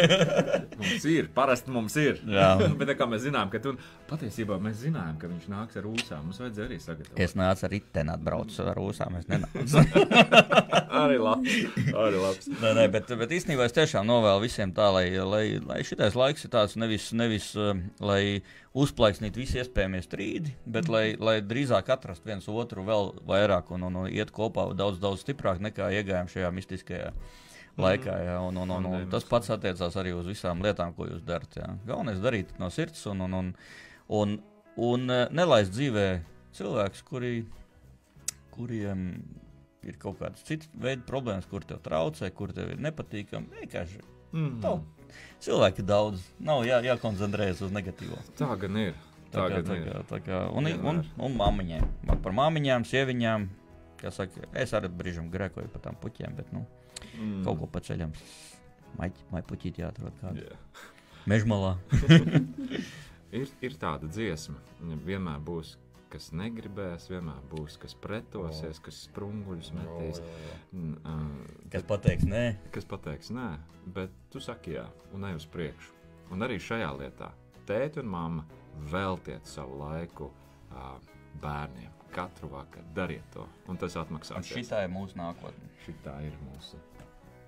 Mums 0.80 1.04
ir, 1.08 1.28
parasti 1.32 1.70
mums 1.72 1.94
ir. 2.00 2.18
Bet 2.80 2.90
kā 2.98 3.06
mēs 3.08 3.22
zinām, 3.28 3.48
ka 3.52 3.60
tu 3.62 3.76
patiesībā 4.10 4.58
mēs 4.60 4.80
zinājām, 4.82 5.14
ka 5.20 5.30
viņš 5.30 5.46
nāks 5.52 5.78
ar 5.80 5.86
ūsām. 5.88 6.24
Mums 6.26 6.40
vajadzēja 6.42 6.66
arī 6.66 6.78
sagatavot. 6.82 7.20
es 7.22 7.36
nācu 7.38 7.68
ar 7.68 7.72
riteni, 7.72 8.12
atbraucu 8.16 8.66
ar 8.66 8.80
ūsām. 8.82 9.20
Es 9.20 9.30
nenācu. 9.30 9.84
Arī 11.04 11.16
labs. 11.18 11.54
Arī 11.94 12.20
labs. 12.22 12.50
nē, 12.50 12.74
nē, 12.78 12.84
bet, 12.92 13.08
bet 13.22 13.32
īstenībā 13.38 13.68
es 13.68 13.74
tiešām 13.76 14.06
novēlu 14.06 14.44
visiem 14.44 14.74
tā, 14.74 14.90
lai, 14.94 15.06
lai, 15.26 15.44
lai 15.62 15.80
šitais 15.86 16.18
laiks 16.18 16.46
ir 16.46 16.52
tāds 16.52 16.76
nevis, 16.78 17.08
nevis 17.16 17.48
uh, 17.58 17.72
lai 18.02 18.42
uzplaiksnītu 18.74 19.38
visi 19.38 19.60
iespējamie 19.62 20.00
strīdi, 20.02 20.52
bet 20.66 20.88
lai, 20.90 21.14
lai 21.20 21.36
drīzāk 21.46 21.92
atrastu 21.94 22.26
viens 22.26 22.48
otru 22.50 22.82
vēl 22.86 23.12
vairāk 23.28 23.70
un, 23.74 23.86
un, 23.86 23.98
un 24.02 24.08
iet 24.10 24.32
kopā 24.34 24.66
daudz, 24.74 24.98
daudz 25.02 25.22
stiprāk 25.22 25.60
nekā 25.62 25.92
iegājām 26.00 26.30
šajā 26.32 26.50
mistiskajā 26.56 27.12
laikā. 27.78 28.16
Jā, 28.26 28.40
un, 28.42 28.58
un, 28.64 28.72
un, 28.74 28.88
un 28.90 29.06
tas 29.10 29.26
pats 29.30 29.52
attiecās 29.54 29.94
arī 30.00 30.14
uz 30.14 30.26
visām 30.30 30.62
lietām, 30.62 30.94
ko 30.96 31.06
jūs 31.06 31.22
darat. 31.26 31.54
Jā. 31.58 31.68
Galvenais 31.86 32.18
ir 32.18 32.26
darīt 32.26 32.54
no 32.58 32.70
sirds 32.74 33.06
un, 33.10 33.22
un, 33.28 33.38
un, 33.38 33.52
un, 34.20 34.34
un 34.90 35.14
eh, 35.14 35.24
nelaist 35.34 35.74
dzīvē 35.74 36.08
cilvēkus, 36.58 37.04
kuri, 37.06 37.32
kuriem 38.54 39.06
ir 39.84 39.98
kaut 40.02 40.18
kādas 40.18 40.42
citas 40.46 40.70
veida 40.80 41.02
problēmas, 41.06 41.46
kur 41.50 41.66
tev 41.66 41.82
traucē, 41.84 42.30
kur 42.34 42.54
tev 42.56 42.74
ir 42.74 42.82
nepatīkami. 42.82 43.54
Vienkārši 43.60 44.02
Mm. 44.34 44.56
tā. 44.58 44.70
Cilvēki 45.44 45.84
daudz, 45.84 46.22
nav 46.40 46.62
jā, 46.64 46.78
jākoncentrējas 46.86 47.60
uz 47.66 47.74
negatīvo. 47.74 48.16
Tā 48.38 48.48
gan 48.60 48.78
ir. 48.80 48.94
Tā 49.34 49.42
Tā 49.44 49.48
kā, 49.50 49.60
tā 49.66 49.76
kā, 49.82 50.00
tā 50.08 50.18
kā, 50.22 50.40
un, 50.54 50.68
un, 50.70 50.70
Vienmēr. 50.70 51.06
un 51.26 51.36
māmiņām. 51.40 51.86
Par 52.22 52.32
māmiņām, 52.38 52.84
sieviņām. 52.86 53.48
Saka, 54.14 54.44
es 54.60 54.72
arī 54.76 54.88
brīžam 54.92 55.30
grēkoju 55.32 55.70
par 55.72 55.80
tām 55.88 55.96
puķiem, 56.00 56.34
bet 56.38 56.52
nu, 56.52 56.64
Mm. 57.18 57.42
kaut 57.44 57.58
ko 57.60 57.66
pa 57.68 57.80
ceļam. 57.84 58.10
Mai 58.96 59.42
puķīt 59.44 59.76
jāatrod 59.82 60.14
kādu. 60.22 60.40
Jā. 60.46 60.56
Mežmalā. 61.30 61.74
Ir, 63.34 63.48
ir 63.66 63.74
tāda 63.80 64.06
dziesma. 64.06 64.54
Vienmēr 65.04 65.40
būs, 65.42 65.74
kas 66.12 66.30
negribēs, 66.36 67.08
vienmēr 67.10 67.40
būs, 67.50 67.78
kas 67.82 67.94
pretosies, 67.98 68.80
kas 68.84 69.00
sprunguļus 69.08 69.72
metīs. 69.76 70.20
Kas 71.72 71.86
pateiks, 71.88 72.26
nē, 72.28 72.44
kas 72.74 72.86
pateiks, 72.90 73.32
nē, 73.34 73.48
bet 73.96 74.14
tu 74.32 74.42
saki 74.42 74.76
jā, 74.78 74.86
un 75.14 75.26
ej 75.30 75.40
uz 75.40 75.48
priekšu. 75.50 75.92
Un 76.34 76.44
arī 76.46 76.60
šajā 76.62 76.92
lietā 76.98 77.32
tēti 77.68 78.00
un 78.02 78.08
mamma 78.12 78.46
veltiet 78.90 79.46
savu 79.48 79.78
laiku 79.82 80.30
ā, 80.72 80.94
bērniem. 81.42 81.90
Katru 82.14 82.46
vakaru 82.52 82.86
dariet 82.94 83.24
to, 83.34 83.42
un 83.66 83.78
tas 83.80 83.96
un 83.96 84.04
atmaksās. 84.04 84.46
šī 84.46 84.62
ir 84.62 84.90
mūsu 84.92 85.18
nākotne. 85.18 85.70
Šitā 85.82 86.14
ir 86.22 86.36
mūsu. 86.46 86.78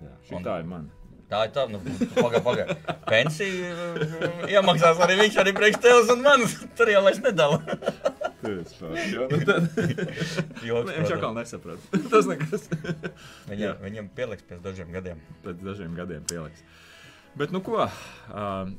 Jā, 0.01 0.11
Un- 0.11 0.25
šitā 0.27 0.57
ir 0.59 0.67
mana. 0.67 0.89
Tā 1.27 1.41
ir 1.43 1.51
tā, 1.51 1.65
nu, 1.67 1.79
pagaidi, 2.15 2.43
pagaidi. 2.43 2.75
Pensija 3.07 3.71
uh, 3.75 4.45
iemaksās 4.47 4.99
arī 5.03 5.17
viņš, 5.19 5.39
arī 5.43 5.51
priekš 5.57 5.81
tevis 5.83 6.11
un 6.13 6.21
manis. 6.23 6.53
Tur 6.79 6.91
jau 6.91 7.01
vairs 7.03 7.19
nedala. 7.23 7.59
Forši, 8.41 9.07
jo, 9.15 9.27
nu 9.31 9.39
tad- 9.47 9.69
Joks, 10.67 10.91
Viņš 10.93 11.13
jau 11.13 11.19
kā 11.23 11.31
nesaprot. 11.37 11.87
Tas 12.13 12.27
nekas. 12.29 12.67
Viņam, 13.49 13.79
viņam 13.81 14.11
pieliks 14.17 14.45
pēc 14.49 14.61
dažiem 14.65 14.91
gadiem. 14.93 15.23
Pēc 15.45 15.63
dažiem 15.65 15.95
gadiem 15.97 16.27
pieliks. 16.29 16.61
Bet, 17.37 17.51
nu 17.53 17.61
ko, 17.65 17.83
uh, 17.85 18.69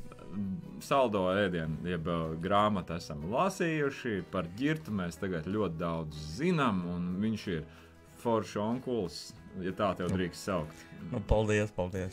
saldo 0.82 1.24
ēdienu, 1.34 1.80
jeb 1.90 2.06
uh, 2.10 2.32
grāmatu 2.42 2.96
esam 2.98 3.26
lasījuši. 3.32 4.20
Par 4.32 4.48
ģirtu 4.58 4.94
mēs 4.94 5.18
tagad 5.20 5.46
ļoti 5.50 5.78
daudz 5.82 6.22
zinām, 6.38 6.84
un 6.94 7.10
viņš 7.22 7.48
ir 7.56 7.66
foršs 8.18 8.56
onkulis, 8.58 9.18
ja 9.62 9.70
tā 9.78 9.92
tev 9.98 10.10
drīkst 10.10 10.48
saukt. 10.48 10.80
Nu, 11.12 11.20
paldies, 11.30 11.70
paldies. 11.74 12.10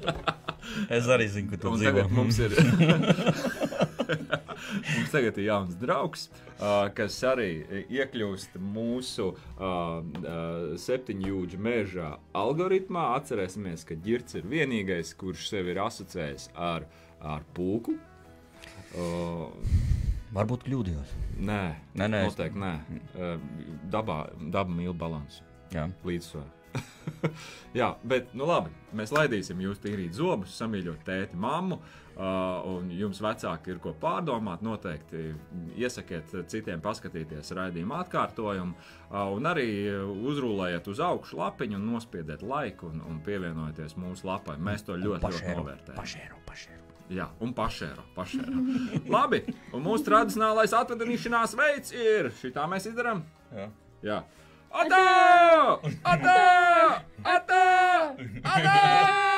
es 0.96 1.08
arī 1.12 1.26
zinu, 1.28 1.52
ka 1.52 1.60
tu 1.60 1.74
dzīvo. 1.76 2.06
mums 2.16 2.38
ir. 2.40 2.56
Mums 4.94 5.10
tagad 5.12 5.38
ir 5.40 5.46
jauns 5.48 5.76
draugs, 5.80 6.26
kas 6.96 7.16
arī 7.28 7.48
iekļūst 7.88 8.56
mūsu 8.60 9.30
septiņu 10.82 11.30
jūdžu 11.32 11.60
meža 11.62 12.10
algoritmā. 12.36 13.06
Atcerēsimies, 13.20 13.84
ka 13.88 13.96
ģirts 14.04 14.38
ir 14.40 14.48
vienīgais, 14.50 15.14
kurš 15.20 15.48
sevi 15.52 15.74
ir 15.74 15.82
asociējis 15.86 16.50
ar, 16.54 16.86
ar 17.20 17.46
pulku. 17.56 17.96
Varbūt 20.30 20.64
kļūdījos. 20.68 21.14
nē, 21.42 21.62
Nē, 21.98 22.06
nē, 22.06 22.24
es- 22.26 22.36
noteikti 22.36 22.60
nē. 22.62 22.72
Dabā, 23.90 24.20
daba 24.54 24.70
mīl 24.70 24.94
balansu 24.94 25.42
Jā. 25.74 25.88
līdzsvaru. 26.06 26.46
Jā, 27.80 27.96
bet 28.06 28.30
nu 28.38 28.46
labi, 28.46 28.70
mēs 28.94 29.10
laidīsim 29.10 29.58
jūs 29.64 29.80
tīrīt 29.82 30.14
zobus, 30.14 30.54
samīļot 30.60 31.00
tēti, 31.06 31.34
mammu. 31.34 31.80
Uh, 31.80 31.99
un 32.16 32.90
jums 32.92 33.20
vecāki 33.22 33.70
ir 33.74 33.78
ko 33.80 33.92
pārdomāt, 34.00 34.64
noteikti 34.66 35.30
iesakiet 35.80 36.32
citiem 36.50 36.82
paskatīties 36.84 37.52
raidījuma 37.56 38.00
atkārtojumu. 38.04 38.74
Uh, 39.10 39.30
un 39.36 39.48
arī 39.50 39.68
uzrūlējiet 40.30 40.90
uz 40.92 41.00
augšu 41.02 41.38
lapiņu 41.40 41.78
un 41.78 41.86
nospiediet 41.94 42.42
laiku 42.42 42.90
un, 42.90 43.00
un 43.08 43.22
pievienojieties 43.24 43.96
mūsu 44.00 44.28
lapai. 44.28 44.58
Mēs 44.58 44.84
to 44.86 44.98
ļoti, 44.98 45.22
ļoti 45.22 45.26
Pašēro, 45.30 45.56
novērtējam. 45.62 45.98
pašēro, 46.02 46.42
pašēro. 46.50 46.76
Jā, 47.10 47.26
un 47.42 47.54
pašēro. 47.54 48.04
pašēro. 48.14 48.60
Labi, 49.16 49.40
un 49.74 49.82
mūsu 49.82 50.06
tradicionālais 50.06 50.76
atvadīšanās 50.78 51.56
veids 51.58 51.96
ir 51.96 52.30
šitā 52.42 52.68
mēs 52.70 52.86
izdarām. 52.92 53.24
Jā. 53.56 53.66
Jā. 54.06 54.20
Atā! 54.70 55.02
Atā! 56.06 56.36
Atā! 57.26 57.64
Atā! 58.46 59.29